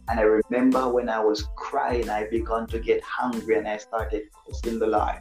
And 0.10 0.20
I 0.20 0.24
remember 0.24 0.90
when 0.90 1.08
I 1.08 1.22
was 1.22 1.48
crying, 1.56 2.10
I 2.10 2.26
began 2.26 2.68
to 2.68 2.80
get 2.80 3.02
hungry 3.04 3.58
and 3.58 3.66
I 3.66 3.78
started 3.78 4.24
cursing 4.46 4.80
the 4.80 4.88
Lord. 4.88 5.20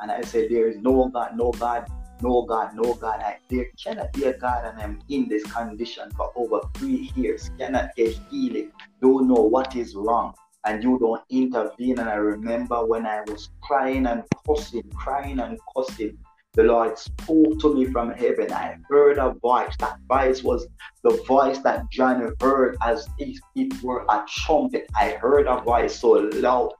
And 0.00 0.10
I 0.10 0.22
said, 0.22 0.48
There 0.48 0.66
is 0.66 0.78
no 0.78 1.10
God, 1.10 1.36
no 1.36 1.52
God, 1.52 1.86
no 2.22 2.42
God, 2.42 2.74
no 2.74 2.94
God. 2.94 3.20
I, 3.20 3.38
there 3.48 3.66
cannot 3.82 4.12
be 4.12 4.24
a 4.24 4.36
God, 4.36 4.64
and 4.64 4.80
I'm 4.80 5.00
in 5.08 5.28
this 5.28 5.44
condition 5.44 6.10
for 6.16 6.32
over 6.36 6.60
three 6.74 7.10
years, 7.14 7.50
cannot 7.58 7.94
get 7.96 8.18
healing, 8.30 8.72
don't 9.00 9.28
know 9.28 9.42
what 9.42 9.76
is 9.76 9.94
wrong, 9.94 10.34
and 10.64 10.82
you 10.82 10.98
don't 10.98 11.22
intervene. 11.30 11.98
And 11.98 12.08
I 12.08 12.14
remember 12.14 12.84
when 12.86 13.06
I 13.06 13.22
was 13.26 13.50
crying 13.62 14.06
and 14.06 14.22
cussing, 14.46 14.90
crying 14.94 15.40
and 15.40 15.58
cussing, 15.76 16.18
the 16.54 16.62
Lord 16.62 16.98
spoke 16.98 17.58
to 17.60 17.74
me 17.74 17.84
from 17.84 18.12
heaven. 18.12 18.50
I 18.50 18.78
heard 18.88 19.18
a 19.18 19.34
voice. 19.42 19.74
That 19.78 19.98
voice 20.08 20.42
was 20.42 20.66
the 21.04 21.22
voice 21.28 21.58
that 21.58 21.90
John 21.90 22.32
heard 22.40 22.78
as 22.82 23.06
if 23.18 23.38
it 23.54 23.82
were 23.82 24.06
a 24.08 24.24
trumpet. 24.26 24.88
I 24.96 25.10
heard 25.10 25.46
a 25.46 25.60
voice 25.60 25.98
so 25.98 26.12
loud. 26.32 26.72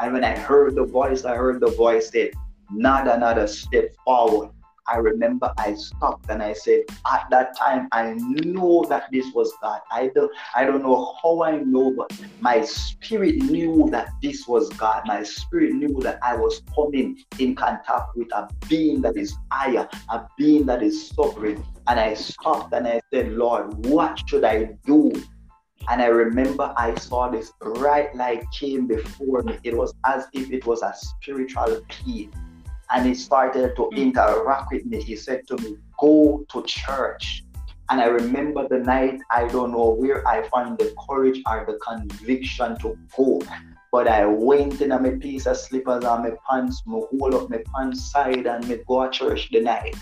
And 0.00 0.14
when 0.14 0.24
I 0.24 0.36
heard 0.36 0.74
the 0.74 0.84
voice, 0.84 1.24
I 1.24 1.36
heard 1.36 1.60
the 1.60 1.70
voice 1.70 2.10
say, 2.10 2.32
Not 2.72 3.06
another 3.06 3.46
step 3.46 3.94
forward. 4.04 4.50
I 4.86 4.96
remember 4.96 5.52
I 5.58 5.74
stopped 5.74 6.30
and 6.30 6.42
I 6.42 6.52
said, 6.52 6.82
at 7.10 7.26
that 7.30 7.56
time 7.56 7.88
I 7.92 8.14
knew 8.14 8.84
that 8.88 9.04
this 9.12 9.26
was 9.34 9.52
God. 9.62 9.80
I 9.90 10.10
don't 10.14 10.30
I 10.54 10.64
don't 10.64 10.82
know 10.82 11.14
how 11.22 11.42
I 11.42 11.58
know, 11.58 11.92
but 11.96 12.12
my 12.40 12.62
spirit 12.62 13.36
knew 13.36 13.88
that 13.90 14.10
this 14.22 14.46
was 14.48 14.68
God. 14.70 15.02
My 15.06 15.22
spirit 15.22 15.74
knew 15.74 16.00
that 16.02 16.18
I 16.22 16.36
was 16.36 16.62
coming 16.74 17.18
in 17.38 17.54
contact 17.54 18.16
with 18.16 18.32
a 18.32 18.48
being 18.68 19.00
that 19.02 19.16
is 19.16 19.36
higher, 19.52 19.88
a 20.08 20.26
being 20.36 20.66
that 20.66 20.82
is 20.82 21.08
sovereign. 21.08 21.62
And 21.86 22.00
I 22.00 22.14
stopped 22.14 22.72
and 22.72 22.86
I 22.86 23.00
said, 23.12 23.32
Lord, 23.32 23.86
what 23.86 24.20
should 24.28 24.44
I 24.44 24.76
do? 24.84 25.12
And 25.88 26.02
I 26.02 26.06
remember 26.06 26.72
I 26.76 26.94
saw 26.94 27.28
this 27.28 27.52
bright 27.60 28.14
light 28.14 28.44
came 28.52 28.86
before 28.86 29.42
me. 29.42 29.58
It 29.64 29.76
was 29.76 29.94
as 30.04 30.26
if 30.32 30.52
it 30.52 30.66
was 30.66 30.82
a 30.82 30.94
spiritual 30.94 31.80
key 31.88 32.30
and 32.92 33.06
he 33.06 33.14
started 33.14 33.76
to 33.76 33.82
mm. 33.82 33.96
interact 33.96 34.72
with 34.72 34.84
me. 34.86 35.02
He 35.02 35.16
said 35.16 35.46
to 35.48 35.56
me, 35.58 35.76
Go 35.98 36.44
to 36.50 36.62
church. 36.62 37.44
And 37.90 38.00
I 38.00 38.06
remember 38.06 38.68
the 38.68 38.78
night, 38.78 39.20
I 39.30 39.48
don't 39.48 39.72
know 39.72 39.90
where 39.90 40.26
I 40.26 40.48
found 40.48 40.78
the 40.78 40.94
courage 41.08 41.42
or 41.46 41.64
the 41.66 41.78
conviction 41.84 42.78
to 42.78 42.96
go. 43.16 43.42
But 43.90 44.06
I 44.06 44.24
went 44.26 44.80
in 44.80 44.92
a 44.92 45.00
my 45.00 45.10
piece 45.10 45.46
of 45.46 45.56
slippers 45.56 46.04
and 46.04 46.22
my 46.22 46.32
pants, 46.48 46.82
my 46.86 47.00
whole 47.10 47.34
up 47.34 47.50
my 47.50 47.60
pants 47.74 48.12
side 48.12 48.46
and 48.46 48.66
me 48.68 48.78
go 48.86 49.04
to 49.04 49.10
church 49.10 49.48
the 49.50 49.60
night. 49.60 49.96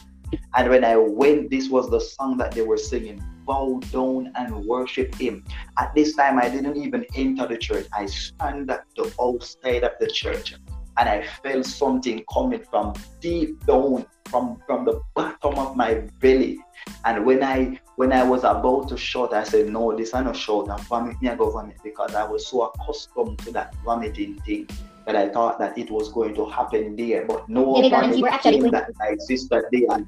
And 0.54 0.68
when 0.68 0.84
I 0.84 0.96
went, 0.96 1.50
this 1.50 1.70
was 1.70 1.88
the 1.88 2.00
song 2.00 2.36
that 2.36 2.52
they 2.52 2.60
were 2.60 2.76
singing 2.76 3.22
bow 3.48 3.80
down 3.90 4.30
and 4.36 4.54
worship 4.66 5.14
him. 5.14 5.42
At 5.78 5.94
this 5.94 6.14
time, 6.14 6.38
I 6.38 6.50
didn't 6.50 6.76
even 6.76 7.06
enter 7.16 7.48
the 7.48 7.56
church. 7.56 7.86
I 7.94 8.04
stand 8.04 8.70
at 8.70 8.84
the 8.94 9.10
outside 9.20 9.84
of 9.84 9.92
the 9.98 10.06
church 10.06 10.54
and 10.98 11.08
I 11.08 11.26
felt 11.42 11.64
something 11.64 12.24
coming 12.32 12.62
from 12.70 12.94
deep 13.20 13.64
down, 13.66 14.06
from 14.26 14.60
from 14.66 14.84
the 14.84 15.00
bottom 15.14 15.58
of 15.58 15.76
my 15.76 15.94
belly. 16.20 16.58
And 17.04 17.24
when 17.24 17.42
I 17.42 17.80
when 17.96 18.12
I 18.12 18.24
was 18.24 18.44
about 18.44 18.88
to 18.90 18.96
shout, 18.96 19.32
I 19.32 19.44
said, 19.44 19.68
No, 19.68 19.96
this 19.96 20.08
is 20.08 20.14
not 20.14 20.36
shout, 20.36 20.68
I'm 20.70 20.78
vomit 20.84 21.20
me 21.22 21.28
I 21.28 21.36
go 21.36 21.50
vomit 21.50 21.78
because 21.82 22.14
I 22.14 22.24
was 22.24 22.46
so 22.46 22.62
accustomed 22.62 23.38
to 23.40 23.52
that 23.52 23.74
vomiting 23.84 24.40
thing 24.40 24.68
that 25.06 25.16
I 25.16 25.28
thought 25.28 25.58
that 25.58 25.78
it 25.78 25.90
was 25.90 26.12
going 26.12 26.34
to 26.34 26.46
happen 26.46 26.96
there. 26.96 27.24
But 27.26 27.48
no 27.48 27.80
vomit 27.88 28.42
came 28.42 28.70
that 28.70 28.90
night, 28.98 29.20
sister 29.22 29.68
there. 29.72 30.06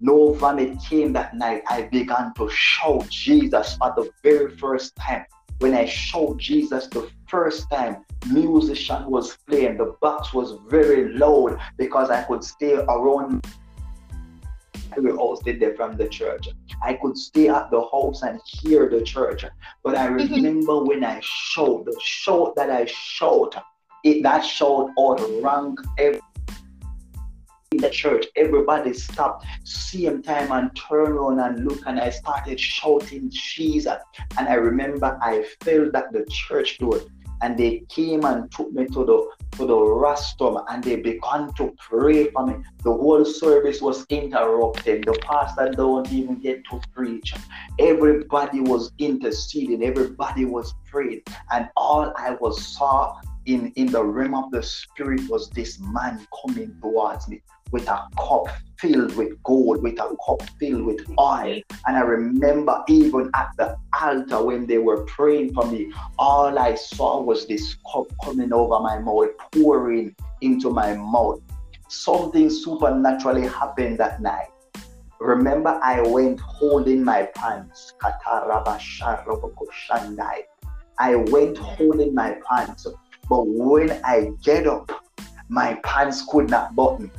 No 0.00 0.32
vomit 0.32 0.78
came 0.80 1.12
that 1.12 1.34
night. 1.34 1.62
I 1.68 1.82
began 1.82 2.32
to 2.34 2.48
shout 2.50 3.08
Jesus 3.08 3.76
for 3.76 3.92
the 3.96 4.10
very 4.22 4.56
first 4.56 4.96
time. 4.96 5.24
When 5.58 5.74
I 5.74 5.86
shout 5.86 6.36
Jesus 6.36 6.86
the 6.88 7.08
first 7.28 7.70
time, 7.70 8.04
musician 8.30 9.10
was 9.10 9.36
playing. 9.48 9.78
The 9.78 9.96
box 10.00 10.32
was 10.32 10.58
very 10.68 11.12
loud 11.14 11.58
because 11.76 12.10
I 12.10 12.22
could 12.22 12.44
stay 12.44 12.74
around 12.74 13.46
we 15.02 15.10
all 15.10 15.36
stayed 15.36 15.60
there 15.60 15.74
from 15.74 15.96
the 15.96 16.08
church. 16.08 16.48
I 16.82 16.94
could 16.94 17.16
stay 17.16 17.48
at 17.48 17.70
the 17.70 17.82
house 17.92 18.22
and 18.22 18.40
hear 18.46 18.88
the 18.88 19.02
church. 19.02 19.44
But 19.82 19.96
I 19.96 20.08
mm-hmm. 20.08 20.34
remember 20.34 20.72
mm-hmm. 20.72 20.88
when 20.88 21.04
I 21.04 21.20
showed 21.22 21.86
the 21.86 21.96
shout 22.02 22.56
that 22.56 22.70
I 22.70 22.86
showed, 22.86 23.54
it 24.04 24.22
that 24.22 24.44
shout 24.44 24.90
out 24.98 25.20
rang 25.42 25.76
every 25.98 26.20
in 27.72 27.78
the 27.78 27.90
church. 27.90 28.26
Everybody 28.36 28.92
stopped 28.92 29.44
same 29.64 30.22
time 30.22 30.52
and 30.52 30.70
turn 30.76 31.12
around 31.12 31.40
and 31.40 31.64
look 31.68 31.80
and 31.86 31.98
I 31.98 32.10
started 32.10 32.60
shouting 32.60 33.30
Jesus. 33.30 33.98
And 34.38 34.48
I 34.48 34.54
remember 34.54 35.18
I 35.20 35.44
felt 35.62 35.92
that 35.92 36.12
the 36.12 36.24
church 36.28 36.78
door 36.78 37.00
and 37.42 37.58
they 37.58 37.82
came 37.88 38.24
and 38.24 38.50
took 38.50 38.72
me 38.72 38.86
to 38.86 39.04
the 39.04 39.30
to 39.56 39.66
the 39.66 39.76
rostrum 39.76 40.58
and 40.68 40.84
they 40.84 40.96
began 40.96 41.52
to 41.54 41.74
pray 41.78 42.30
for 42.30 42.46
me. 42.46 42.54
The 42.84 42.92
whole 42.92 43.24
service 43.24 43.80
was 43.80 44.04
interrupted. 44.10 45.04
The 45.06 45.18
pastor 45.22 45.70
don't 45.70 46.10
even 46.12 46.40
get 46.40 46.62
to 46.70 46.80
preach. 46.94 47.34
Everybody 47.78 48.60
was 48.60 48.92
interceding, 48.98 49.82
everybody 49.82 50.44
was 50.44 50.74
praying, 50.90 51.22
and 51.52 51.68
all 51.76 52.12
I 52.16 52.32
was 52.40 52.62
saw 52.64 53.18
in, 53.46 53.72
in 53.76 53.86
the 53.86 54.04
realm 54.04 54.34
of 54.34 54.50
the 54.50 54.62
spirit 54.62 55.28
was 55.28 55.48
this 55.50 55.78
man 55.80 56.26
coming 56.44 56.76
towards 56.82 57.28
me 57.28 57.40
with 57.72 57.88
a 57.88 58.06
cup 58.18 58.48
filled 58.78 59.16
with 59.16 59.42
gold, 59.42 59.82
with 59.82 59.98
a 60.00 60.16
cup 60.26 60.42
filled 60.58 60.84
with 60.84 61.00
oil. 61.18 61.60
And 61.86 61.96
I 61.96 62.00
remember 62.00 62.82
even 62.88 63.30
at 63.34 63.50
the 63.56 63.76
altar 64.00 64.44
when 64.44 64.66
they 64.66 64.78
were 64.78 65.04
praying 65.04 65.54
for 65.54 65.66
me, 65.70 65.92
all 66.18 66.58
I 66.58 66.74
saw 66.74 67.22
was 67.22 67.46
this 67.46 67.76
cup 67.92 68.06
coming 68.22 68.52
over 68.52 68.80
my 68.80 68.98
mouth, 68.98 69.30
pouring 69.52 70.14
into 70.40 70.70
my 70.70 70.94
mouth. 70.94 71.40
Something 71.88 72.50
supernaturally 72.50 73.46
happened 73.46 73.98
that 73.98 74.20
night. 74.20 74.48
Remember, 75.18 75.80
I 75.82 76.02
went 76.02 76.40
holding 76.40 77.02
my 77.02 77.22
pants. 77.34 77.94
I 80.98 81.14
went 81.16 81.58
holding 81.58 82.14
my 82.14 82.36
pants. 82.48 82.86
But 83.28 83.46
when 83.46 83.90
I 84.04 84.30
get 84.42 84.66
up, 84.66 84.90
my 85.48 85.74
pants 85.84 86.26
could 86.28 86.50
not 86.50 86.74
button. 86.74 87.10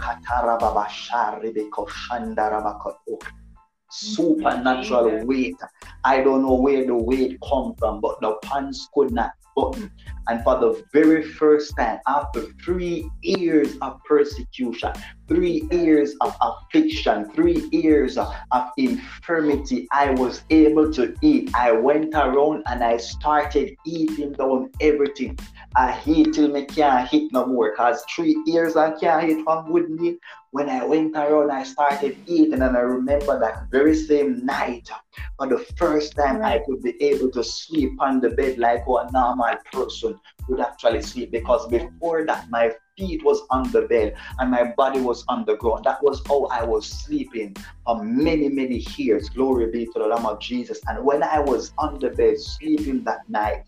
Supernatural 3.89 5.25
weight. 5.25 5.55
I 6.03 6.21
don't 6.21 6.41
know 6.41 6.55
where 6.55 6.85
the 6.85 6.95
weight 6.95 7.37
come 7.47 7.73
from, 7.77 8.01
but 8.01 8.19
the 8.21 8.35
pants 8.43 8.89
could 8.93 9.11
not 9.11 9.31
button. 9.55 9.91
And 10.29 10.43
for 10.43 10.59
the 10.59 10.83
very 10.91 11.23
first 11.23 11.75
time, 11.77 11.99
after 12.07 12.41
three 12.63 13.09
years 13.21 13.77
of 13.81 14.03
persecution, 14.03 14.91
three 15.27 15.67
years 15.71 16.15
of 16.21 16.35
affliction, 16.41 17.31
three 17.31 17.67
years 17.71 18.17
of, 18.17 18.33
of, 18.51 18.69
infirmity, 18.77 19.87
I 19.91 20.11
was 20.11 20.43
able 20.49 20.91
to 20.93 21.15
eat. 21.21 21.53
I 21.55 21.71
went 21.71 22.13
around 22.13 22.63
and 22.67 22.83
I 22.83 22.97
started 22.97 23.75
eating 23.85 24.33
down 24.33 24.71
everything. 24.81 25.37
I 25.75 25.99
eat 26.05 26.33
till 26.33 26.49
me 26.49 26.65
can't 26.65 27.13
eat 27.13 27.31
no 27.31 27.45
more 27.45 27.71
because 27.71 28.03
three 28.05 28.35
years 28.45 28.75
I 28.75 28.91
can't 28.99 29.29
eat 29.29 29.45
one 29.45 29.71
good 29.71 29.89
meal. 29.89 30.15
When 30.51 30.69
I 30.69 30.83
went 30.85 31.15
around, 31.15 31.51
I 31.51 31.63
started 31.63 32.17
eating, 32.25 32.61
and 32.61 32.75
I 32.75 32.79
remember 32.79 33.37
that 33.39 33.69
very 33.69 33.95
same 33.95 34.45
night, 34.45 34.89
for 35.37 35.47
the 35.47 35.59
first 35.77 36.15
time. 36.15 36.41
I 36.41 36.59
could 36.65 36.81
be 36.81 36.95
able 37.03 37.29
to 37.31 37.43
sleep 37.43 37.91
on 37.99 38.21
the 38.21 38.29
bed 38.29 38.57
like 38.57 38.87
what 38.87 39.09
a 39.09 39.11
normal 39.11 39.55
person 39.71 40.16
would 40.47 40.59
actually 40.59 41.01
sleep. 41.01 41.31
Because 41.31 41.67
before 41.67 42.25
that, 42.25 42.49
my 42.49 42.71
feet 42.97 43.23
was 43.23 43.41
on 43.49 43.71
the 43.71 43.83
bed 43.83 44.15
and 44.39 44.51
my 44.51 44.73
body 44.75 44.99
was 44.99 45.23
on 45.27 45.45
the 45.45 45.55
ground. 45.57 45.85
That 45.85 46.03
was 46.03 46.21
how 46.27 46.45
I 46.45 46.63
was 46.63 46.87
sleeping 46.87 47.55
for 47.85 48.03
many, 48.03 48.49
many 48.49 48.85
years. 48.97 49.29
Glory 49.29 49.71
be 49.71 49.85
to 49.85 49.99
the 49.99 50.07
Lamb 50.07 50.25
of 50.25 50.39
Jesus. 50.39 50.79
And 50.87 51.05
when 51.05 51.23
I 51.23 51.39
was 51.39 51.73
on 51.77 51.99
the 51.99 52.09
bed 52.09 52.39
sleeping 52.39 53.03
that 53.03 53.29
night, 53.29 53.63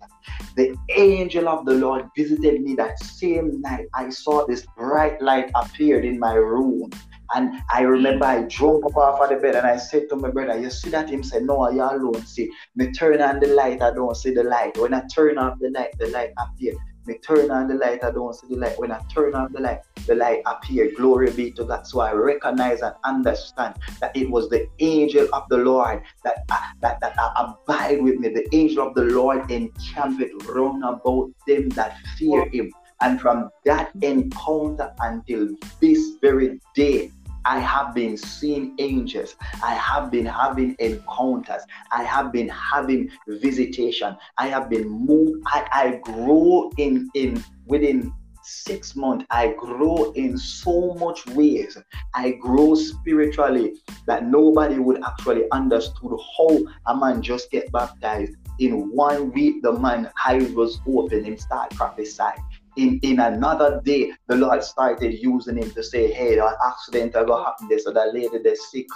the 0.56 0.76
angel 0.96 1.48
of 1.48 1.66
the 1.66 1.74
Lord 1.74 2.10
visited 2.16 2.62
me 2.62 2.76
that 2.76 3.00
same 3.00 3.62
night. 3.62 3.88
I 3.94 4.10
saw 4.10 4.46
this 4.46 4.66
bright 4.78 5.22
light 5.22 5.52
appeared 5.56 6.06
in 6.06 6.20
my 6.20 6.34
room. 6.34 6.90
And 7.34 7.62
I 7.72 7.82
remember 7.82 8.26
I 8.26 8.44
jumped 8.44 8.86
up 8.86 8.98
off 8.98 9.22
of 9.22 9.30
the 9.30 9.36
bed 9.36 9.56
and 9.56 9.68
I 9.68 9.78
said 9.78 10.10
to 10.10 10.16
my 10.16 10.30
brother, 10.30 10.60
You 10.60 10.70
see 10.70 10.90
that? 10.90 11.10
Him 11.10 11.24
said, 11.24 11.44
No, 11.44 11.70
you 11.70 11.84
alone. 11.84 12.26
See, 12.26 12.52
me 12.76 12.92
turn 12.92 13.22
on 13.22 13.40
the 13.40 13.48
light, 13.48 13.82
I 13.82 13.92
don't 13.92 14.16
see 14.16 14.34
the 14.34 14.44
light. 14.44 14.78
When 14.78 14.94
I 14.94 15.04
turn 15.14 15.38
off 15.38 15.60
the 15.60 15.70
light, 15.70 15.98
the 15.98 16.08
light 16.08 16.32
appear. 16.38 16.74
Me 17.06 17.18
turn 17.26 17.50
on 17.50 17.68
the 17.68 17.76
light, 17.76 18.04
I 18.04 18.12
don't 18.12 18.36
see 18.36 18.48
the 18.50 18.58
light. 18.58 18.78
When 18.78 18.92
I 18.92 19.00
turn 19.14 19.34
on 19.34 19.52
the 19.52 19.62
light, 19.62 19.80
the 20.06 20.16
light 20.16 20.42
appear. 20.46 20.92
Glory 20.96 21.32
be 21.32 21.52
to 21.52 21.64
God. 21.64 21.88
So 21.88 22.02
I 22.02 22.14
recognize 22.14 22.82
and 22.82 22.94
understand 23.04 23.76
that 24.00 24.16
it 24.16 24.30
was 24.30 24.50
the 24.50 24.68
angel 24.80 25.28
of 25.34 25.44
the 25.50 25.58
Lord 25.58 26.04
that 26.24 26.44
uh, 26.50 26.60
that, 26.82 27.00
that 27.02 27.18
uh, 27.18 27.54
abide 27.66 28.04
with 28.04 28.20
me. 28.20 28.30
The 28.30 28.48
angel 28.56 28.88
of 28.88 28.96
the 28.96 29.06
Lord 29.06 29.50
encamped 29.50 30.24
round 30.48 30.84
about 30.84 31.32
them 31.48 31.70
that 31.70 31.98
fear 32.18 32.48
him. 32.50 32.72
And 33.02 33.20
from 33.20 33.50
that 33.66 33.92
encounter 34.02 34.94
until 35.00 35.48
this 35.80 36.18
very 36.22 36.60
day, 36.76 37.12
I 37.46 37.60
have 37.60 37.94
been 37.96 38.18
seeing 38.18 38.76
angels. 38.80 39.36
I 39.64 39.74
have 39.76 40.12
been 40.12 40.26
having 40.26 40.76
encounters. 40.80 41.62
I 41.92 42.04
have 42.04 42.32
been 42.32 42.50
having 42.50 43.10
visitation. 43.28 44.16
I 44.38 44.48
have 44.48 44.70
been 44.70 44.90
moved. 44.90 45.42
I, 45.48 45.68
I 45.72 46.12
grow 46.12 46.72
in 46.78 47.10
in 47.14 47.44
within 47.66 48.14
six 48.44 48.96
months. 48.96 49.26
I 49.30 49.54
grow 49.58 50.12
in 50.14 50.38
so 50.38 50.94
much 50.96 51.26
ways. 51.28 51.78
I 52.16 52.32
grow 52.32 52.76
spiritually 52.76 53.76
that 54.08 54.26
nobody 54.26 54.80
would 54.80 55.04
actually 55.04 55.44
understood 55.52 56.12
how 56.38 56.60
a 56.88 56.96
man 56.96 57.22
just 57.22 57.52
get 57.52 57.72
baptized. 57.72 58.36
In 58.60 58.92
one 58.94 59.32
week, 59.32 59.62
the 59.62 59.74
man 59.74 60.10
eyes 60.26 60.52
was 60.52 60.80
open 60.88 61.26
and 61.26 61.40
start 61.40 61.72
prophesying 61.72 62.44
in, 62.80 63.00
in 63.04 63.20
another 63.20 63.82
day, 63.84 64.14
the 64.28 64.36
Lord 64.36 64.64
started 64.64 65.14
using 65.14 65.58
him 65.58 65.70
to 65.72 65.84
say, 65.84 66.12
Hey, 66.14 66.40
an 66.40 66.54
accident 66.66 67.16
ever 67.16 67.36
happened 67.36 67.70
there. 67.70 67.80
So 67.80 67.92
that 67.92 68.14
lady 68.14 68.38
that's 68.44 68.72
sick. 68.72 68.88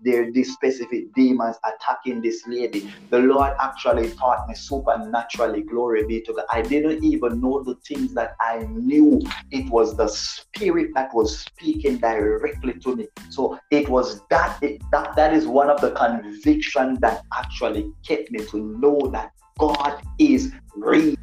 There 0.00 0.30
these 0.32 0.52
specific 0.52 1.12
demons 1.14 1.56
attacking 1.64 2.20
this 2.20 2.46
lady. 2.46 2.90
The 3.10 3.18
Lord 3.18 3.52
actually 3.60 4.10
taught 4.10 4.48
me 4.48 4.54
supernaturally, 4.54 5.62
glory 5.62 6.04
be 6.06 6.20
to 6.22 6.32
God. 6.32 6.44
I 6.50 6.62
didn't 6.62 7.04
even 7.04 7.40
know 7.40 7.62
the 7.62 7.76
things 7.86 8.12
that 8.14 8.34
I 8.40 8.66
knew. 8.70 9.20
It 9.50 9.70
was 9.70 9.96
the 9.96 10.08
spirit 10.08 10.90
that 10.94 11.14
was 11.14 11.38
speaking 11.38 11.98
directly 11.98 12.74
to 12.74 12.96
me. 12.96 13.06
So 13.30 13.58
it 13.70 13.88
was 13.88 14.20
that 14.30 14.60
it, 14.62 14.82
that 14.92 15.14
that 15.16 15.32
is 15.32 15.46
one 15.46 15.70
of 15.70 15.80
the 15.80 15.92
convictions 15.92 16.98
that 17.00 17.22
actually 17.36 17.92
kept 18.06 18.30
me 18.30 18.44
to 18.46 18.58
know 18.80 19.10
that 19.12 19.30
God 19.58 20.00
is 20.18 20.52
real. 20.76 21.14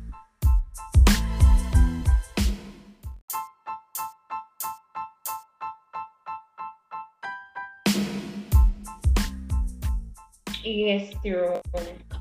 Yes, 10.66 11.14
Terone. 11.24 11.62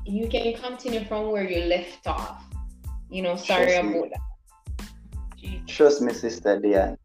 You 0.05 0.27
can 0.27 0.53
continue 0.53 1.03
from 1.05 1.31
where 1.31 1.49
you 1.49 1.65
left 1.65 2.05
off. 2.05 2.43
You 3.09 3.23
know, 3.23 3.35
sorry 3.35 3.65
Trust 3.65 3.79
about 3.79 4.03
me. 4.03 4.11
that. 4.13 5.67
Trust 5.67 6.01
me, 6.01 6.13
Sister 6.13 6.59
Diane. 6.59 6.97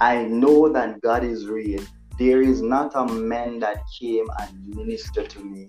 I 0.00 0.24
know 0.24 0.72
that 0.72 1.00
God 1.00 1.24
is 1.24 1.48
real. 1.48 1.82
There 2.18 2.40
is 2.40 2.62
not 2.62 2.92
a 2.94 3.04
man 3.04 3.58
that 3.60 3.78
came 3.98 4.26
and 4.40 4.76
ministered 4.76 5.28
to 5.30 5.40
me 5.40 5.66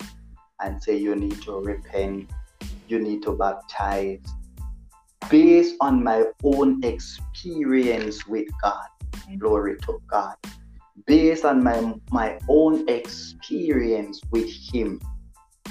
and 0.61 0.81
say 0.81 0.97
you 0.97 1.15
need 1.15 1.41
to 1.43 1.59
repent, 1.59 2.29
you 2.87 2.99
need 2.99 3.23
to 3.23 3.31
baptize. 3.31 4.19
Based 5.29 5.75
on 5.81 6.03
my 6.03 6.25
own 6.43 6.83
experience 6.83 8.27
with 8.27 8.47
God. 8.61 8.85
Glory 9.39 9.77
to 9.85 9.99
God 10.07 10.35
based 11.05 11.45
on 11.45 11.63
my, 11.63 11.93
my 12.11 12.39
own 12.47 12.87
experience 12.87 14.21
with 14.31 14.49
him. 14.49 15.01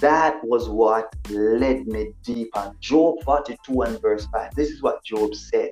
That 0.00 0.42
was 0.44 0.68
what 0.68 1.14
led 1.30 1.86
me 1.86 2.12
deeper. 2.24 2.72
Job 2.80 3.22
42 3.24 3.82
and 3.82 4.00
verse 4.00 4.26
5. 4.32 4.54
This 4.54 4.70
is 4.70 4.82
what 4.82 5.04
Job 5.04 5.34
said. 5.34 5.70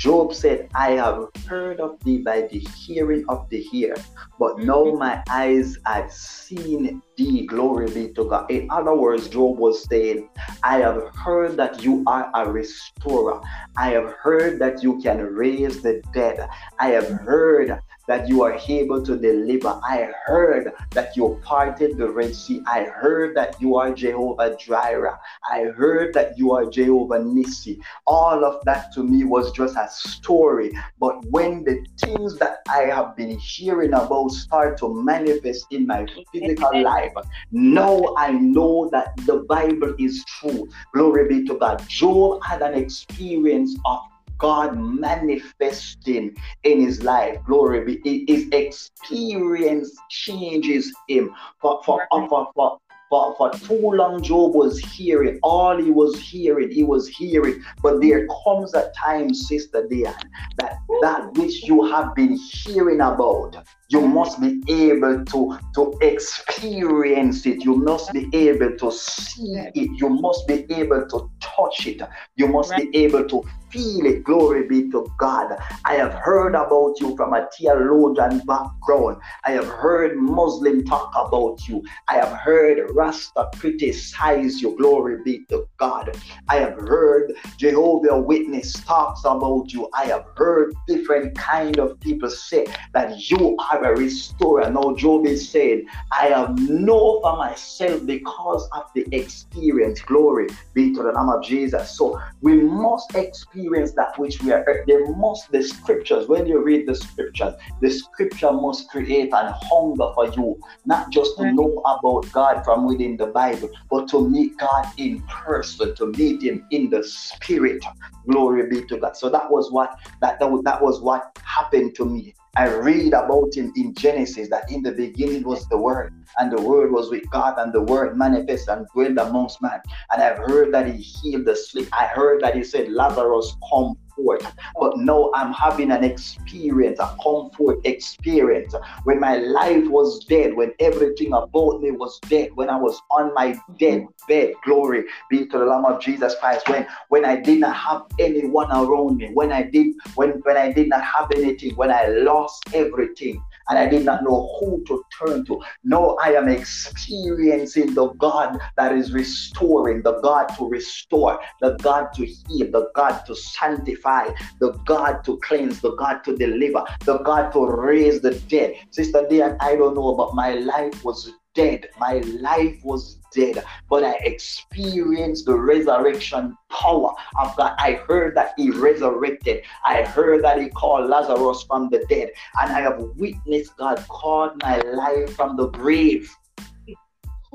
Job 0.00 0.32
said, 0.32 0.70
I 0.74 0.92
have 0.92 1.28
heard 1.46 1.78
of 1.78 2.02
thee 2.04 2.22
by 2.22 2.48
the 2.50 2.58
hearing 2.58 3.22
of 3.28 3.46
the 3.50 3.66
ear, 3.74 3.94
but 4.38 4.58
now 4.58 4.84
mm-hmm. 4.84 4.98
my 4.98 5.22
eyes 5.28 5.76
have 5.84 6.10
seen 6.10 7.02
thee. 7.16 7.44
Glory 7.44 7.90
be 7.90 8.08
to 8.14 8.24
God. 8.24 8.50
In 8.50 8.70
other 8.70 8.94
words, 8.94 9.28
Job 9.28 9.58
was 9.58 9.84
saying, 9.84 10.30
I 10.62 10.78
have 10.78 11.14
heard 11.14 11.58
that 11.58 11.82
you 11.84 12.02
are 12.06 12.30
a 12.34 12.50
restorer. 12.50 13.42
I 13.76 13.90
have 13.90 14.10
heard 14.12 14.58
that 14.60 14.82
you 14.82 14.98
can 15.02 15.18
raise 15.18 15.82
the 15.82 16.02
dead. 16.14 16.48
I 16.78 16.88
have 16.92 17.08
heard 17.08 17.78
that 18.10 18.28
you 18.28 18.42
are 18.42 18.58
able 18.66 19.00
to 19.00 19.16
deliver. 19.16 19.80
I 19.84 20.10
heard 20.26 20.72
that 20.90 21.16
you 21.16 21.40
parted 21.44 21.96
the 21.96 22.10
Red 22.10 22.34
Sea. 22.34 22.60
I 22.66 22.82
heard 22.82 23.36
that 23.36 23.54
you 23.60 23.76
are 23.76 23.94
Jehovah 23.94 24.56
Jireh. 24.56 25.16
I 25.48 25.66
heard 25.66 26.12
that 26.14 26.36
you 26.36 26.50
are 26.50 26.68
Jehovah 26.68 27.20
Nissi. 27.20 27.78
All 28.08 28.44
of 28.44 28.64
that 28.64 28.92
to 28.94 29.04
me 29.04 29.22
was 29.22 29.52
just 29.52 29.76
a 29.76 29.86
story. 29.88 30.72
But 30.98 31.24
when 31.26 31.62
the 31.62 31.86
things 32.00 32.36
that 32.40 32.62
I 32.68 32.80
have 32.86 33.14
been 33.14 33.38
hearing 33.38 33.94
about 33.94 34.32
start 34.32 34.76
to 34.78 34.92
manifest 34.92 35.66
in 35.70 35.86
my 35.86 36.04
physical 36.32 36.82
life, 36.82 37.12
now 37.52 38.12
I 38.18 38.32
know 38.32 38.88
that 38.90 39.16
the 39.18 39.44
Bible 39.48 39.94
is 40.00 40.24
true. 40.24 40.68
Glory 40.92 41.28
be 41.28 41.46
to 41.46 41.56
God. 41.56 41.88
Job 41.88 42.42
had 42.42 42.62
an 42.62 42.74
experience 42.74 43.76
of 43.84 44.00
God 44.40 44.78
manifesting 44.78 46.34
in 46.64 46.80
his 46.80 47.02
life. 47.02 47.38
Glory 47.46 47.84
be. 47.84 48.24
His 48.26 48.48
experience 48.52 49.96
changes 50.08 50.92
him. 51.08 51.34
For, 51.60 51.82
for, 51.84 52.06
for, 52.10 52.50
for, 52.54 52.78
For, 53.10 53.34
for 53.36 53.50
too 53.50 53.90
long, 53.90 54.22
Job 54.22 54.54
was 54.54 54.78
hearing. 54.78 55.40
All 55.42 55.76
he 55.76 55.90
was 55.90 56.16
hearing, 56.20 56.70
he 56.70 56.84
was 56.84 57.08
hearing. 57.08 57.60
But 57.82 58.00
there 58.00 58.28
comes 58.44 58.72
a 58.74 58.92
time, 58.96 59.34
Sister 59.34 59.88
Diane, 59.90 60.14
that 60.58 60.78
that 61.02 61.34
which 61.34 61.64
you 61.64 61.84
have 61.90 62.14
been 62.14 62.36
hearing 62.36 63.00
about, 63.00 63.56
you 63.90 64.00
must 64.00 64.40
be 64.40 64.62
able 64.68 65.24
to, 65.24 65.58
to 65.74 65.98
experience 66.00 67.44
it. 67.44 67.64
You 67.64 67.74
must 67.74 68.12
be 68.12 68.28
able 68.32 68.76
to 68.76 68.92
see 68.92 69.56
it. 69.74 69.90
You 70.00 70.08
must 70.08 70.46
be 70.46 70.64
able 70.72 71.08
to 71.08 71.28
touch 71.40 71.88
it. 71.88 72.00
You 72.36 72.46
must 72.46 72.70
right. 72.70 72.90
be 72.90 72.98
able 72.98 73.28
to 73.28 73.42
feel 73.70 74.06
it. 74.06 74.24
Glory 74.24 74.66
be 74.66 74.90
to 74.90 75.10
God. 75.18 75.56
I 75.84 75.94
have 75.94 76.14
heard 76.14 76.54
about 76.54 77.00
you 77.00 77.16
from 77.16 77.34
a 77.34 77.48
theologian 77.56 78.40
background. 78.46 79.18
I 79.44 79.52
have 79.52 79.66
heard 79.66 80.16
Muslim 80.16 80.84
talk 80.84 81.12
about 81.14 81.66
you. 81.68 81.82
I 82.08 82.14
have 82.14 82.32
heard 82.32 82.90
Rasta 82.94 83.48
criticize 83.56 84.60
you. 84.60 84.76
Glory 84.76 85.18
be 85.24 85.44
to 85.48 85.66
God. 85.78 86.16
I 86.48 86.56
have 86.56 86.78
heard 86.78 87.32
Jehovah 87.56 88.20
Witness 88.20 88.72
talks 88.84 89.20
about 89.24 89.72
you. 89.72 89.88
I 89.94 90.06
have 90.06 90.26
heard 90.36 90.74
different 90.86 91.36
kind 91.36 91.78
of 91.78 91.98
people 92.00 92.30
say 92.30 92.66
that 92.94 93.30
you 93.30 93.56
are 93.72 93.79
a 93.84 93.94
restorer. 93.94 94.70
Now 94.70 94.94
Job 94.94 95.26
is 95.26 95.48
saying, 95.48 95.86
I 96.12 96.26
have 96.26 96.58
known 96.58 97.22
for 97.22 97.36
myself 97.36 98.04
because 98.06 98.68
of 98.72 98.84
the 98.94 99.06
experience. 99.14 100.00
Glory 100.02 100.48
be 100.74 100.94
to 100.94 101.02
the 101.02 101.12
name 101.12 101.28
of 101.28 101.42
Jesus. 101.42 101.96
So 101.96 102.20
we 102.40 102.54
must 102.62 103.14
experience 103.14 103.50
experience 103.50 103.92
that 103.92 104.18
which 104.18 104.42
we 104.42 104.52
are. 104.52 104.64
There 104.86 105.06
must 105.16 105.50
the 105.52 105.62
scriptures. 105.62 106.28
When 106.28 106.46
you 106.46 106.62
read 106.62 106.86
the 106.86 106.94
scriptures, 106.94 107.54
the 107.80 107.90
scripture 107.90 108.52
must 108.52 108.88
create 108.88 109.32
an 109.32 109.52
hunger 109.54 110.10
for 110.14 110.26
you, 110.28 110.58
not 110.84 111.10
just 111.10 111.36
to 111.38 111.52
know 111.52 111.82
about 111.86 112.30
God 112.32 112.62
from 112.64 112.86
within 112.86 113.16
the 113.16 113.26
Bible, 113.26 113.70
but 113.90 114.08
to 114.08 114.28
meet 114.28 114.56
God 114.58 114.86
in 114.96 115.22
person, 115.44 115.94
to 115.96 116.06
meet 116.06 116.42
Him 116.42 116.66
in 116.70 116.90
the 116.90 117.02
spirit. 117.04 117.84
Glory 118.28 118.68
be 118.68 118.86
to 118.86 118.98
God. 118.98 119.16
So 119.16 119.30
that 119.30 119.50
was 119.50 119.70
what 119.70 119.98
that 120.20 120.38
that, 120.38 120.62
that 120.64 120.82
was 120.82 121.00
what 121.00 121.36
happened 121.42 121.94
to 121.96 122.04
me. 122.04 122.34
I 122.56 122.66
read 122.66 123.12
about 123.12 123.54
him 123.54 123.72
in 123.76 123.94
Genesis 123.94 124.50
that 124.50 124.70
in 124.70 124.82
the 124.82 124.90
beginning 124.90 125.44
was 125.44 125.68
the 125.68 125.78
Word, 125.78 126.12
and 126.38 126.50
the 126.50 126.60
Word 126.60 126.90
was 126.90 127.08
with 127.08 127.28
God, 127.30 127.54
and 127.58 127.72
the 127.72 127.82
Word 127.82 128.18
manifest 128.18 128.68
and 128.68 128.86
dwelled 128.92 129.18
amongst 129.18 129.62
man. 129.62 129.80
And 130.12 130.20
I've 130.20 130.38
heard 130.38 130.74
that 130.74 130.92
he 130.92 131.00
healed 131.00 131.44
the 131.44 131.54
sick. 131.54 131.88
I 131.92 132.06
heard 132.06 132.42
that 132.42 132.56
he 132.56 132.64
said, 132.64 132.90
Lazarus, 132.90 133.56
come 133.70 133.96
forth. 134.22 134.54
But 134.78 134.98
now 134.98 135.30
I'm 135.34 135.52
having 135.52 135.90
an 135.90 136.04
experience, 136.04 136.98
a 136.98 137.16
comfort 137.22 137.80
experience. 137.84 138.74
When 139.04 139.20
my 139.20 139.36
life 139.36 139.86
was 139.88 140.24
dead, 140.24 140.54
when 140.54 140.72
everything 140.78 141.32
about 141.32 141.80
me 141.80 141.90
was 141.90 142.18
dead, 142.28 142.50
when 142.54 142.70
I 142.70 142.76
was 142.76 143.00
on 143.10 143.34
my 143.34 143.58
dead 143.78 144.06
bed, 144.28 144.54
glory 144.64 145.04
be 145.28 145.46
to 145.46 145.58
the 145.58 145.64
Lamb 145.64 145.84
of 145.84 146.00
Jesus 146.00 146.34
Christ. 146.40 146.68
When 146.68 146.86
when 147.08 147.24
I 147.24 147.36
did 147.36 147.60
not 147.60 147.76
have 147.76 148.02
anyone 148.18 148.70
around 148.70 149.16
me, 149.16 149.30
when 149.32 149.52
I 149.52 149.62
did 149.62 149.94
when 150.14 150.30
when 150.44 150.56
I 150.56 150.72
did 150.72 150.88
not 150.88 151.02
have 151.02 151.30
anything, 151.32 151.74
when 151.76 151.90
I 151.90 152.06
lost 152.06 152.64
everything 152.74 153.42
and 153.68 153.78
I 153.78 153.88
did 153.88 154.04
not 154.04 154.22
know 154.22 154.56
who 154.58 154.82
to 154.86 155.02
turn 155.18 155.44
to. 155.46 155.60
Now 155.84 156.16
I 156.22 156.32
am 156.32 156.48
experiencing 156.48 157.94
the 157.94 158.08
God 158.14 158.58
that 158.76 158.92
is 158.92 159.12
restoring, 159.12 160.02
the 160.02 160.20
God 160.20 160.46
to 160.58 160.68
restore, 160.68 161.40
the 161.60 161.76
God 161.82 162.12
to 162.14 162.26
heal, 162.26 162.70
the 162.70 162.90
God 162.94 163.20
to 163.26 163.34
sanctify, 163.34 164.28
the 164.60 164.72
God 164.86 165.24
to 165.24 165.38
cleanse, 165.38 165.80
the 165.80 165.94
God 165.96 166.24
to 166.24 166.36
deliver, 166.36 166.84
the 167.04 167.18
God 167.18 167.50
to 167.52 167.66
raise 167.66 168.20
the 168.20 168.34
dead. 168.48 168.74
Sister 168.90 169.26
Diane, 169.28 169.56
I 169.60 169.76
don't 169.76 169.94
know, 169.94 170.14
but 170.14 170.34
my 170.34 170.54
life 170.54 171.04
was 171.04 171.32
dead. 171.54 171.88
My 171.98 172.14
life 172.40 172.78
was 172.84 173.18
dead, 173.32 173.62
but 173.88 174.04
I 174.04 174.14
experienced 174.22 175.46
the 175.46 175.54
resurrection 175.54 176.56
power 176.70 177.12
of 177.40 177.56
God. 177.56 177.74
I 177.78 178.00
heard 178.08 178.36
that 178.36 178.54
He 178.56 178.70
resurrected. 178.70 179.62
I 179.84 180.02
heard 180.02 180.44
that 180.44 180.60
He 180.60 180.68
called 180.70 181.08
Lazarus 181.08 181.64
from 181.64 181.90
the 181.90 182.04
dead, 182.08 182.30
and 182.60 182.72
I 182.72 182.80
have 182.80 183.00
witnessed 183.16 183.76
God 183.76 184.04
call 184.08 184.52
my 184.62 184.78
life 184.80 185.34
from 185.34 185.56
the 185.56 185.68
grave. 185.68 186.30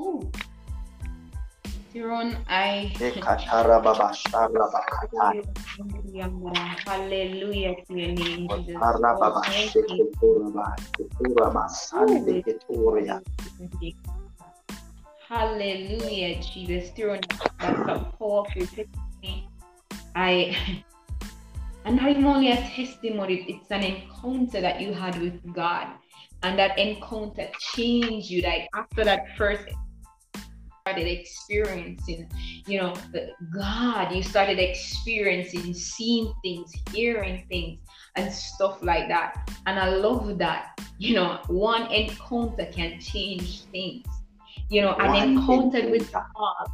Ooh. 0.00 0.30
Terone, 1.96 2.36
I 2.46 2.92
Hallelujah 6.84 7.74
to 7.86 7.94
your 7.96 8.12
name, 8.12 8.48
Jesus. 8.50 8.76
Oh, 8.76 9.00
oh, 11.94 12.20
Hallelujah, 15.26 16.42
Jesus. 16.42 16.90
That's 16.94 17.88
a 17.88 18.12
powerful 18.18 18.46
testimony. 18.52 19.48
I 20.14 20.84
and 21.86 21.96
not 21.96 22.10
even 22.10 22.26
only 22.26 22.52
a 22.52 22.56
testimony, 22.56 23.46
it's 23.48 23.70
an 23.70 23.82
encounter 23.82 24.60
that 24.60 24.82
you 24.82 24.92
had 24.92 25.18
with 25.18 25.40
God. 25.54 25.86
And 26.42 26.58
that 26.58 26.78
encounter 26.78 27.48
changed 27.74 28.28
you. 28.28 28.42
Like 28.42 28.68
after 28.74 29.02
that 29.02 29.34
first 29.38 29.64
started 30.86 31.08
experiencing, 31.08 32.30
you 32.68 32.78
know, 32.78 32.94
the 33.10 33.30
God, 33.52 34.14
you 34.14 34.22
started 34.22 34.60
experiencing, 34.60 35.74
seeing 35.74 36.32
things, 36.44 36.72
hearing 36.92 37.44
things, 37.48 37.80
and 38.14 38.32
stuff 38.32 38.80
like 38.84 39.08
that. 39.08 39.50
And 39.66 39.80
I 39.80 39.88
love 39.88 40.38
that, 40.38 40.78
you 40.98 41.16
know, 41.16 41.40
one 41.48 41.90
encounter 41.90 42.66
can 42.66 43.00
change 43.00 43.64
things. 43.72 44.06
You 44.70 44.82
know, 44.82 44.94
an 45.00 45.16
encounter 45.16 45.90
with 45.90 46.12
God, 46.12 46.66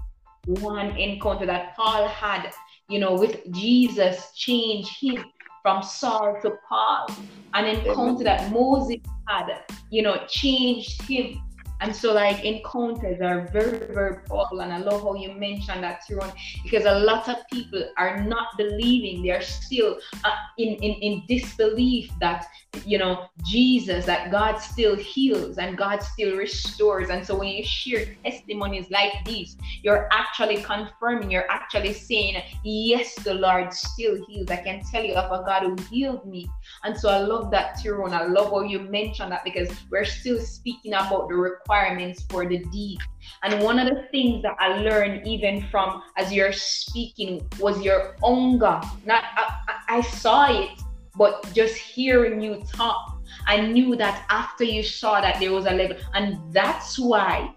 one 0.60 0.94
encounter 0.98 1.46
that 1.46 1.74
Paul 1.74 2.06
had, 2.08 2.52
you 2.90 2.98
know, 2.98 3.14
with 3.14 3.50
Jesus 3.50 4.30
changed 4.34 4.90
him 5.00 5.24
from 5.62 5.82
Saul 5.82 6.38
to 6.42 6.52
Paul. 6.68 7.06
An 7.54 7.64
encounter 7.64 8.24
that 8.24 8.52
Moses 8.52 8.98
had, 9.26 9.64
you 9.90 10.02
know, 10.02 10.18
changed 10.28 11.00
him 11.08 11.40
and 11.82 11.94
so, 11.94 12.14
like, 12.14 12.44
encounters 12.44 13.20
are 13.20 13.48
very, 13.48 13.78
very 13.92 14.16
powerful. 14.28 14.60
And 14.60 14.72
I 14.72 14.78
love 14.78 15.02
how 15.02 15.14
you 15.14 15.32
mentioned 15.32 15.82
that, 15.82 16.02
Terone, 16.08 16.32
because 16.62 16.84
a 16.84 17.00
lot 17.00 17.28
of 17.28 17.36
people 17.50 17.82
are 17.98 18.22
not 18.22 18.56
believing. 18.56 19.24
They 19.24 19.32
are 19.32 19.42
still 19.42 19.98
uh, 20.22 20.36
in, 20.58 20.74
in, 20.76 20.92
in 21.02 21.22
disbelief 21.26 22.12
that, 22.20 22.46
you 22.86 22.98
know, 22.98 23.26
Jesus, 23.44 24.06
that 24.06 24.30
God 24.30 24.58
still 24.58 24.94
heals 24.94 25.58
and 25.58 25.76
God 25.76 26.04
still 26.04 26.36
restores. 26.36 27.10
And 27.10 27.26
so, 27.26 27.36
when 27.36 27.48
you 27.48 27.64
share 27.64 28.06
testimonies 28.24 28.88
like 28.92 29.12
these, 29.24 29.56
you're 29.82 30.08
actually 30.12 30.62
confirming, 30.62 31.32
you're 31.32 31.50
actually 31.50 31.94
saying, 31.94 32.40
Yes, 32.62 33.16
the 33.16 33.34
Lord 33.34 33.72
still 33.72 34.24
heals. 34.28 34.50
I 34.52 34.58
can 34.58 34.84
tell 34.84 35.02
you 35.02 35.14
of 35.14 35.32
a 35.32 35.44
God 35.44 35.64
who 35.64 35.76
healed 35.90 36.26
me. 36.26 36.48
And 36.84 36.96
so, 36.96 37.08
I 37.08 37.18
love 37.18 37.50
that, 37.50 37.78
Terone. 37.78 38.12
I 38.12 38.26
love 38.26 38.50
how 38.50 38.62
you 38.62 38.78
mentioned 38.78 39.32
that 39.32 39.42
because 39.42 39.68
we're 39.90 40.04
still 40.04 40.38
speaking 40.38 40.92
about 40.92 41.28
the 41.28 41.34
requirements 41.34 41.71
requirements 41.72 42.24
for 42.28 42.46
the 42.46 42.58
deep. 42.70 43.00
And 43.42 43.62
one 43.62 43.78
of 43.78 43.88
the 43.88 44.06
things 44.10 44.42
that 44.42 44.56
I 44.58 44.78
learned 44.78 45.26
even 45.26 45.66
from 45.70 46.02
as 46.16 46.32
you're 46.32 46.52
speaking 46.52 47.46
was 47.58 47.80
your 47.82 48.16
hunger. 48.22 48.80
Not 49.06 49.24
I, 49.36 49.98
I 49.98 50.00
saw 50.02 50.50
it, 50.50 50.70
but 51.16 51.50
just 51.54 51.76
hearing 51.76 52.40
you 52.40 52.62
talk, 52.72 53.20
I 53.46 53.60
knew 53.60 53.96
that 53.96 54.24
after 54.28 54.64
you 54.64 54.82
saw 54.82 55.20
that 55.20 55.40
there 55.40 55.52
was 55.52 55.66
a 55.66 55.70
level, 55.70 55.96
and 56.14 56.38
that's 56.52 56.98
why 56.98 57.54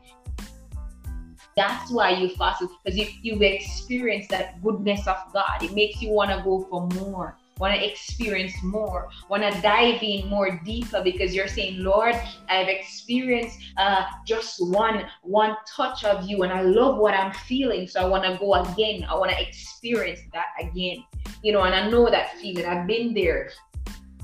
that's 1.57 1.89
why 1.89 2.09
you 2.09 2.29
fasted 2.35 2.67
because 2.83 2.97
you, 2.99 3.07
you've 3.21 3.41
experienced 3.41 4.29
that 4.29 4.61
goodness 4.61 5.07
of 5.07 5.15
God. 5.31 5.63
It 5.63 5.73
makes 5.73 6.01
you 6.01 6.09
want 6.09 6.31
to 6.31 6.41
go 6.43 6.67
for 6.69 6.87
more 6.99 7.37
want 7.59 7.73
to 7.73 7.85
experience 7.85 8.53
more, 8.63 9.09
want 9.29 9.43
to 9.43 9.61
dive 9.61 10.01
in 10.03 10.27
more 10.27 10.59
deeper 10.65 11.01
because 11.03 11.33
you're 11.33 11.47
saying, 11.47 11.81
Lord, 11.81 12.15
I've 12.49 12.67
experienced 12.67 13.59
uh, 13.77 14.05
just 14.25 14.57
one 14.59 15.05
one 15.23 15.55
touch 15.67 16.03
of 16.03 16.27
you, 16.27 16.43
and 16.43 16.51
I 16.51 16.61
love 16.61 16.97
what 16.97 17.13
I'm 17.13 17.33
feeling, 17.33 17.87
so 17.87 18.01
I 18.01 18.05
want 18.05 18.23
to 18.23 18.37
go 18.37 18.55
again. 18.55 19.05
I 19.09 19.15
want 19.15 19.31
to 19.31 19.41
experience 19.41 20.19
that 20.33 20.47
again, 20.59 21.03
you 21.43 21.51
know. 21.53 21.63
And 21.63 21.73
I 21.73 21.89
know 21.89 22.09
that 22.09 22.37
feeling. 22.39 22.65
I've 22.65 22.87
been 22.87 23.13
there. 23.13 23.51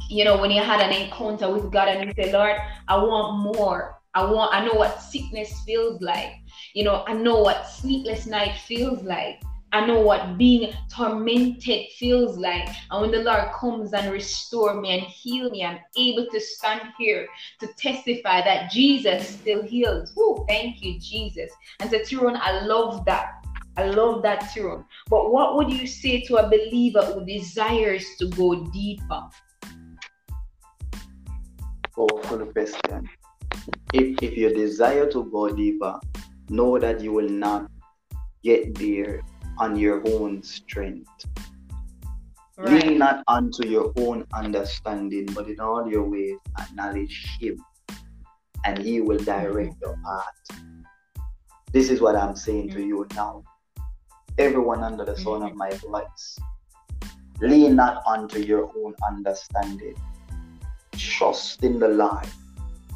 You 0.09 0.25
know, 0.25 0.37
when 0.41 0.51
you 0.51 0.61
had 0.61 0.81
an 0.81 0.91
encounter 0.91 1.49
with 1.49 1.71
God 1.71 1.87
and 1.87 2.05
you 2.05 2.13
say, 2.21 2.33
Lord, 2.33 2.57
I 2.89 2.97
want 2.97 3.55
more. 3.55 4.01
I 4.13 4.29
want. 4.29 4.53
I 4.53 4.65
know 4.65 4.73
what 4.73 5.01
sickness 5.01 5.61
feels 5.65 6.01
like. 6.01 6.33
You 6.73 6.83
know, 6.83 7.05
I 7.07 7.13
know 7.13 7.39
what 7.39 7.69
sleepless 7.69 8.25
night 8.25 8.57
feels 8.67 9.03
like. 9.03 9.41
I 9.73 9.85
know 9.85 10.01
what 10.01 10.37
being 10.37 10.73
tormented 10.89 11.91
feels 11.97 12.37
like. 12.37 12.67
And 12.89 13.01
when 13.01 13.11
the 13.11 13.23
Lord 13.23 13.53
comes 13.53 13.93
and 13.93 14.11
restore 14.11 14.81
me 14.81 14.99
and 14.99 15.03
heal 15.03 15.49
me, 15.49 15.63
I'm 15.63 15.79
able 15.97 16.27
to 16.27 16.39
stand 16.41 16.81
here 16.97 17.25
to 17.61 17.67
testify 17.77 18.41
that 18.41 18.69
Jesus 18.69 19.29
still 19.29 19.63
heals. 19.63 20.11
Woo, 20.15 20.43
thank 20.49 20.83
you, 20.83 20.99
Jesus. 20.99 21.51
And 21.79 21.89
so, 21.89 21.99
Terone, 21.99 22.37
I 22.37 22.65
love 22.65 23.05
that. 23.05 23.45
I 23.77 23.85
love 23.85 24.23
that, 24.23 24.41
Terone. 24.53 24.83
But 25.09 25.31
what 25.31 25.55
would 25.55 25.71
you 25.71 25.87
say 25.87 26.19
to 26.23 26.35
a 26.37 26.49
believer 26.49 27.05
who 27.05 27.25
desires 27.25 28.05
to 28.19 28.27
go 28.27 28.65
deeper? 28.73 29.23
Powerful 31.95 32.45
question. 32.47 33.09
If, 33.93 34.21
if 34.21 34.37
you 34.37 34.53
desire 34.53 35.09
to 35.11 35.23
go 35.31 35.47
deeper, 35.49 35.97
know 36.49 36.77
that 36.77 36.99
you 36.99 37.13
will 37.13 37.29
not 37.29 37.71
get 38.43 38.75
there 38.75 39.21
on 39.61 39.75
your 39.75 40.01
own 40.09 40.41
strength. 40.41 41.27
Right. 42.57 42.83
Lean 42.83 42.97
not 42.97 43.23
unto 43.27 43.67
your 43.67 43.93
own 43.97 44.25
understanding, 44.33 45.27
but 45.35 45.47
in 45.47 45.59
all 45.59 45.87
your 45.87 46.03
ways 46.03 46.37
acknowledge 46.59 47.37
Him, 47.39 47.63
and 48.65 48.79
He 48.79 49.01
will 49.01 49.19
direct 49.19 49.75
your 49.81 49.97
path. 50.03 50.63
This 51.71 51.91
is 51.91 52.01
what 52.01 52.15
I'm 52.15 52.35
saying 52.35 52.69
to 52.71 52.81
you 52.81 53.07
now. 53.15 53.43
Everyone 54.39 54.83
under 54.83 55.05
the 55.05 55.15
sound 55.15 55.43
of 55.43 55.55
my 55.55 55.69
voice, 55.85 56.39
lean 57.39 57.75
not 57.75 58.01
unto 58.07 58.39
your 58.39 58.71
own 58.79 58.95
understanding. 59.07 59.95
Trust 60.97 61.63
in 61.63 61.77
the 61.77 61.87
Lord 61.87 62.27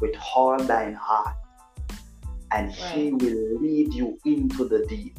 with 0.00 0.16
all 0.34 0.58
thine 0.58 0.94
heart, 0.94 1.36
and 2.50 2.68
right. 2.68 2.76
He 2.76 3.12
will 3.12 3.60
lead 3.60 3.94
you 3.94 4.18
into 4.24 4.66
the 4.66 4.84
deep. 4.88 5.16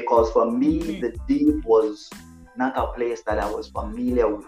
Because 0.00 0.30
for 0.32 0.50
me, 0.50 0.78
mm-hmm. 0.78 1.00
the 1.00 1.16
deep 1.26 1.64
was 1.64 2.10
not 2.54 2.76
a 2.76 2.88
place 2.88 3.22
that 3.22 3.38
I 3.38 3.48
was 3.50 3.68
familiar 3.68 4.28
with. 4.28 4.44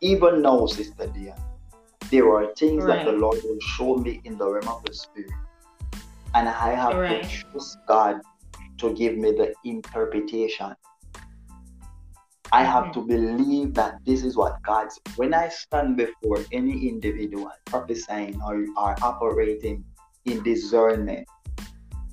Even 0.00 0.40
now, 0.40 0.64
Sister 0.64 1.06
Dear, 1.08 1.34
there 2.10 2.32
are 2.34 2.54
things 2.54 2.84
right. 2.84 3.04
that 3.04 3.04
the 3.04 3.12
Lord 3.12 3.38
will 3.44 3.60
show 3.76 3.96
me 3.96 4.22
in 4.24 4.38
the 4.38 4.48
realm 4.48 4.66
of 4.68 4.82
the 4.86 4.94
Spirit. 4.94 5.32
And 6.34 6.48
I 6.48 6.74
have 6.74 6.96
right. 6.96 7.22
to 7.22 7.28
trust 7.28 7.76
God 7.86 8.22
to 8.78 8.94
give 8.94 9.18
me 9.18 9.32
the 9.32 9.52
interpretation. 9.64 10.74
I 12.50 12.64
have 12.64 12.90
to 12.92 13.00
believe 13.00 13.74
that 13.74 13.96
this 14.06 14.24
is 14.24 14.34
what 14.34 14.62
God's. 14.62 14.98
When 15.16 15.34
I 15.34 15.50
stand 15.50 15.98
before 15.98 16.38
any 16.52 16.88
individual 16.88 17.50
prophesying 17.66 18.40
or, 18.40 18.64
or 18.78 18.96
operating 19.02 19.84
in 20.24 20.42
discernment, 20.42 21.28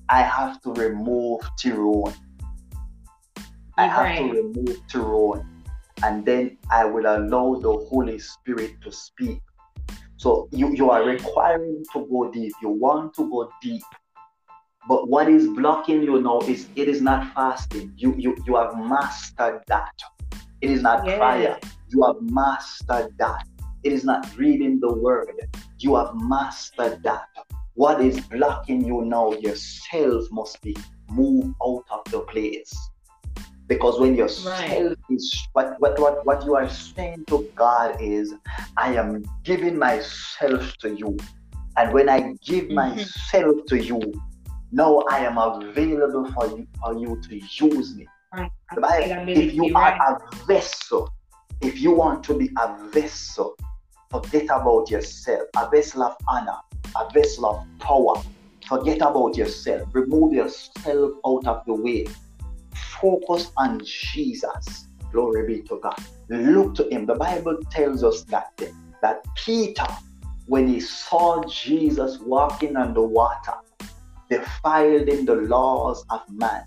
I 0.09 0.21
have 0.23 0.61
to 0.63 0.73
remove 0.73 1.39
Terone 1.57 2.13
I 3.81 3.87
have 3.87 4.05
right. 4.05 4.31
to 4.31 4.41
remove 4.41 4.77
Terone 4.87 5.43
and 6.03 6.23
then 6.23 6.57
I 6.69 6.85
will 6.85 7.07
allow 7.07 7.55
the 7.55 7.71
Holy 7.89 8.19
Spirit 8.19 8.79
to 8.83 8.91
speak. 8.91 9.39
So 10.17 10.47
you, 10.51 10.71
you 10.75 10.91
are 10.91 11.03
requiring 11.03 11.83
to 11.93 12.05
go 12.05 12.29
deep. 12.31 12.53
You 12.61 12.69
want 12.69 13.15
to 13.15 13.27
go 13.27 13.51
deep. 13.59 13.81
But 14.87 15.09
what 15.09 15.27
is 15.29 15.47
blocking 15.47 16.03
you 16.03 16.21
now 16.21 16.41
is 16.41 16.67
it 16.75 16.87
is 16.87 17.01
not 17.01 17.33
fasting. 17.33 17.93
You 17.97 18.13
you 18.17 18.35
you 18.45 18.55
have 18.55 18.77
mastered 18.77 19.61
that. 19.67 19.93
It 20.61 20.69
is 20.69 20.83
not 20.83 21.05
yeah. 21.05 21.17
prayer. 21.17 21.59
You 21.89 22.03
have 22.03 22.17
mastered 22.21 23.17
that. 23.17 23.47
It 23.83 23.93
is 23.93 24.03
not 24.03 24.37
reading 24.37 24.79
the 24.79 24.93
word. 24.93 25.33
You 25.79 25.95
have 25.95 26.13
mastered 26.15 27.01
that. 27.01 27.29
What 27.73 27.99
is 28.01 28.19
blocking 28.21 28.85
you 28.85 29.05
now? 29.05 29.33
Yourself 29.33 30.25
must 30.31 30.61
be 30.61 30.75
moved 31.09 31.55
out 31.65 31.85
of 31.89 32.11
the 32.11 32.19
place. 32.21 32.71
Because 33.71 34.01
when 34.01 34.15
yourself 34.15 34.59
right. 34.59 34.97
is 35.09 35.47
what, 35.53 35.79
what 35.79 35.97
what 35.97 36.25
what 36.25 36.43
you 36.43 36.55
are 36.55 36.67
saying 36.67 37.23
to 37.27 37.49
God 37.55 37.95
is, 38.01 38.33
I 38.75 38.95
am 38.95 39.23
giving 39.45 39.77
myself 39.79 40.75
to 40.79 40.93
you. 40.93 41.17
And 41.77 41.93
when 41.93 42.09
I 42.09 42.35
give 42.43 42.65
mm-hmm. 42.65 42.97
myself 42.97 43.55
to 43.69 43.81
you, 43.81 44.01
now 44.73 45.01
I 45.09 45.19
am 45.19 45.37
available 45.37 46.29
for 46.33 46.47
you 46.47 46.67
for 46.83 46.99
you 46.99 47.21
to 47.29 47.39
use 47.65 47.95
me. 47.95 48.09
Right. 48.35 48.51
if 49.29 49.53
you 49.53 49.73
are 49.73 49.93
a 49.93 50.35
vessel, 50.45 51.09
if 51.61 51.79
you 51.79 51.91
want 51.91 52.25
to 52.25 52.37
be 52.37 52.49
a 52.57 52.89
vessel, 52.89 53.55
forget 54.09 54.47
about 54.51 54.91
yourself, 54.91 55.43
a 55.55 55.69
vessel 55.69 56.03
of 56.03 56.17
honor, 56.27 56.59
a 56.99 57.09
vessel 57.13 57.45
of 57.45 57.79
power. 57.79 58.21
Forget 58.67 58.97
about 58.97 59.37
yourself. 59.37 59.87
Remove 59.93 60.33
yourself 60.33 61.11
out 61.25 61.47
of 61.47 61.65
the 61.65 61.73
way 61.73 62.05
focus 63.01 63.51
on 63.57 63.81
Jesus. 63.83 64.87
Glory 65.11 65.47
be 65.47 65.61
to 65.63 65.79
God. 65.81 65.99
Look 66.29 66.75
to 66.75 66.87
him. 66.89 67.05
The 67.05 67.15
Bible 67.15 67.57
tells 67.69 68.03
us 68.03 68.23
that, 68.25 68.61
that 69.01 69.25
Peter, 69.35 69.87
when 70.45 70.67
he 70.67 70.79
saw 70.79 71.43
Jesus 71.43 72.19
walking 72.19 72.77
on 72.77 72.93
the 72.93 73.01
water, 73.01 73.53
defiled 74.29 75.09
in 75.09 75.25
the 75.25 75.35
laws 75.35 76.05
of 76.09 76.21
man. 76.29 76.63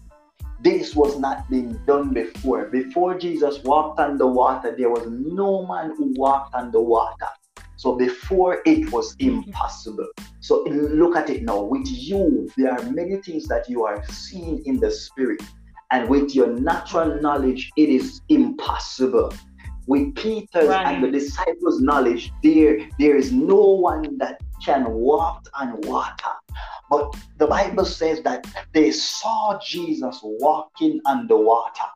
This 0.61 0.95
was 0.95 1.19
not 1.19 1.49
being 1.51 1.73
done 1.87 2.13
before. 2.13 2.67
Before 2.67 3.19
Jesus 3.19 3.63
walked 3.65 4.01
on 4.01 4.19
the 4.19 4.27
water, 4.27 4.75
there 4.77 4.91
was 4.91 5.07
no 5.09 5.67
man 5.67 5.95
who 5.97 6.13
walked 6.15 6.55
on 6.55 6.71
the 6.71 6.81
water. 6.81 7.29
So 7.77 7.97
before 7.97 8.63
it 8.65 8.93
was 8.93 9.17
impossible. 9.19 10.09
So 10.41 10.63
look 10.65 11.17
at 11.17 11.29
it 11.31 11.43
now. 11.43 11.63
With 11.63 11.87
you, 11.87 12.49
there 12.57 12.73
are 12.73 12.83
many 12.91 13.17
things 13.17 13.47
that 13.49 13.69
you 13.69 13.85
are 13.85 14.05
seeing 14.09 14.65
in 14.65 14.79
the 14.79 14.91
spirit 14.91 15.43
and 15.95 16.09
with 16.09 16.35
your 16.35 16.49
natural 16.49 17.21
knowledge, 17.23 17.71
it 17.77 17.89
is 17.89 18.21
impossible. 18.29 19.33
With 19.87 20.17
Peter's 20.17 20.69
right. 20.69 20.97
and 20.97 21.05
the 21.05 21.11
disciples' 21.11 21.81
knowledge, 21.81 22.33
there, 22.43 22.81
there 22.99 23.17
is 23.17 23.31
no 23.31 23.61
one 23.61 24.19
that 24.19 24.41
can 24.65 24.91
walk 24.91 25.47
on 25.55 25.81
water. 25.83 26.33
But 26.91 27.15
the 27.39 27.47
Bible 27.47 27.85
says 27.85 28.23
that 28.23 28.45
they 28.73 28.91
saw 28.91 29.61
Jesus 29.65 30.19
walking 30.25 31.01
on 31.07 31.29
the 31.29 31.37
water. 31.37 31.87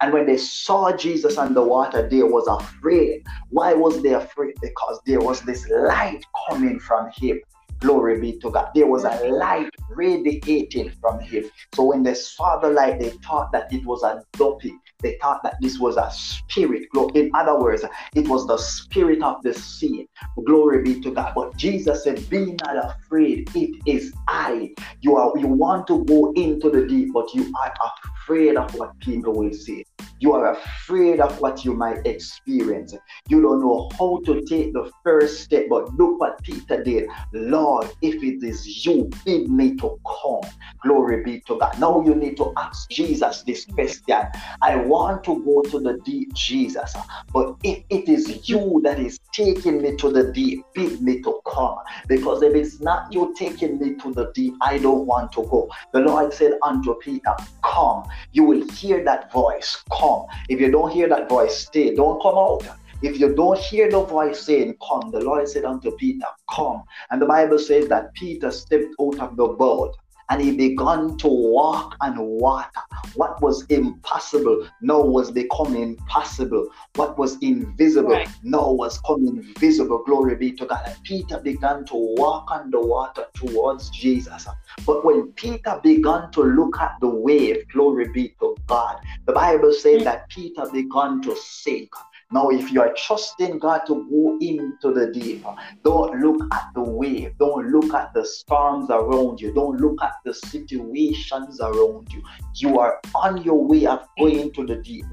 And 0.00 0.12
when 0.12 0.26
they 0.26 0.36
saw 0.36 0.92
Jesus 0.92 1.36
on 1.36 1.52
the 1.52 1.62
water, 1.62 2.08
they 2.08 2.22
was 2.22 2.46
afraid. 2.46 3.26
Why 3.48 3.74
was 3.74 4.00
they 4.02 4.14
afraid? 4.14 4.54
Because 4.62 5.00
there 5.04 5.20
was 5.20 5.40
this 5.40 5.68
light 5.68 6.24
coming 6.48 6.78
from 6.78 7.10
him. 7.16 7.40
Glory 7.80 8.20
be 8.20 8.38
to 8.40 8.50
God. 8.50 8.70
There 8.74 8.86
was 8.86 9.04
a 9.04 9.28
light 9.28 9.70
radiating 9.90 10.90
from 11.00 11.20
him. 11.20 11.44
So 11.74 11.84
when 11.84 12.02
they 12.02 12.14
saw 12.14 12.58
the 12.58 12.68
light, 12.68 12.98
they 12.98 13.10
thought 13.10 13.52
that 13.52 13.72
it 13.72 13.84
was 13.84 14.02
a 14.02 14.22
duppy. 14.32 14.74
They 15.00 15.16
thought 15.22 15.42
that 15.44 15.54
this 15.60 15.78
was 15.78 15.96
a 15.96 16.10
spirit. 16.10 16.88
In 17.14 17.30
other 17.34 17.58
words, 17.58 17.84
it 18.14 18.26
was 18.26 18.46
the 18.46 18.56
spirit 18.56 19.22
of 19.22 19.42
the 19.42 19.54
sea. 19.54 20.08
Glory 20.44 20.82
be 20.82 21.00
to 21.02 21.12
God. 21.12 21.32
But 21.36 21.56
Jesus 21.56 22.02
said, 22.02 22.28
Be 22.28 22.56
not 22.64 22.76
afraid. 22.76 23.48
It 23.54 23.80
is 23.86 24.12
I. 24.26 24.74
You 25.00 25.16
are 25.16 25.38
you 25.38 25.46
want 25.46 25.86
to 25.86 26.04
go 26.04 26.32
into 26.32 26.70
the 26.70 26.86
deep, 26.86 27.12
but 27.12 27.32
you 27.32 27.52
are 27.62 27.72
afraid 28.04 28.56
of 28.56 28.74
what 28.74 28.98
people 29.00 29.34
will 29.34 29.52
say. 29.52 29.84
You 30.20 30.32
are 30.32 30.52
afraid 30.52 31.20
of 31.20 31.40
what 31.40 31.64
you 31.64 31.74
might 31.74 32.04
experience. 32.04 32.94
You 33.28 33.40
don't 33.40 33.60
know 33.60 33.88
how 33.98 34.20
to 34.26 34.42
take 34.46 34.72
the 34.72 34.90
first 35.04 35.42
step. 35.42 35.66
But 35.70 35.94
look 35.94 36.18
what 36.18 36.42
Peter 36.42 36.82
did. 36.82 37.08
Lord, 37.32 37.88
if 38.02 38.22
it 38.22 38.42
is 38.42 38.84
you, 38.84 39.08
bid 39.24 39.48
me 39.48 39.76
to 39.76 39.98
come. 40.04 40.50
Glory 40.82 41.22
be 41.22 41.40
to 41.46 41.58
God. 41.58 41.78
Now 41.78 42.02
you 42.04 42.14
need 42.14 42.36
to 42.38 42.52
ask 42.56 42.88
Jesus 42.90 43.42
this 43.42 43.64
question. 43.64 44.22
I 44.62 44.76
want 44.76 45.22
to 45.24 45.42
go 45.44 45.62
to 45.70 45.78
the 45.78 45.98
deep, 46.04 46.34
Jesus. 46.34 46.94
But 47.32 47.54
if 47.62 47.84
it 47.90 48.08
is 48.08 48.48
you 48.48 48.80
that 48.84 48.98
is 48.98 49.20
taking 49.32 49.82
me 49.82 49.96
to 49.96 50.10
the 50.10 50.32
deep, 50.32 50.64
bid 50.74 51.00
me 51.00 51.20
to 51.22 51.40
come. 51.46 51.76
Because 52.08 52.42
if 52.42 52.54
it's 52.54 52.80
not 52.80 53.12
you 53.12 53.34
taking 53.38 53.78
me 53.78 53.94
to 53.96 54.12
the 54.12 54.32
deep, 54.34 54.54
I 54.62 54.78
don't 54.78 55.06
want 55.06 55.30
to 55.32 55.42
go. 55.44 55.68
The 55.92 56.00
Lord 56.00 56.32
said 56.32 56.52
unto 56.62 56.94
Peter, 56.96 57.34
Come. 57.62 58.04
You 58.32 58.44
will 58.44 58.66
hear 58.70 59.04
that 59.04 59.32
voice. 59.32 59.84
Come 59.92 60.07
come. 60.08 60.26
If 60.48 60.60
you 60.60 60.70
don't 60.70 60.90
hear 60.90 61.08
that 61.08 61.28
voice, 61.28 61.56
stay. 61.56 61.94
Don't 61.94 62.20
come 62.22 62.36
out. 62.36 62.62
If 63.00 63.20
you 63.20 63.34
don't 63.34 63.58
hear 63.58 63.90
the 63.90 64.02
voice 64.02 64.40
saying, 64.40 64.76
Come, 64.88 65.10
the 65.12 65.20
Lord 65.20 65.48
said 65.48 65.64
unto 65.64 65.94
Peter, 65.96 66.26
Come. 66.50 66.82
And 67.10 67.22
the 67.22 67.26
Bible 67.26 67.58
says 67.58 67.88
that 67.88 68.12
Peter 68.14 68.50
stepped 68.50 68.94
out 69.00 69.18
of 69.20 69.36
the 69.36 69.46
boat 69.46 69.96
and 70.30 70.42
he 70.42 70.52
began 70.56 71.16
to 71.18 71.28
walk 71.28 71.96
on 72.00 72.18
water. 72.18 72.80
What 73.14 73.40
was 73.40 73.64
impossible 73.66 74.68
now 74.80 75.00
was 75.00 75.30
becoming 75.30 75.96
possible. 76.06 76.68
What 76.96 77.18
was 77.18 77.38
invisible 77.40 78.10
right. 78.10 78.28
now 78.42 78.70
was 78.72 78.98
coming 79.00 79.42
visible. 79.58 80.02
Glory 80.04 80.36
be 80.36 80.52
to 80.52 80.66
God. 80.66 80.82
And 80.86 81.02
Peter 81.02 81.40
began 81.40 81.84
to 81.86 81.94
walk 81.94 82.50
on 82.50 82.70
the 82.70 82.80
water 82.80 83.26
towards 83.34 83.90
Jesus. 83.90 84.46
But 84.86 85.04
when 85.04 85.32
Peter 85.32 85.80
began 85.82 86.30
to 86.32 86.42
look 86.42 86.78
at 86.78 86.96
the 87.00 87.08
wave, 87.08 87.66
glory 87.72 88.08
be 88.08 88.34
to 88.40 88.56
God, 88.66 88.98
the 89.26 89.32
Bible 89.32 89.72
says 89.72 89.98
hmm. 89.98 90.04
that 90.04 90.28
Peter 90.28 90.66
began 90.70 91.22
to 91.22 91.34
sink. 91.36 91.90
Now, 92.30 92.50
if 92.50 92.70
you 92.70 92.82
are 92.82 92.92
trusting 92.94 93.58
God 93.58 93.86
to 93.86 94.06
go 94.10 94.36
into 94.42 94.92
the 94.92 95.10
deep, 95.10 95.46
don't 95.82 96.20
look 96.20 96.42
at 96.52 96.66
the 96.74 96.82
wave, 96.82 97.32
don't 97.38 97.68
look 97.70 97.94
at 97.94 98.12
the 98.12 98.22
storms 98.22 98.90
around 98.90 99.40
you, 99.40 99.54
don't 99.54 99.80
look 99.80 99.96
at 100.02 100.12
the 100.26 100.34
situations 100.34 101.58
around 101.62 102.12
you. 102.12 102.22
You 102.60 102.78
are 102.80 103.00
on 103.14 103.42
your 103.42 103.64
way 103.64 103.86
of 103.86 104.06
going 104.18 104.52
to 104.52 104.66
the 104.66 104.76
deep. 104.76 105.04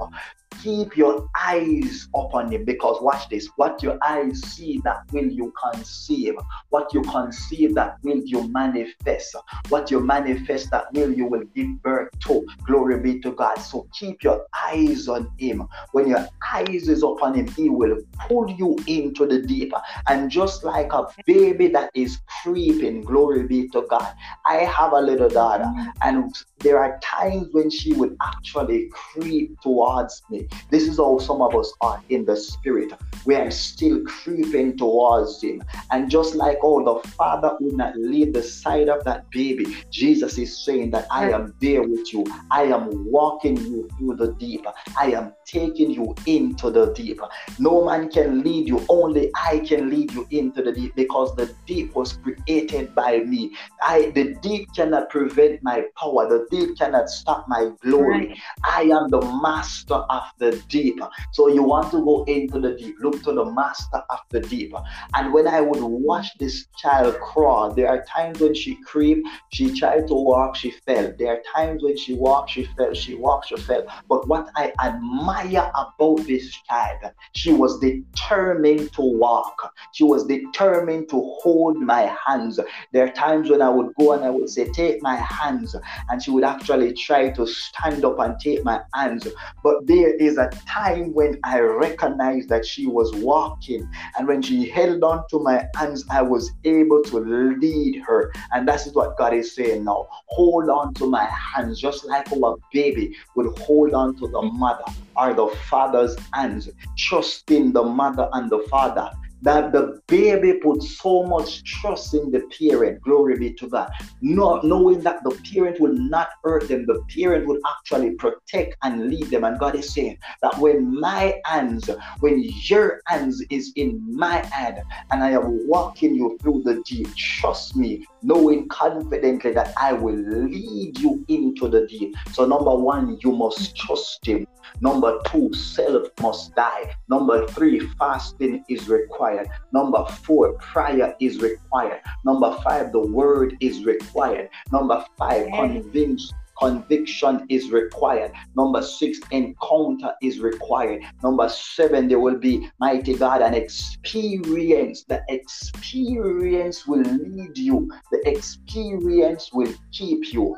keep 0.65 0.97
your 0.97 1.29
eyes 1.37 2.07
upon 2.15 2.51
him 2.51 2.65
because 2.65 2.99
watch 2.99 3.29
this 3.29 3.47
what 3.55 3.83
your 3.83 3.99
eyes 4.03 4.41
see 4.41 4.81
that 4.83 5.03
will 5.11 5.27
you 5.27 5.53
conceive. 5.71 6.33
What 6.69 6.91
you 6.91 7.03
conceive 7.03 7.75
that 7.75 7.97
will 8.01 8.21
you 8.25 8.47
manifest. 8.47 9.35
What 9.69 9.91
you 9.91 9.99
manifest 9.99 10.71
that 10.71 10.91
will 10.93 11.13
you 11.13 11.27
will 11.27 11.43
give 11.55 11.69
birth 11.83 12.09
to. 12.21 12.43
Glory 12.65 12.99
be 12.99 13.19
to 13.21 13.31
god. 13.33 13.57
So 13.59 13.87
keep 13.93 14.23
your 14.23 14.41
eyes 14.67 15.07
on 15.07 15.29
him. 15.37 15.67
When 15.91 16.07
your 16.07 16.27
eyes 16.53 16.87
is 16.87 17.03
upon 17.03 17.35
him 17.35 17.47
he 17.49 17.69
will 17.69 17.97
pull 18.27 18.49
you 18.49 18.75
into 18.87 19.27
the 19.27 19.43
deep. 19.43 19.71
And 20.07 20.31
just 20.31 20.63
like 20.63 20.91
a 20.93 21.05
baby 21.27 21.67
that 21.67 21.91
is 21.93 22.17
creeping 22.41 23.01
glory 23.01 23.43
be 23.43 23.67
to 23.69 23.85
god. 23.87 24.15
I 24.47 24.55
have 24.77 24.93
a 24.93 24.99
little 24.99 25.29
daughter 25.29 25.71
and 26.01 26.33
there 26.65 26.79
are 26.79 26.99
times 26.99 27.47
when 27.51 27.69
she 27.69 27.93
would 27.93 28.17
actually 28.23 28.89
creep 28.91 29.61
towards 29.61 30.23
me. 30.31 30.47
This 30.71 30.87
is 30.87 30.97
how 30.97 31.19
some 31.19 31.39
of 31.39 31.55
us 31.55 31.71
are 31.81 32.01
in 32.09 32.25
the 32.25 32.35
spirit. 32.35 32.91
We 33.23 33.35
are 33.35 33.51
still 33.51 34.03
creeping 34.03 34.75
towards 34.75 35.43
Him. 35.43 35.63
And 35.91 36.09
just 36.09 36.33
like 36.33 36.57
oh, 36.63 36.83
the 36.83 37.07
Father 37.09 37.55
would 37.59 37.77
not 37.77 37.95
leave 37.95 38.33
the 38.33 38.41
side 38.41 38.89
of 38.89 39.03
that 39.05 39.29
baby, 39.29 39.77
Jesus 39.91 40.39
is 40.39 40.65
saying 40.65 40.89
that 40.91 41.05
I 41.11 41.31
am 41.31 41.53
there 41.61 41.83
with 41.83 42.11
you. 42.11 42.25
I 42.49 42.63
am 42.63 42.89
walking 43.11 43.57
you 43.57 43.87
through 43.97 44.15
the 44.15 44.33
deep. 44.33 44.65
I 44.99 45.11
am 45.11 45.33
taking 45.45 45.91
you 45.91 46.15
into 46.25 46.71
the 46.71 46.93
deep. 46.93 47.19
No 47.59 47.85
man 47.85 48.09
can 48.09 48.43
lead 48.43 48.67
you, 48.67 48.83
only 48.89 49.31
I 49.35 49.59
can 49.59 49.91
lead 49.91 50.11
you 50.13 50.25
into 50.31 50.63
the 50.63 50.71
deep 50.71 50.95
because 50.95 51.35
the 51.35 51.55
deep 51.67 51.95
was 51.95 52.17
created 52.17 52.95
by 52.95 53.19
me. 53.19 53.55
I 53.83 54.11
the 54.15 54.35
deep 54.41 54.67
cannot 54.75 55.09
prevent 55.09 55.61
my 55.61 55.83
power. 55.99 56.27
The 56.27 56.47
deep 56.55 56.77
cannot 56.77 57.09
stop 57.09 57.47
my 57.47 57.71
glory. 57.81 58.27
Right. 58.27 58.37
I 58.63 58.81
am 58.83 59.09
the 59.09 59.21
master 59.41 59.95
of 59.95 60.23
the 60.37 60.51
deep. 60.69 60.99
So 61.33 61.47
you 61.47 61.63
want 61.63 61.91
to 61.91 62.03
go 62.03 62.23
into 62.25 62.59
the 62.59 62.75
deep, 62.75 62.95
look 62.99 63.23
to 63.23 63.33
the 63.33 63.45
master 63.45 64.01
of 64.09 64.19
the 64.29 64.41
deep. 64.41 64.73
And 65.13 65.33
when 65.33 65.47
I 65.47 65.61
would 65.61 65.81
watch 65.81 66.27
this 66.39 66.67
child 66.77 67.17
crawl, 67.19 67.73
there 67.73 67.89
are 67.89 68.03
times 68.05 68.39
when 68.39 68.53
she 68.53 68.75
creep, 68.83 69.23
she 69.51 69.77
tried 69.77 70.07
to 70.07 70.13
walk, 70.13 70.55
she 70.55 70.71
fell. 70.71 71.13
There 71.17 71.33
are 71.33 71.41
times 71.55 71.83
when 71.83 71.97
she 71.97 72.13
walked, 72.13 72.51
she 72.51 72.65
fell, 72.77 72.93
she 72.93 73.15
walked, 73.15 73.49
she 73.49 73.57
fell. 73.57 73.85
But 74.07 74.27
what 74.27 74.49
I 74.55 74.73
admire 74.83 75.71
about 75.75 76.25
this 76.25 76.51
child, 76.67 77.11
she 77.33 77.53
was 77.53 77.79
determined 77.79 78.91
to 78.93 79.01
walk. 79.01 79.73
She 79.93 80.03
was 80.03 80.25
determined 80.25 81.09
to 81.09 81.21
hold 81.41 81.77
my 81.77 82.13
hands. 82.25 82.59
There 82.91 83.05
are 83.05 83.11
times 83.11 83.49
when 83.49 83.61
I 83.61 83.69
would 83.69 83.93
go 83.99 84.13
and 84.13 84.23
I 84.23 84.29
would 84.29 84.49
say, 84.49 84.65
Take 84.71 85.01
my 85.01 85.15
hands. 85.15 85.75
And 86.09 86.21
she 86.21 86.31
would 86.35 86.43
actually 86.43 86.93
try 86.93 87.29
to 87.29 87.47
stand 87.47 88.03
up 88.03 88.19
and 88.19 88.37
take 88.39 88.63
my 88.65 88.81
hands. 88.93 89.25
But 89.63 89.87
there 89.87 90.13
is 90.15 90.37
a 90.37 90.49
time 90.67 91.13
when 91.13 91.39
I 91.45 91.59
recognized 91.59 92.49
that 92.49 92.65
she 92.65 92.87
was 92.87 93.13
walking. 93.15 93.89
And 94.17 94.27
when 94.27 94.41
she 94.41 94.69
held 94.69 95.03
on 95.03 95.23
to 95.29 95.39
my 95.39 95.65
hands, 95.75 96.05
I 96.09 96.21
was 96.21 96.51
able 96.65 97.01
to 97.03 97.19
lead 97.19 98.01
her. 98.05 98.33
And 98.53 98.67
that 98.67 98.85
is 98.85 98.93
what 98.93 99.17
God 99.17 99.33
is 99.33 99.55
saying 99.55 99.85
now. 99.85 100.07
Hold 100.27 100.69
on 100.69 100.93
to 100.95 101.09
my 101.09 101.25
hands, 101.25 101.79
just 101.79 102.05
like 102.05 102.29
our 102.33 102.57
baby 102.73 103.15
would 103.35 103.57
hold 103.59 103.93
on 103.93 104.17
to 104.17 104.27
the 104.27 104.41
mother 104.41 104.83
or 105.15 105.33
the 105.33 105.47
father's 105.69 106.17
hands, 106.33 106.69
trusting 106.97 107.71
the 107.71 107.83
mother 107.83 108.27
and 108.33 108.49
the 108.49 108.59
father 108.69 109.09
that 109.45 109.71
the 109.71 110.01
baby 110.07 110.53
put 110.53 110.81
so 110.81 111.23
much 111.23 111.63
trust 111.63 112.15
in 112.15 112.31
the 112.31 112.41
parent. 112.59 112.99
Glory 113.01 113.37
be 113.37 113.53
to 113.53 113.69
God. 113.69 113.91
Not 114.21 114.63
knowing 114.63 115.01
that 115.01 115.23
the 115.23 115.39
parent 115.53 115.79
will 115.79 115.93
not 115.93 116.29
hurt 116.43 116.67
them, 116.67 116.87
the 116.87 116.99
parent 117.15 117.45
will 117.45 117.59
actually 117.77 118.15
protect 118.15 118.75
and 118.81 119.07
lead 119.07 119.27
them. 119.27 119.43
And 119.43 119.59
God 119.59 119.75
is 119.75 119.93
saying 119.93 120.17
that 120.41 120.57
when 120.57 120.99
my 120.99 121.39
hands, 121.45 121.89
when 122.21 122.43
your 122.67 123.01
hands 123.05 123.43
is 123.51 123.71
in 123.75 124.01
my 124.15 124.43
hand, 124.47 124.79
and 125.11 125.23
I 125.23 125.31
am 125.31 125.67
walking 125.67 126.15
you 126.15 126.37
through 126.41 126.63
the 126.65 126.81
deep, 126.87 127.15
trust 127.15 127.75
me, 127.75 128.03
knowing 128.23 128.67
confidently 128.69 129.51
that 129.53 129.73
I 129.79 129.93
will 129.93 130.15
lead 130.15 130.97
you 130.97 131.23
into 131.27 131.67
the 131.67 131.85
deep. 131.85 132.15
So, 132.31 132.45
number 132.45 132.73
one, 132.75 133.19
you 133.21 133.31
must 133.31 133.75
trust 133.75 134.25
Him. 134.25 134.47
Number 134.81 135.19
two, 135.27 135.53
self 135.53 136.07
must 136.21 136.55
die. 136.55 136.91
Number 137.07 137.47
three, 137.49 137.79
fasting 137.99 138.63
is 138.67 138.89
required. 138.89 139.34
Number 139.71 140.05
four, 140.23 140.53
prayer 140.53 141.15
is 141.19 141.41
required. 141.41 142.01
Number 142.23 142.57
five, 142.63 142.91
the 142.91 142.99
word 142.99 143.57
is 143.59 143.83
required. 143.83 144.49
Number 144.71 145.03
five, 145.17 145.47
convince 145.53 146.31
conviction 146.59 147.45
is 147.49 147.69
required. 147.69 148.31
Number 148.55 148.81
six, 148.81 149.19
encounter 149.31 150.13
is 150.21 150.39
required. 150.39 151.03
Number 151.23 151.49
seven, 151.49 152.07
there 152.07 152.19
will 152.19 152.37
be, 152.37 152.69
mighty 152.79 153.15
God, 153.15 153.41
an 153.41 153.53
experience. 153.53 155.03
The 155.03 155.21
experience 155.29 156.87
will 156.87 157.03
lead 157.03 157.57
you, 157.57 157.91
the 158.11 158.21
experience 158.25 159.51
will 159.53 159.73
keep 159.91 160.33
you. 160.33 160.55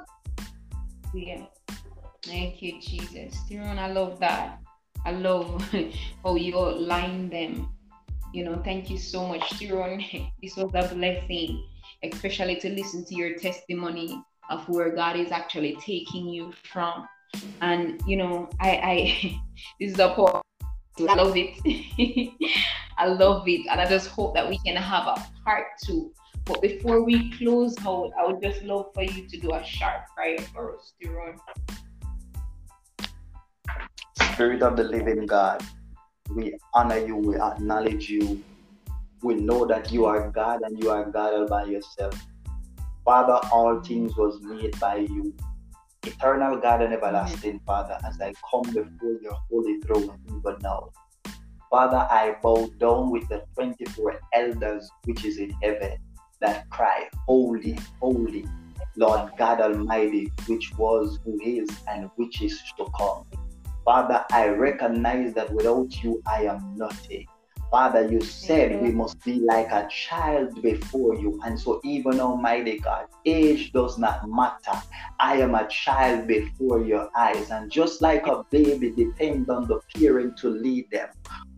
Yeah. 1.13 1.45
Thank 2.23 2.61
you, 2.61 2.81
Jesus. 2.81 3.35
Terone, 3.49 3.79
I 3.79 3.91
love 3.91 4.19
that. 4.19 4.59
I 5.05 5.11
love 5.11 5.63
how 6.23 6.35
you 6.35 6.59
line 6.59 7.29
them. 7.29 7.69
You 8.37 8.43
know, 8.43 8.61
thank 8.63 8.91
you 8.91 8.99
so 8.99 9.25
much, 9.25 9.41
Terone. 9.57 10.29
This 10.43 10.55
was 10.55 10.69
a 10.75 10.93
blessing, 10.93 11.65
especially 12.03 12.57
to 12.57 12.69
listen 12.69 13.03
to 13.05 13.15
your 13.15 13.33
testimony 13.33 14.21
of 14.51 14.69
where 14.69 14.93
God 14.93 15.15
is 15.15 15.31
actually 15.31 15.75
taking 15.81 16.29
you 16.29 16.53
from. 16.71 17.07
And 17.61 17.99
you 18.05 18.15
know, 18.15 18.47
I, 18.61 18.69
I 18.69 19.41
this 19.79 19.93
is 19.93 19.99
a 19.99 20.09
part. 20.09 20.45
I 20.99 21.15
love 21.15 21.33
it. 21.35 21.57
I 22.99 23.07
love 23.07 23.47
it, 23.47 23.65
and 23.71 23.81
I 23.81 23.89
just 23.89 24.09
hope 24.09 24.35
that 24.35 24.47
we 24.47 24.59
can 24.59 24.75
have 24.75 25.07
a 25.07 25.17
part 25.43 25.65
two. 25.83 26.13
But 26.45 26.61
before 26.61 27.01
we 27.03 27.31
close 27.39 27.73
out, 27.87 28.11
I 28.19 28.27
would 28.27 28.39
just 28.39 28.61
love 28.61 28.93
for 28.93 29.01
you 29.01 29.27
to 29.27 29.37
do 29.39 29.51
a 29.53 29.63
sharp 29.63 30.13
prayer 30.15 30.37
for 30.53 30.75
us, 30.77 30.93
Terone. 31.01 31.39
Spirit 34.33 34.61
of 34.61 34.77
the 34.77 34.83
living 34.83 35.25
God, 35.25 35.65
we 36.29 36.57
honor 36.73 36.97
you, 36.97 37.15
we 37.15 37.39
acknowledge 37.39 38.09
you. 38.09 38.43
We 39.23 39.35
know 39.35 39.65
that 39.65 39.91
you 39.91 40.05
are 40.05 40.29
God 40.29 40.61
and 40.61 40.81
you 40.81 40.89
are 40.91 41.05
God 41.09 41.33
all 41.33 41.47
by 41.47 41.65
yourself. 41.65 42.13
Father, 43.03 43.39
all 43.51 43.81
things 43.81 44.15
was 44.15 44.39
made 44.41 44.79
by 44.79 44.97
you. 44.97 45.33
Eternal 46.05 46.57
God 46.57 46.81
and 46.81 46.93
everlasting 46.93 47.59
Father, 47.65 47.97
as 48.05 48.19
I 48.21 48.33
come 48.49 48.63
before 48.73 49.17
your 49.21 49.37
holy 49.49 49.79
throne 49.81 50.17
even 50.27 50.57
now. 50.61 50.91
Father, 51.69 51.97
I 51.97 52.35
bow 52.41 52.69
down 52.79 53.11
with 53.11 53.27
the 53.27 53.43
24 53.55 54.19
elders 54.33 54.89
which 55.05 55.25
is 55.25 55.37
in 55.37 55.51
heaven 55.61 55.97
that 56.39 56.69
cry, 56.69 57.09
Holy, 57.27 57.77
holy, 57.99 58.45
Lord 58.95 59.31
God 59.37 59.61
Almighty, 59.61 60.31
which 60.47 60.71
was, 60.77 61.19
who 61.23 61.39
is, 61.43 61.69
and 61.87 62.09
which 62.15 62.41
is 62.41 62.61
to 62.77 62.85
come. 62.97 63.25
Father, 63.87 64.25
I 64.33 64.49
recognize 64.49 65.33
that 65.35 65.49
without 65.53 66.03
you, 66.03 66.21
I 66.27 66.43
am 66.43 66.75
nothing. 66.75 67.25
Father, 67.71 68.05
you 68.05 68.19
said 68.19 68.81
we 68.81 68.91
must 68.91 69.23
be 69.23 69.39
like 69.39 69.71
a 69.71 69.87
child 69.87 70.61
before 70.61 71.15
you. 71.15 71.39
And 71.45 71.57
so, 71.57 71.79
even 71.85 72.19
Almighty 72.19 72.79
God, 72.79 73.05
age 73.25 73.71
does 73.71 73.97
not 73.97 74.27
matter. 74.27 74.77
I 75.21 75.37
am 75.37 75.55
a 75.55 75.69
child 75.69 76.27
before 76.27 76.83
your 76.83 77.09
eyes. 77.15 77.49
And 77.49 77.71
just 77.71 78.01
like 78.01 78.27
a 78.27 78.43
baby 78.51 78.91
depends 78.91 79.47
on 79.47 79.69
the 79.69 79.79
parent 79.95 80.35
to 80.39 80.49
lead 80.49 80.91
them, 80.91 81.07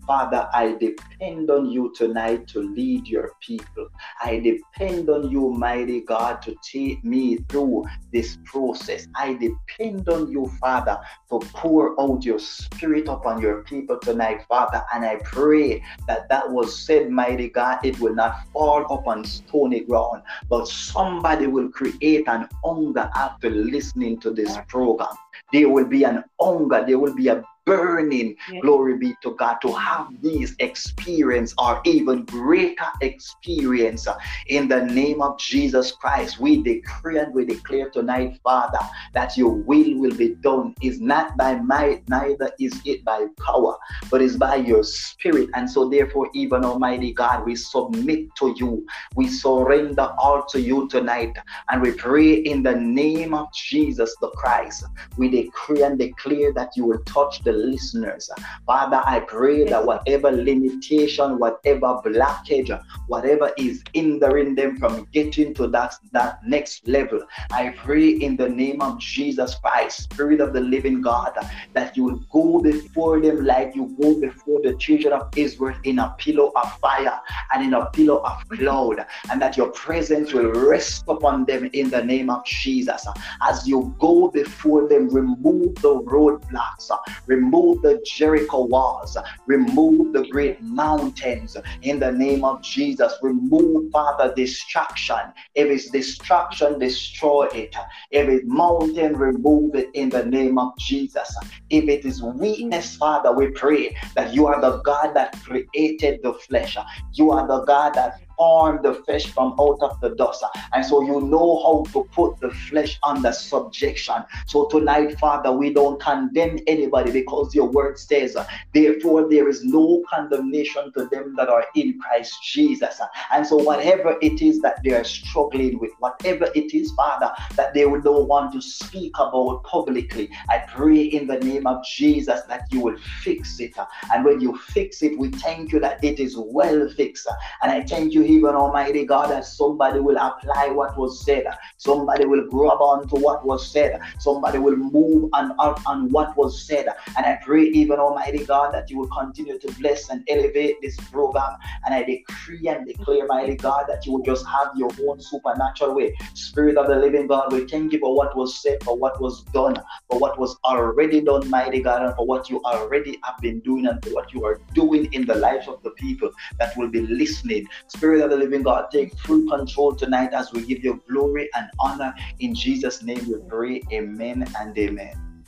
Father, 0.09 0.49
I 0.55 0.71
depend 0.71 1.51
on 1.51 1.69
you 1.69 1.93
tonight 1.95 2.47
to 2.47 2.61
lead 2.61 3.07
your 3.07 3.33
people. 3.41 3.89
I 4.19 4.39
depend 4.39 5.07
on 5.07 5.29
you, 5.29 5.51
mighty 5.51 6.01
God, 6.01 6.41
to 6.41 6.55
take 6.63 7.05
me 7.05 7.37
through 7.47 7.85
this 8.11 8.35
process. 8.43 9.05
I 9.15 9.33
depend 9.35 10.09
on 10.09 10.31
you, 10.31 10.51
Father, 10.59 10.99
to 11.29 11.37
pour 11.53 12.01
out 12.01 12.25
your 12.25 12.39
spirit 12.39 13.07
upon 13.07 13.39
your 13.39 13.63
people 13.65 13.99
tonight, 13.99 14.45
Father. 14.49 14.83
And 14.95 15.05
I 15.05 15.17
pray 15.17 15.83
that 16.07 16.27
that 16.29 16.49
was 16.49 16.83
said, 16.87 17.11
mighty 17.11 17.49
God, 17.49 17.85
it 17.85 17.99
will 17.99 18.15
not 18.15 18.35
fall 18.51 18.91
upon 18.91 19.23
stony 19.25 19.81
ground, 19.81 20.23
but 20.49 20.67
somebody 20.67 21.45
will 21.45 21.69
create 21.69 22.27
an 22.27 22.49
hunger 22.65 23.11
after 23.15 23.51
listening 23.51 24.19
to 24.21 24.31
this 24.31 24.57
program. 24.67 25.13
There 25.53 25.69
will 25.69 25.85
be 25.85 26.03
an 26.03 26.23
hunger, 26.41 26.83
there 26.83 26.97
will 26.97 27.13
be 27.13 27.27
a 27.27 27.43
burning, 27.69 28.35
glory 28.61 28.97
be 28.97 29.15
to 29.21 29.35
God, 29.35 29.57
to 29.61 29.71
have 29.73 30.07
these 30.23 30.55
experience 30.59 31.53
or 31.59 31.81
even 31.85 32.25
greater 32.25 32.89
experience 33.01 34.07
in 34.47 34.67
the 34.67 34.85
name 34.85 35.21
of 35.21 35.37
Jesus 35.37 35.91
Christ. 35.91 36.39
We 36.39 36.63
decree 36.63 37.19
and 37.19 37.31
we 37.33 37.45
declare 37.45 37.91
tonight, 37.91 38.39
Father, 38.43 38.79
that 39.13 39.37
your 39.37 39.51
will 39.51 39.99
will 39.99 40.15
be 40.15 40.29
done. 40.41 40.73
Is 40.81 40.99
not 40.99 41.37
by 41.37 41.55
might, 41.55 42.07
neither 42.09 42.51
is 42.59 42.73
it 42.85 43.03
by 43.05 43.27
power, 43.45 43.75
but 44.09 44.21
is 44.21 44.37
by 44.37 44.55
your 44.55 44.83
spirit. 44.83 45.49
And 45.53 45.69
so, 45.69 45.89
therefore, 45.89 46.29
even 46.33 46.65
Almighty 46.65 47.13
God, 47.13 47.45
we 47.45 47.55
submit 47.55 48.33
to 48.37 48.55
you. 48.57 48.85
We 49.15 49.27
surrender 49.27 50.13
all 50.17 50.43
to 50.45 50.59
you 50.59 50.87
tonight. 50.87 51.37
And 51.69 51.81
we 51.81 51.91
pray 51.91 52.33
in 52.33 52.63
the 52.63 52.75
name 52.75 53.33
of 53.33 53.53
Jesus 53.53 54.15
the 54.21 54.29
Christ. 54.31 54.85
We 55.17 55.29
decree 55.29 55.83
and 55.83 55.99
declare 55.99 56.53
that 56.53 56.71
you 56.75 56.85
will 56.85 57.03
touch 57.05 57.43
the 57.43 57.58
listeners. 57.59 58.29
Father, 58.65 59.01
I 59.05 59.21
pray 59.21 59.65
that 59.65 59.85
whatever 59.85 60.31
limitation, 60.31 61.39
whatever 61.39 62.01
blockage, 62.05 62.71
whatever 63.07 63.51
is 63.57 63.83
hindering 63.93 64.55
them 64.55 64.77
from 64.77 65.07
getting 65.11 65.53
to 65.55 65.67
that, 65.67 65.95
that 66.11 66.39
next 66.45 66.87
level, 66.87 67.21
I 67.51 67.69
pray 67.77 68.09
in 68.09 68.35
the 68.35 68.49
name 68.49 68.81
of 68.81 68.99
Jesus 68.99 69.55
Christ, 69.55 70.03
Spirit 70.03 70.41
of 70.41 70.53
the 70.53 70.61
living 70.61 71.01
God, 71.01 71.33
that 71.73 71.95
you 71.95 72.03
will 72.03 72.21
go 72.31 72.61
before 72.61 73.19
them 73.19 73.45
like 73.45 73.75
you 73.75 73.95
go 74.01 74.19
before 74.19 74.61
the 74.61 74.75
children 74.75 75.13
of 75.13 75.29
Israel 75.35 75.75
in 75.83 75.99
a 75.99 76.15
pillar 76.17 76.49
of 76.55 76.79
fire 76.79 77.19
and 77.53 77.63
in 77.63 77.73
a 77.73 77.85
pillar 77.87 78.19
of 78.25 78.47
cloud, 78.49 79.05
and 79.31 79.41
that 79.41 79.57
your 79.57 79.71
presence 79.71 80.33
will 80.33 80.51
rest 80.51 81.03
upon 81.07 81.45
them 81.45 81.69
in 81.73 81.89
the 81.89 82.03
name 82.03 82.29
of 82.29 82.45
Jesus. 82.45 83.05
As 83.41 83.67
you 83.67 83.95
go 83.99 84.29
before 84.29 84.87
them, 84.87 85.09
remove 85.09 85.75
the 85.75 86.01
roadblocks, 86.03 86.89
remove 87.25 87.38
the 87.81 88.03
Jericho 88.05 88.65
walls, 88.65 89.17
remove 89.45 90.13
the 90.13 90.27
great 90.27 90.61
mountains 90.61 91.55
in 91.81 91.99
the 91.99 92.11
name 92.11 92.43
of 92.43 92.61
Jesus. 92.61 93.13
Remove, 93.21 93.91
Father, 93.91 94.33
destruction. 94.35 95.19
If 95.55 95.67
it's 95.67 95.89
destruction, 95.89 96.79
destroy 96.79 97.47
it. 97.53 97.75
If 98.11 98.27
it's 98.29 98.45
mountain, 98.45 99.15
remove 99.17 99.75
it 99.75 99.89
in 99.93 100.09
the 100.09 100.25
name 100.25 100.57
of 100.57 100.77
Jesus. 100.77 101.35
If 101.69 101.85
it 101.85 102.05
is 102.05 102.21
weakness, 102.21 102.95
Father, 102.95 103.31
we 103.31 103.51
pray 103.51 103.95
that 104.15 104.33
you 104.33 104.47
are 104.47 104.61
the 104.61 104.81
God 104.81 105.13
that 105.13 105.39
created 105.43 106.19
the 106.23 106.33
flesh. 106.33 106.77
You 107.13 107.31
are 107.31 107.47
the 107.47 107.63
God 107.65 107.93
that 107.95 108.21
formed 108.39 108.83
the 108.83 108.93
flesh 108.93 109.27
from 109.33 109.53
out 109.59 109.77
of 109.81 109.99
the 109.99 110.15
dust. 110.15 110.45
And 110.73 110.85
so 110.85 111.01
you 111.01 111.19
know 111.19 111.61
how 111.61 111.91
to 111.91 112.07
put 112.13 112.39
the 112.39 112.49
flesh 112.69 112.97
under 113.03 113.33
subjection. 113.33 114.15
So 114.47 114.67
tonight, 114.67 115.19
Father, 115.19 115.51
we 115.51 115.73
don't 115.73 116.01
condemn 116.01 116.57
anybody 116.65 117.11
because 117.11 117.53
your 117.53 117.69
word 117.69 117.99
says, 117.99 118.37
therefore, 118.73 119.29
there 119.29 119.49
is 119.49 119.65
no 119.65 120.01
condemnation 120.09 120.93
to 120.93 121.05
them 121.07 121.35
that 121.35 121.49
are 121.49 121.65
in 121.75 121.99
Christ 121.99 122.41
Jesus. 122.41 123.01
And 123.33 123.45
so, 123.45 123.57
whatever 123.57 124.17
it 124.21 124.41
is 124.41 124.61
that 124.61 124.81
they 124.83 124.93
are 124.93 125.03
struggling 125.03 125.77
with, 125.79 125.91
whatever 125.99 126.47
it 126.55 126.73
is, 126.73 126.91
Father, 126.93 127.31
that 127.57 127.73
they 127.73 127.85
will 127.85 128.01
not 128.01 128.27
want 128.27 128.53
to 128.53 128.61
speak 128.61 129.11
about 129.19 129.63
publicly, 129.63 130.29
I 130.47 130.59
pray 130.59 131.01
in 131.01 131.27
the 131.27 131.39
name 131.39 131.67
of 131.67 131.83
Jesus 131.83 132.41
that 132.47 132.63
you 132.71 132.79
will 132.79 132.97
fix 133.21 133.59
it. 133.59 133.75
And 134.13 134.23
when 134.23 134.39
you 134.39 134.57
fix 134.57 135.03
it, 135.03 135.17
we 135.17 135.29
thank 135.29 135.73
you 135.73 135.79
that 135.81 136.01
it 136.03 136.21
is 136.21 136.37
well 136.37 136.87
fixed. 136.89 137.27
And 137.61 137.71
I 137.71 137.83
thank 137.83 138.13
you 138.13 138.28
even 138.29 138.55
Almighty 138.55 139.05
God 139.05 139.31
that 139.31 139.45
somebody 139.45 139.99
will 139.99 140.17
apply 140.17 140.69
what 140.69 140.97
was 140.97 141.25
said, 141.25 141.45
somebody 141.77 142.25
will 142.25 142.47
grab 142.47 142.79
on 142.79 143.07
to 143.07 143.15
what 143.15 143.45
was 143.45 143.69
said, 143.69 143.99
somebody 144.19 144.59
will 144.59 144.75
move 144.75 145.29
on, 145.33 145.51
on, 145.59 145.81
on 145.85 146.09
what 146.09 146.37
was 146.37 146.65
said. 146.65 146.87
And 147.17 147.25
I 147.25 147.39
pray, 147.43 147.63
even 147.63 147.99
Almighty 147.99 148.45
God, 148.45 148.73
that 148.73 148.89
you 148.89 148.99
will 148.99 149.07
continue 149.07 149.57
to 149.57 149.71
bless 149.73 150.09
and 150.09 150.23
elevate 150.29 150.75
this 150.81 150.95
program. 151.11 151.57
And 151.85 151.93
I 151.93 152.03
decree 152.03 152.67
and 152.67 152.85
declare, 152.85 153.25
Mighty 153.27 153.55
God, 153.55 153.85
that 153.87 154.05
you 154.05 154.13
will 154.13 154.23
just 154.23 154.45
have 154.47 154.69
your 154.75 154.91
own 155.07 155.19
supernatural 155.21 155.95
way. 155.95 156.15
Spirit 156.33 156.77
of 156.77 156.87
the 156.87 156.95
living 156.95 157.27
God, 157.27 157.51
we 157.51 157.67
thank 157.67 157.93
you 157.93 157.99
for 157.99 158.15
what 158.15 158.35
was 158.35 158.61
said, 158.61 158.83
for 158.83 158.95
what 158.97 159.19
was 159.21 159.43
done, 159.45 159.75
for 160.09 160.19
what 160.19 160.37
was 160.39 160.57
already 160.65 161.21
done, 161.21 161.49
mighty 161.49 161.81
God, 161.81 162.03
and 162.03 162.15
for 162.15 162.25
what 162.25 162.49
you 162.49 162.61
already 162.63 163.19
have 163.23 163.37
been 163.41 163.59
doing 163.61 163.87
and 163.87 164.03
for 164.03 164.11
what 164.11 164.33
you 164.33 164.45
are 164.45 164.59
doing 164.73 165.11
in 165.13 165.25
the 165.25 165.35
lives 165.35 165.67
of 165.67 165.81
the 165.83 165.91
people 165.91 166.31
that 166.59 166.75
will 166.77 166.89
be 166.89 167.01
listening. 167.01 167.67
Spirit 167.87 168.18
The 168.27 168.35
living 168.35 168.63
God, 168.63 168.91
take 168.91 169.17
full 169.19 169.47
control 169.49 169.95
tonight 169.95 170.33
as 170.33 170.51
we 170.51 170.65
give 170.65 170.83
you 170.83 171.01
glory 171.07 171.49
and 171.55 171.67
honor. 171.79 172.13
In 172.39 172.53
Jesus' 172.53 173.01
name 173.01 173.27
we 173.27 173.37
pray. 173.47 173.81
Amen 173.91 174.45
and 174.59 174.77
amen. 174.77 175.45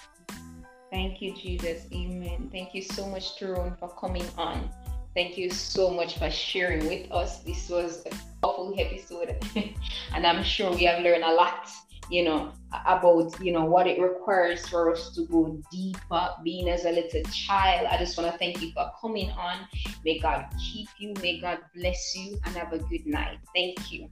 Thank 0.90 1.22
you, 1.22 1.34
Jesus. 1.34 1.88
Amen. 1.94 2.50
Thank 2.52 2.74
you 2.74 2.82
so 2.82 3.06
much, 3.08 3.40
Terone, 3.40 3.78
for 3.78 3.90
coming 3.90 4.26
on. 4.38 4.70
Thank 5.14 5.38
you 5.38 5.50
so 5.50 5.90
much 5.92 6.18
for 6.18 6.30
sharing 6.30 6.88
with 6.88 7.12
us. 7.12 7.40
This 7.40 7.70
was 7.70 8.04
a 8.06 8.10
powerful 8.42 8.74
episode, 8.78 9.36
and 10.14 10.26
I'm 10.26 10.44
sure 10.44 10.74
we 10.74 10.86
have 10.86 11.04
learned 11.04 11.24
a 11.24 11.34
lot 11.34 11.70
you 12.12 12.26
know, 12.26 12.52
about, 12.86 13.40
you 13.40 13.54
know, 13.54 13.64
what 13.64 13.88
it 13.88 14.00
requires 14.00 14.68
for 14.68 14.92
us 14.92 15.16
to 15.16 15.26
go 15.28 15.58
deeper, 15.72 16.30
being 16.44 16.68
as 16.68 16.84
a 16.84 16.92
little 16.92 17.24
child. 17.32 17.88
I 17.90 17.98
just 17.98 18.18
want 18.18 18.30
to 18.30 18.38
thank 18.38 18.62
you 18.62 18.72
for 18.74 18.92
coming 19.00 19.32
on. 19.32 19.66
May 20.04 20.20
God 20.20 20.46
keep 20.60 20.90
you. 21.00 21.14
May 21.22 21.40
God 21.40 21.60
bless 21.74 22.14
you 22.16 22.38
and 22.46 22.56
have 22.58 22.74
a 22.74 22.80
good 22.80 23.08
night. 23.08 23.40
Thank 23.56 23.94
you. 23.94 24.10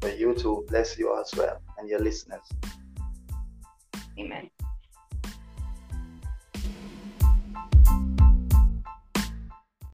For 0.00 0.10
you 0.10 0.34
too. 0.34 0.66
Bless 0.68 0.98
you 0.98 1.16
as 1.18 1.32
well 1.36 1.62
and 1.78 1.88
your 1.88 2.00
listeners. 2.00 2.42
Amen. 4.18 4.50